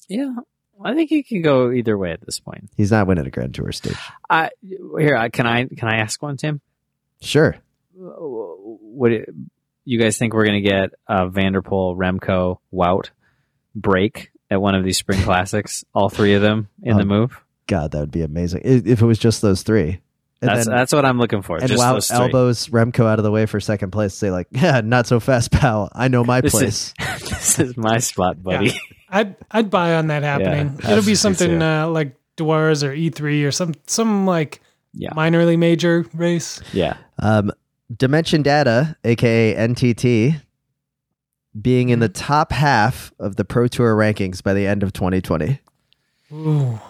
yeah, 0.09 0.34
I 0.83 0.95
think 0.95 1.11
he 1.11 1.22
can 1.22 1.43
go 1.43 1.70
either 1.70 1.97
way 1.97 2.12
at 2.12 2.20
this 2.25 2.41
point. 2.41 2.70
He's 2.77 2.91
not 2.91 3.07
winning 3.07 3.27
a 3.27 3.31
Grand 3.31 3.55
Tour 3.55 3.72
stage. 3.72 3.97
I 4.29 4.51
here 4.99 5.16
I- 5.16 5.29
can 5.29 5.47
I 5.47 5.66
can 5.66 5.89
I 5.89 5.97
ask 5.99 6.20
one, 6.22 6.37
Tim? 6.37 6.61
Sure. 7.20 7.57
What 7.97 9.12
you 9.85 9.99
guys 9.99 10.18
think 10.18 10.35
we're 10.35 10.47
gonna 10.47 10.61
get 10.61 10.91
a 11.09 11.29
van 11.29 11.53
der 11.53 11.62
Poel, 11.62 11.97
Remco, 11.97 12.59
Wout 12.72 13.11
break 13.75 14.31
at 14.51 14.61
one 14.61 14.75
of 14.75 14.85
these 14.85 14.99
spring 14.99 15.20
classics? 15.25 15.85
All 15.95 16.09
three 16.09 16.35
of 16.35 16.43
them 16.43 16.68
in 16.83 16.97
the 16.97 17.03
Um, 17.03 17.09
move. 17.09 17.41
God, 17.66 17.93
that 17.93 18.01
would 18.01 18.11
be 18.11 18.22
amazing. 18.22 18.62
If 18.64 19.01
it 19.01 19.07
was 19.07 19.18
just 19.18 19.41
those 19.43 19.62
three. 19.62 20.01
And 20.43 20.51
That's 20.51 20.66
then, 20.66 20.77
that's 20.77 20.93
what 20.93 21.07
I'm 21.07 21.18
looking 21.18 21.41
for. 21.41 21.57
and 21.57 21.66
just 21.68 21.79
wow, 21.83 21.95
those 21.95 22.09
three. 22.09 22.18
elbows 22.18 22.68
Remco 22.68 23.07
out 23.07 23.18
of 23.18 23.22
the 23.22 23.31
way 23.31 23.47
for 23.47 23.59
second 23.61 23.93
place. 23.93 24.12
Say 24.12 24.31
like, 24.31 24.49
yeah, 24.51 24.83
not 24.83 25.07
so 25.07 25.18
fast, 25.18 25.51
pal. 25.51 25.89
I 25.95 26.09
know 26.09 26.22
my 26.25 26.43
This 26.43 26.53
place. 26.53 26.93
is 27.01 27.20
this 27.31 27.59
is 27.61 27.77
my 27.79 27.99
spot, 27.99 28.43
buddy. 28.43 28.79
I'd 29.14 29.36
I'd 29.50 29.70
buy 29.70 29.94
on 29.94 30.08
that 30.08 30.22
happening. 30.22 30.78
Yeah, 30.82 30.90
It'll 30.92 31.04
be 31.04 31.14
something 31.14 31.62
uh, 31.62 31.88
like 31.88 32.16
Dwars 32.36 32.82
or 32.82 32.90
E3 32.94 33.46
or 33.46 33.50
some 33.52 33.72
some 33.86 34.26
like 34.26 34.60
Yeah, 34.92 35.10
minorly 35.10 35.56
major 35.58 36.04
race. 36.14 36.60
yeah. 36.72 36.96
Um, 37.20 37.50
Dimension 37.96 38.42
Data, 38.42 38.96
aka 39.04 39.54
NTT, 39.54 40.40
being 41.60 41.88
in 41.90 42.00
the 42.00 42.08
Mm-hmm. 42.08 42.24
top 42.24 42.52
half 42.52 43.12
of 43.20 43.36
the 43.36 43.44
Pro 43.44 43.68
Tour 43.68 43.94
rankings 43.96 44.42
by 44.42 44.52
the 44.54 44.66
end 44.66 44.82
of 44.82 44.92
2020. 44.92 45.60
Ooh. 46.32 46.80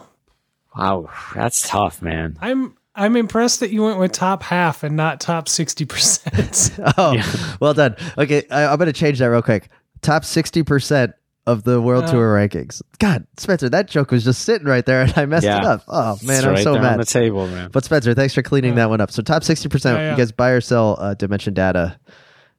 Wow, 0.76 1.08
that's 1.34 1.68
tough, 1.68 2.00
man. 2.02 2.36
I'm 2.40 2.76
I'm 2.96 3.16
impressed 3.16 3.60
that 3.60 3.70
you 3.70 3.82
went 3.82 3.98
with 3.98 4.12
top 4.12 4.42
half 4.42 4.82
and 4.82 4.96
not 4.96 5.20
top 5.20 5.48
sixty 5.48 5.84
percent. 5.84 6.70
Oh, 6.96 7.12
Yeah. 7.12 7.26
well 7.60 7.74
done. 7.74 7.96
Okay, 8.16 8.44
I, 8.50 8.64
I'm 8.66 8.78
going 8.78 8.86
to 8.86 8.92
change 8.92 9.18
that 9.18 9.26
real 9.26 9.42
quick. 9.42 9.68
Top 10.00 10.22
60% 10.22 11.12
of 11.46 11.62
the 11.64 11.80
World 11.80 12.04
Uh. 12.04 12.12
Tour 12.12 12.34
rankings. 12.36 12.80
God, 12.98 13.26
Spencer, 13.36 13.68
that 13.68 13.88
joke 13.88 14.10
was 14.10 14.24
just 14.24 14.42
sitting 14.42 14.66
right 14.66 14.84
there 14.86 15.02
and 15.02 15.12
I 15.16 15.26
messed 15.26 15.44
Yeah. 15.44 15.58
it 15.58 15.64
up. 15.64 15.82
Oh, 15.88 16.18
man, 16.22 16.36
It's 16.38 16.44
I'm 16.46 16.54
right 16.54 16.62
so 16.64 16.72
mad. 16.72 16.78
on 16.78 16.82
mad. 16.82 17.00
the 17.00 17.04
table, 17.04 17.46
man. 17.46 17.68
But 17.72 17.84
Spencer, 17.84 18.14
thanks 18.14 18.32
for 18.34 18.42
cleaning 18.42 18.70
Yeah. 18.72 18.76
that 18.84 18.90
one 18.90 19.00
up. 19.00 19.10
So 19.10 19.22
top 19.22 19.42
60%, 19.44 19.96
Yeah, 19.96 20.00
yeah. 20.02 20.10
you 20.12 20.16
guys 20.16 20.32
buy 20.32 20.50
or 20.50 20.60
sell 20.60 20.96
uh, 20.98 21.14
Dimension 21.14 21.52
Data, 21.54 21.98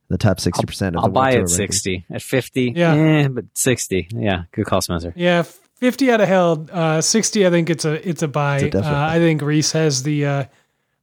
the 0.09 0.17
top 0.19 0.37
60% 0.39 0.59
of 0.59 0.67
the 0.67 0.73
city. 0.73 0.95
I'll 0.97 1.01
the 1.03 1.09
World 1.09 1.13
buy 1.13 1.31
Tour 1.31 1.41
at 1.41 1.47
rankings. 1.47 1.49
60. 1.51 2.05
At 2.11 2.21
50, 2.21 2.73
Yeah. 2.75 2.93
eh, 2.93 3.27
but 3.29 3.45
60. 3.55 4.07
Yeah, 4.11 4.43
good 4.51 4.65
call, 4.65 4.81
Spencer. 4.81 5.13
yeah, 5.15 5.43
fifty 5.79 6.11
out 6.11 6.21
of 6.21 6.27
held. 6.27 6.69
Uh, 6.71 7.01
Sixty, 7.01 7.45
I 7.45 7.49
think 7.49 7.69
it's 7.69 7.83
a 7.85 8.07
it's 8.07 8.21
a 8.23 8.27
buy. 8.27 8.59
It's 8.59 8.75
a 8.75 8.79
uh, 8.79 8.81
buy. 8.83 9.15
I 9.15 9.19
think 9.19 9.41
Riis 9.41 9.73
has 9.73 10.03
the 10.03 10.25
uh, 10.25 10.43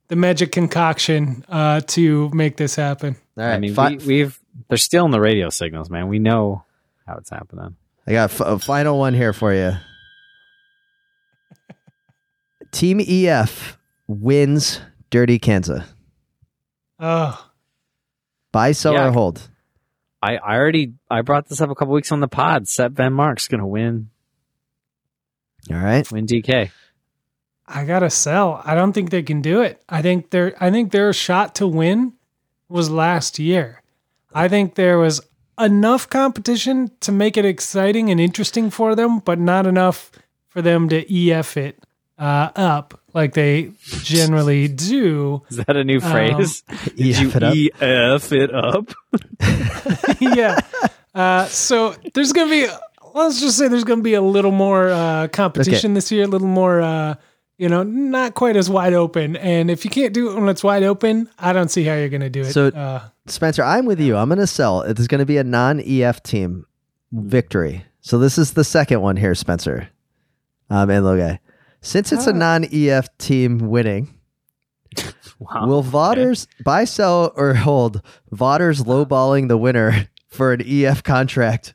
the 0.09 0.17
magic 0.17 0.51
concoction 0.53 1.45
uh, 1.49 1.81
to 1.89 2.31
make 2.33 2.57
this 2.57 2.75
happen. 2.77 3.17
All 3.37 3.45
right, 3.45 3.55
I 3.55 3.59
mean, 3.59 3.75
fi- 3.75 3.91
we, 3.97 4.07
we've 4.07 4.41
they're 4.69 4.79
still 4.79 5.05
in 5.05 5.11
the 5.11 5.21
radio 5.21 5.51
signals, 5.51 5.91
man. 5.91 6.09
We 6.09 6.19
know 6.21 6.65
how 7.07 7.17
it's 7.17 7.31
happening. 7.31 7.77
I 8.07 8.13
got 8.13 8.39
a 8.41 8.59
final 8.59 8.99
one 8.99 9.15
here 9.15 9.33
for 9.33 9.55
you. 9.55 9.73
Team 12.73 13.01
EF 13.07 13.79
wins 14.07 14.81
Dirty 15.11 15.39
Kansas. 15.39 15.85
Oh, 16.99 17.49
Buy, 18.53 18.73
sell, 18.73 18.95
Yeah. 18.95 19.09
or 19.09 19.13
hold. 19.13 19.49
I, 20.23 20.37
I 20.37 20.57
already 20.57 20.95
I 21.11 21.23
brought 21.23 21.49
this 21.49 21.61
up 21.61 21.71
a 21.71 21.75
couple 21.75 21.95
weeks 21.95 22.13
on 22.13 22.21
the 22.21 22.29
pod. 22.29 22.69
Sep 22.69 22.93
Vanmarcke's 22.93 23.49
gonna 23.49 23.67
win 23.67 24.11
All 25.71 25.77
right. 25.79 26.11
win 26.13 26.27
DK. 26.27 26.71
I 27.67 27.85
gotta 27.85 28.11
sell. 28.11 28.63
I 28.65 28.75
don't 28.77 28.93
think 28.93 29.11
they 29.11 29.23
can 29.23 29.43
do 29.43 29.63
it. 29.63 29.83
I 29.89 30.01
think 30.03 30.31
their 30.31 30.55
I 30.63 30.71
think 30.71 30.93
their 30.93 31.13
shot 31.13 31.57
to 31.57 31.67
win 31.67 32.13
was 32.69 32.89
last 32.89 33.39
year. 33.41 33.83
I 34.33 34.47
think 34.49 34.77
there 34.77 34.99
was 34.99 35.21
enough 35.59 36.09
competition 36.09 36.91
to 37.01 37.13
make 37.13 37.37
it 37.37 37.45
exciting 37.45 38.11
and 38.11 38.21
interesting 38.21 38.71
for 38.71 38.95
them, 38.95 39.19
but 39.21 39.39
not 39.39 39.67
enough 39.67 40.11
for 40.49 40.63
them 40.63 40.89
to 40.89 41.31
EF 41.31 41.57
it 41.57 41.79
uh, 42.19 42.51
up 42.55 43.01
like 43.15 43.35
they 43.35 43.73
generally 44.03 44.69
do. 44.69 45.43
Is 45.51 45.59
that 45.59 45.77
a 45.77 45.85
new 45.85 46.01
phrase? 46.01 46.63
Did 46.97 47.17
EF 47.17 47.37
it 47.37 47.43
up. 47.43 47.55
EF 47.83 48.33
it 48.33 48.55
up? 48.55 48.93
yeah. 50.21 50.61
Uh, 51.15 51.47
so 51.47 51.95
there's 52.15 52.33
gonna 52.33 52.51
be 52.51 52.67
let's 53.15 53.41
just 53.41 53.59
say 53.59 53.69
there's 53.69 53.85
gonna 53.85 54.03
be 54.03 54.15
a 54.15 54.23
little 54.23 54.53
more 54.53 54.91
uh, 54.91 55.29
competition 55.29 55.95
this 55.95 56.11
year, 56.11 56.25
a 56.25 56.29
little 56.29 56.49
more 56.49 56.81
uh, 56.81 57.15
you 57.63 57.69
know, 57.69 57.83
not 57.85 58.35
quite 58.35 58.57
as 58.57 58.69
wide 58.69 58.93
open. 58.93 59.37
And 59.37 59.71
if 59.71 59.85
you 59.85 59.91
can't 59.91 60.13
do 60.13 60.31
it 60.31 60.35
when 60.41 60.49
it's 60.49 60.65
wide 60.65 60.83
open, 60.83 61.29
I 61.39 61.53
don't 61.53 61.71
see 61.71 61.85
how 61.85 61.95
you're 61.95 62.09
gonna 62.09 62.29
do 62.31 62.41
it. 62.41 62.53
So- 62.53 62.69
uh, 62.69 63.03
Spencer, 63.27 63.63
I'm 63.63 63.87
with 63.87 64.01
you. 64.01 64.17
I'm 64.17 64.29
going 64.29 64.41
to 64.41 64.49
sell. 64.49 64.83
It's 64.83 65.07
going 65.07 65.21
to 65.21 65.25
be 65.25 65.37
a 65.37 65.45
non 65.45 65.79
EF 65.81 66.25
team 66.25 66.67
victory. 67.13 67.85
So 68.01 68.19
this 68.19 68.37
is 68.37 68.55
the 68.55 68.65
second 68.65 69.01
one 69.01 69.17
here, 69.17 69.37
Spencer. 69.37 69.89
Um, 70.69 70.91
and 70.91 71.05
Logai. 71.05 71.39
Since 71.83 72.11
it's 72.11 72.27
a 72.27 72.31
Ah. 72.31 72.37
non 72.37 72.65
EF 72.73 73.17
team 73.19 73.59
winning, 73.59 74.13
Wow. 75.39 75.67
will 75.69 75.83
Vaughters 75.83 76.49
buy, 76.65 76.85
sell, 76.85 77.33
or 77.37 77.55
hold 77.55 78.03
Vaughters 78.33 78.83
lowballing 78.83 79.47
the 79.47 79.57
winner 79.57 80.09
for 80.27 80.53
an 80.53 80.61
EF 80.67 81.05
contract 81.05 81.75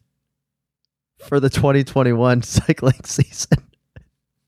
for 1.30 1.40
the 1.40 1.50
2021 1.50 2.42
cycling 2.44 3.04
season? 3.06 3.60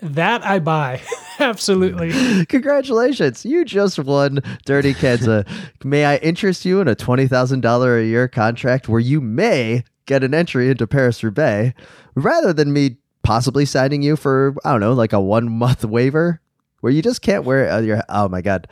That 0.02 0.45
I 0.45 0.60
buy. 0.60 1.02
Absolutely. 1.39 2.45
Congratulations. 2.45 3.45
You 3.45 3.66
just 3.66 4.00
won 4.00 4.39
Dirty 4.66 4.93
Kanza. 4.93 5.47
may 5.84 6.06
I 6.06 6.18
interest 6.18 6.66
you 6.66 6.80
in 6.82 6.88
a 6.88 6.95
$20,000 6.95 8.02
a 8.02 8.06
year 8.06 8.28
contract 8.28 8.88
where 8.88 9.00
you 9.00 9.20
may 9.20 9.84
get 10.06 10.24
an 10.24 10.34
entry 10.34 10.70
into 10.70 10.88
Paris 10.88 11.22
Roubaix 11.24 11.74
rather 12.16 12.54
than 12.54 12.72
me 12.74 12.97
possibly 13.24 13.66
signing 13.66 14.02
you 14.02 14.16
for, 14.16 14.56
I 14.64 14.72
don't 14.72 14.80
know, 14.80 14.93
like 14.93 15.14
a 15.14 15.20
one 15.20 15.50
month 15.52 15.84
waiver 15.86 16.41
where 16.80 16.93
you 16.93 17.02
just 17.02 17.22
can't 17.22 17.43
wear 17.43 17.70
uh, 17.70 17.80
your. 17.82 18.02
Oh 18.10 18.30
my 18.30 18.41
God. 18.41 18.68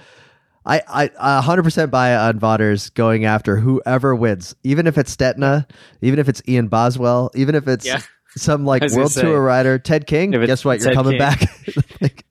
I, 0.66 0.82
I, 0.88 1.04
I 1.20 1.42
100% 1.42 1.90
buy 1.92 2.14
on 2.16 2.40
Vaughters 2.40 2.90
going 2.90 3.24
after 3.24 3.56
whoever 3.58 4.14
wins, 4.14 4.54
even 4.64 4.86
if 4.88 4.98
it's 4.98 5.16
Stetina, 5.16 5.66
even 6.02 6.20
if 6.20 6.28
it's 6.28 6.42
Ian 6.48 6.68
Boswell, 6.68 7.32
even 7.36 7.56
if 7.56 7.68
it's 7.70 7.86
Yeah. 7.86 8.02
Some 8.38 8.66
like 8.66 8.82
I 8.82 8.86
was 8.86 8.94
gonna 8.94 9.02
World 9.04 9.12
say, 9.12 9.22
Tour 9.22 9.42
rider, 9.42 9.80
Ted 9.80 10.08
King. 10.08 10.32
Guess 10.32 10.64
what? 10.66 10.80
You're 10.80 10.88
Ted 10.90 10.96
coming 10.96 11.12
King. 11.14 11.20
back. 11.20 11.42
Like, 12.02 12.26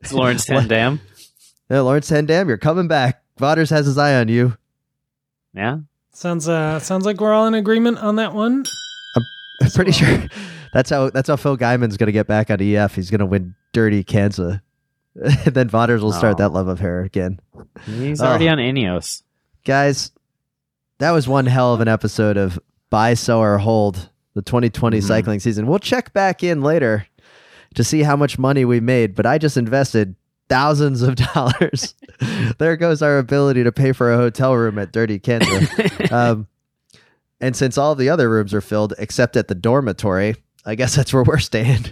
It's 0.00 0.12
Lawrence 0.12 0.44
Ten 0.46 0.68
Dam. 0.68 1.00
yeah, 1.70 1.80
Laurens 1.80 2.08
ten 2.08 2.26
Dam, 2.26 2.48
you're 2.48 2.56
coming 2.58 2.88
back. 2.88 3.22
Vaughters 3.38 3.70
has 3.70 3.84
his 3.86 3.98
eye 3.98 4.14
on 4.14 4.28
you. 4.28 4.56
Yeah. 5.54 5.78
sounds 6.12 6.48
uh 6.48 6.78
sounds 6.80 7.04
like 7.04 7.20
we're 7.20 7.32
all 7.32 7.46
in 7.46 7.54
agreement 7.54 7.98
on 7.98 8.16
that 8.16 8.32
one. 8.34 8.64
I'm 9.62 9.70
pretty 9.74 9.92
sure 9.92 10.24
that's 10.72 10.90
how 10.90 11.10
that's 11.10 11.28
how 11.28 11.36
Phil 11.36 11.56
Gaimon's 11.56 11.96
gonna 11.96 12.12
get 12.12 12.26
back 12.26 12.50
on 12.50 12.60
EF. 12.60 12.94
He's 12.94 13.10
gonna 13.10 13.26
win 13.26 13.54
Dirty 13.72 14.04
Kansas. 14.04 14.58
and 15.14 15.54
then 15.54 15.68
Vaughters 15.68 16.02
will 16.02 16.12
start 16.12 16.34
Oh. 16.34 16.42
that 16.42 16.50
love 16.50 16.68
affair 16.68 17.00
again. 17.02 17.40
He's 17.86 18.20
Oh. 18.20 18.26
already 18.26 18.48
on 18.48 18.58
Ineos. 18.58 19.22
Guys, 19.64 20.12
that 20.98 21.10
was 21.12 21.26
one 21.26 21.46
hell 21.46 21.72
of 21.74 21.80
an 21.80 21.88
episode 21.88 22.36
of 22.36 22.58
Buy, 22.90 23.14
Sell, 23.14 23.38
or 23.38 23.56
Hold, 23.58 24.10
the 24.36 24.42
2020 24.42 24.98
Mhm. 24.98 25.02
cycling 25.02 25.40
season. 25.40 25.66
We'll 25.66 25.78
check 25.80 26.12
back 26.12 26.44
in 26.44 26.60
later 26.62 27.06
to 27.74 27.82
see 27.82 28.02
how 28.02 28.14
much 28.16 28.38
money 28.38 28.64
we 28.64 28.78
made, 28.80 29.14
but 29.16 29.26
I 29.26 29.38
just 29.38 29.56
invested 29.56 30.14
thousands 30.48 31.02
of 31.02 31.16
dollars. 31.34 31.94
there 32.58 32.76
goes 32.76 33.02
our 33.02 33.18
ability 33.18 33.64
to 33.64 33.72
pay 33.72 33.92
for 33.92 34.12
a 34.12 34.16
hotel 34.16 34.54
room 34.54 34.78
at 34.78 34.92
Dirty 34.92 35.18
Kansas. 35.18 35.68
um, 36.12 36.46
and 37.40 37.56
since 37.56 37.76
all 37.76 37.94
the 37.94 38.08
other 38.08 38.30
rooms 38.30 38.54
are 38.54 38.60
filled 38.60 38.94
except 38.98 39.36
at 39.36 39.48
the 39.48 39.54
dormitory, 39.54 40.36
I 40.64 40.74
guess 40.74 40.94
that's 40.94 41.12
where 41.12 41.22
we're 41.24 41.38
staying. 41.38 41.86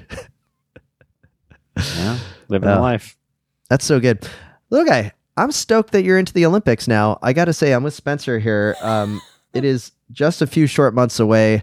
Yeah, 1.97 2.18
living 2.49 2.68
the 2.68 2.78
life. 2.80 3.16
That's 3.68 3.84
so 3.84 3.99
good. 3.99 4.26
Little 4.70 4.86
guy, 4.86 5.12
I'm 5.36 5.51
stoked 5.51 5.92
that 5.92 6.05
you're 6.05 6.18
into 6.18 6.32
the 6.32 6.47
Olympics 6.47 6.86
now. 6.86 7.18
I 7.22 7.32
got 7.32 7.47
to 7.47 7.53
say, 7.53 7.72
I'm 7.72 7.82
with 7.82 7.95
Spencer 7.95 8.38
here. 8.38 8.76
Um, 8.80 9.20
it 9.53 9.64
is 9.64 9.90
just 10.12 10.40
a 10.42 10.47
few 10.47 10.66
short 10.66 10.95
months 10.95 11.18
away. 11.18 11.62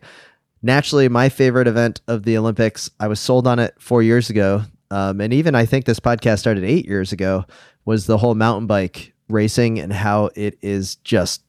Naturally, 0.62 1.09
my 1.09 1.30
favorite 1.30 1.68
event 1.68 2.01
of 2.07 2.24
the 2.24 2.38
Olympics, 2.38 2.89
I 2.99 3.07
was 3.07 3.20
sold 3.20 3.47
on 3.47 3.59
it 3.59 3.74
four 3.80 4.03
years 4.03 4.30
ago. 4.30 4.64
Um, 4.91 5.22
and 5.22 5.34
even 5.34 5.55
I 5.55 5.66
think 5.66 5.86
this 5.86 5.99
podcast 5.99 6.39
started 6.39 6.64
eight 6.64 6.86
years 6.86 7.12
ago, 7.12 7.45
was 7.86 8.05
the 8.05 8.18
whole 8.18 8.36
mountain 8.36 8.68
bike 8.68 9.14
racing 9.30 9.80
and 9.80 9.91
how 9.91 10.30
it 10.36 10.57
is 10.62 10.97
just 10.97 11.41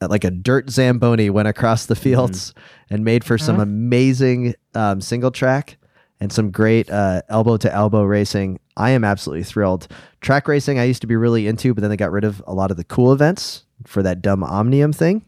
like 0.00 0.24
a 0.24 0.30
dirt 0.30 0.70
Zamboni 0.70 1.30
went 1.30 1.48
across 1.48 1.86
the 1.86 1.96
fields 1.96 2.54
and 2.90 3.04
made 3.04 3.24
for 3.24 3.36
some 3.38 3.56
Uh-huh. 3.56 3.62
amazing 3.64 4.54
um, 4.74 5.00
single 5.00 5.30
track 5.30 5.76
and 6.20 6.32
some 6.32 6.50
great 6.50 6.88
uh, 6.90 7.22
elbow 7.28 7.56
to 7.56 7.72
elbow 7.72 8.04
racing. 8.04 8.60
I 8.76 8.90
am 8.90 9.02
absolutely 9.04 9.42
thrilled. 9.44 9.88
Track 10.20 10.46
racing, 10.46 10.78
I 10.78 10.84
used 10.84 11.00
to 11.00 11.06
be 11.06 11.16
really 11.16 11.46
into, 11.48 11.74
but 11.74 11.80
then 11.80 11.90
they 11.90 11.96
got 11.96 12.12
rid 12.12 12.24
of 12.24 12.42
a 12.46 12.54
lot 12.54 12.70
of 12.70 12.76
the 12.76 12.84
cool 12.84 13.12
events 13.12 13.64
for 13.86 14.02
that 14.02 14.22
dumb 14.22 14.44
Omnium 14.44 14.92
thing. 14.92 15.22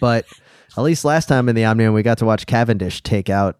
But 0.00 0.26
at 0.76 0.82
least 0.82 1.04
last 1.04 1.26
time 1.26 1.48
in 1.48 1.54
the 1.56 1.64
Omnium, 1.64 1.94
we 1.94 2.02
got 2.02 2.18
to 2.18 2.24
watch 2.24 2.46
Cavendish 2.46 3.02
take 3.02 3.28
out, 3.30 3.58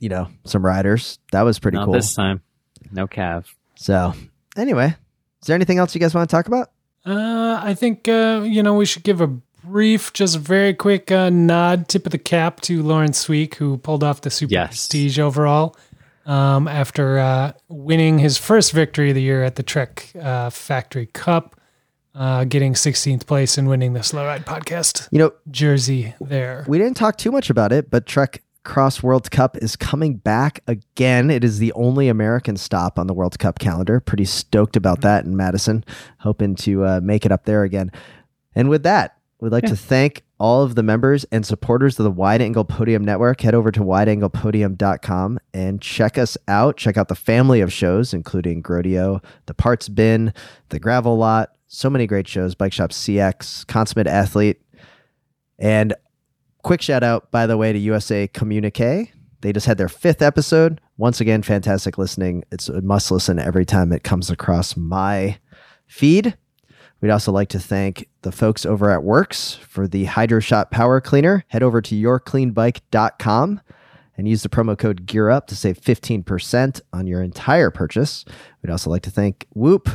you 0.00 0.08
know, 0.08 0.28
some 0.44 0.64
riders. 0.64 1.18
That 1.32 1.42
was 1.42 1.58
pretty 1.58 1.76
Not 1.78 1.84
cool. 1.86 1.94
this 1.94 2.14
time. 2.14 2.42
No 2.92 3.06
Cav. 3.06 3.44
So, 3.76 4.14
anyway, 4.56 4.96
is 5.40 5.46
there 5.46 5.54
anything 5.54 5.78
else 5.78 5.94
you 5.94 6.00
guys 6.00 6.14
want 6.14 6.28
to 6.28 6.34
talk 6.34 6.46
about? 6.46 6.70
Uh, 7.06 7.60
I 7.62 7.74
think 7.74 8.08
uh, 8.08 8.42
you 8.44 8.62
know 8.62 8.74
we 8.74 8.86
should 8.86 9.02
give 9.02 9.20
a 9.20 9.26
brief, 9.26 10.12
just 10.12 10.38
very 10.38 10.72
quick 10.74 11.10
uh, 11.10 11.28
nod, 11.30 11.88
tip 11.88 12.06
of 12.06 12.12
the 12.12 12.18
cap 12.18 12.60
to 12.62 12.82
Laurens 12.82 13.18
Sweeck, 13.26 13.54
who 13.54 13.76
pulled 13.78 14.02
off 14.04 14.20
the 14.22 14.30
Super 14.30 14.52
Yes. 14.54 14.68
Prestige 14.68 15.18
overall 15.18 15.76
um, 16.26 16.66
after 16.68 17.18
uh, 17.18 17.52
winning 17.68 18.18
his 18.18 18.38
first 18.38 18.72
victory 18.72 19.10
of 19.10 19.14
the 19.16 19.22
year 19.22 19.42
at 19.44 19.56
the 19.56 19.62
Trek 19.62 20.10
uh, 20.20 20.48
Factory 20.50 21.06
Cup, 21.06 21.56
uh, 22.14 22.44
getting 22.44 22.74
16th 22.74 23.26
place 23.26 23.58
and 23.58 23.68
winning 23.68 23.92
the 23.92 24.02
Slow 24.02 24.24
Ride 24.24 24.46
Podcast 24.46 25.08
You 25.10 25.18
know, 25.18 25.32
jersey 25.50 26.14
there. 26.20 26.64
We 26.68 26.78
didn't 26.78 26.96
talk 26.96 27.16
too 27.16 27.32
much 27.32 27.50
about 27.50 27.72
it, 27.72 27.90
but 27.90 28.06
Trek 28.06 28.42
Cross 28.64 29.02
World 29.02 29.30
Cup 29.30 29.58
is 29.58 29.76
coming 29.76 30.16
back 30.16 30.60
again. 30.66 31.30
It 31.30 31.44
is 31.44 31.58
the 31.58 31.72
only 31.74 32.08
American 32.08 32.56
stop 32.56 32.98
on 32.98 33.06
the 33.06 33.14
World 33.14 33.38
Cup 33.38 33.58
calendar. 33.58 34.00
Pretty 34.00 34.24
stoked 34.24 34.76
about 34.76 35.02
that 35.02 35.24
in 35.24 35.36
Madison. 35.36 35.84
Hoping 36.18 36.54
to 36.56 36.84
uh, 36.84 37.00
make 37.02 37.26
it 37.26 37.32
up 37.32 37.44
there 37.44 37.64
again. 37.64 37.92
And 38.54 38.70
with 38.70 38.84
that, 38.84 39.18
we'd 39.40 39.52
like 39.52 39.64
to 39.64 39.76
thank 39.76 40.22
all 40.38 40.62
of 40.62 40.74
the 40.74 40.82
members 40.82 41.24
and 41.24 41.46
supporters 41.46 41.98
of 41.98 42.04
the 42.04 42.10
Wide 42.10 42.42
Angle 42.42 42.64
Podium 42.64 43.04
Network. 43.04 43.40
Head 43.40 43.54
over 43.54 43.70
to 43.70 43.80
wideanglepodium.com 43.80 45.38
and 45.52 45.80
check 45.80 46.18
us 46.18 46.36
out. 46.48 46.76
Check 46.76 46.96
out 46.96 47.08
the 47.08 47.14
family 47.14 47.60
of 47.60 47.72
shows, 47.72 48.12
including 48.12 48.62
Grodio, 48.62 49.22
The 49.46 49.54
Parts 49.54 49.88
Bin, 49.88 50.32
The 50.70 50.80
Gravel 50.80 51.16
Lot. 51.16 51.50
So 51.66 51.88
many 51.88 52.06
great 52.06 52.28
shows 52.28 52.54
Bike 52.54 52.72
Shop 52.72 52.90
CX, 52.90 53.66
Consummate 53.66 54.06
Athlete. 54.06 54.60
And 55.58 55.94
quick 56.62 56.82
shout 56.82 57.02
out, 57.02 57.30
by 57.30 57.46
the 57.46 57.56
way, 57.56 57.72
to 57.72 57.78
USA 57.78 58.26
Communique. 58.28 59.12
They 59.40 59.52
just 59.52 59.66
had 59.66 59.78
their 59.78 59.88
fifth 59.88 60.22
episode. 60.22 60.80
Once 60.96 61.20
again, 61.20 61.42
fantastic 61.42 61.98
listening. 61.98 62.44
It's 62.50 62.68
a 62.68 62.80
must 62.80 63.10
listen 63.10 63.38
every 63.38 63.66
time 63.66 63.92
it 63.92 64.02
comes 64.02 64.30
across 64.30 64.76
my 64.76 65.38
feed. 65.86 66.36
We'd 67.04 67.10
also 67.10 67.32
like 67.32 67.50
to 67.50 67.60
thank 67.60 68.08
the 68.22 68.32
folks 68.32 68.64
over 68.64 68.90
at 68.90 69.00
WORX 69.00 69.58
for 69.58 69.86
the 69.86 70.06
Hydroshot 70.06 70.70
Power 70.70 71.02
Cleaner. 71.02 71.44
Head 71.48 71.62
over 71.62 71.82
to 71.82 71.94
yourcleanbike.com 71.94 73.60
and 74.16 74.26
use 74.26 74.42
the 74.42 74.48
promo 74.48 74.78
code 74.78 75.06
GEARUP 75.06 75.46
to 75.48 75.54
save 75.54 75.78
15% 75.78 76.80
on 76.94 77.06
your 77.06 77.22
entire 77.22 77.70
purchase. 77.70 78.24
We'd 78.62 78.70
also 78.70 78.88
like 78.88 79.02
to 79.02 79.10
thank 79.10 79.46
Whoop 79.50 79.90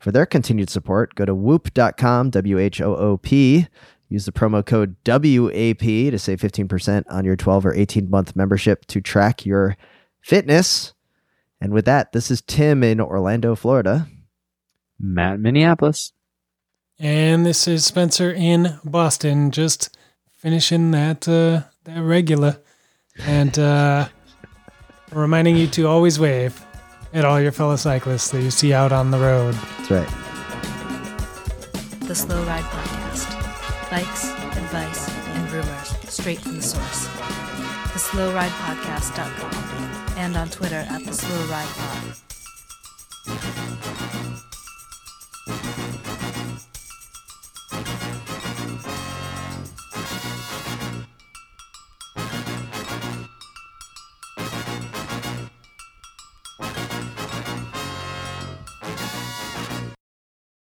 for 0.00 0.10
their 0.10 0.26
continued 0.26 0.68
support. 0.68 1.14
Go 1.14 1.24
to 1.24 1.32
whoop.com, 1.32 2.30
W 2.30 2.58
H 2.58 2.80
O 2.80 2.96
O 2.96 3.18
P. 3.18 3.68
Use 4.08 4.26
the 4.26 4.32
promo 4.32 4.66
code 4.66 4.96
WAP 5.06 5.78
to 5.78 6.18
save 6.18 6.40
15% 6.40 7.04
on 7.08 7.24
your 7.24 7.36
12 7.36 7.66
or 7.66 7.72
18 7.72 8.10
month 8.10 8.34
membership 8.34 8.84
to 8.86 9.00
track 9.00 9.46
your 9.46 9.76
fitness. 10.20 10.92
And 11.60 11.72
with 11.72 11.84
that, 11.84 12.10
this 12.10 12.32
is 12.32 12.42
Tim 12.42 12.82
in 12.82 13.00
Orlando, 13.00 13.54
Florida. 13.54 14.08
Matt, 14.98 15.38
Minneapolis. 15.38 16.12
And 17.02 17.44
this 17.44 17.66
is 17.66 17.84
Spencer 17.84 18.30
in 18.30 18.78
Boston, 18.84 19.50
just 19.50 19.98
finishing 20.30 20.92
that 20.92 21.26
uh, 21.26 21.62
that 21.82 22.00
regular, 22.00 22.60
and 23.18 23.58
uh, 23.58 24.06
reminding 25.10 25.56
you 25.56 25.66
to 25.66 25.88
always 25.88 26.20
wave 26.20 26.64
at 27.12 27.24
all 27.24 27.40
your 27.40 27.50
fellow 27.50 27.74
cyclists 27.74 28.30
that 28.30 28.40
you 28.40 28.52
see 28.52 28.72
out 28.72 28.92
on 28.92 29.10
the 29.10 29.18
road. 29.18 29.54
That's 29.54 29.90
right. 29.90 30.08
The 32.06 32.14
Slow 32.14 32.40
Ride 32.44 32.62
Podcast. 32.62 33.90
Bikes, 33.90 34.30
advice, 34.56 35.10
and 35.10 35.50
rumors 35.50 35.88
straight 36.08 36.38
from 36.38 36.54
the 36.54 36.62
source. 36.62 37.08
TheSlowRidePodcast.com 37.92 40.18
and 40.18 40.36
on 40.36 40.48
Twitter 40.50 40.86
at 40.88 41.04
The 41.04 41.12
Slow 41.12 41.46
Ride 41.46 41.66
Pod. 41.66 42.14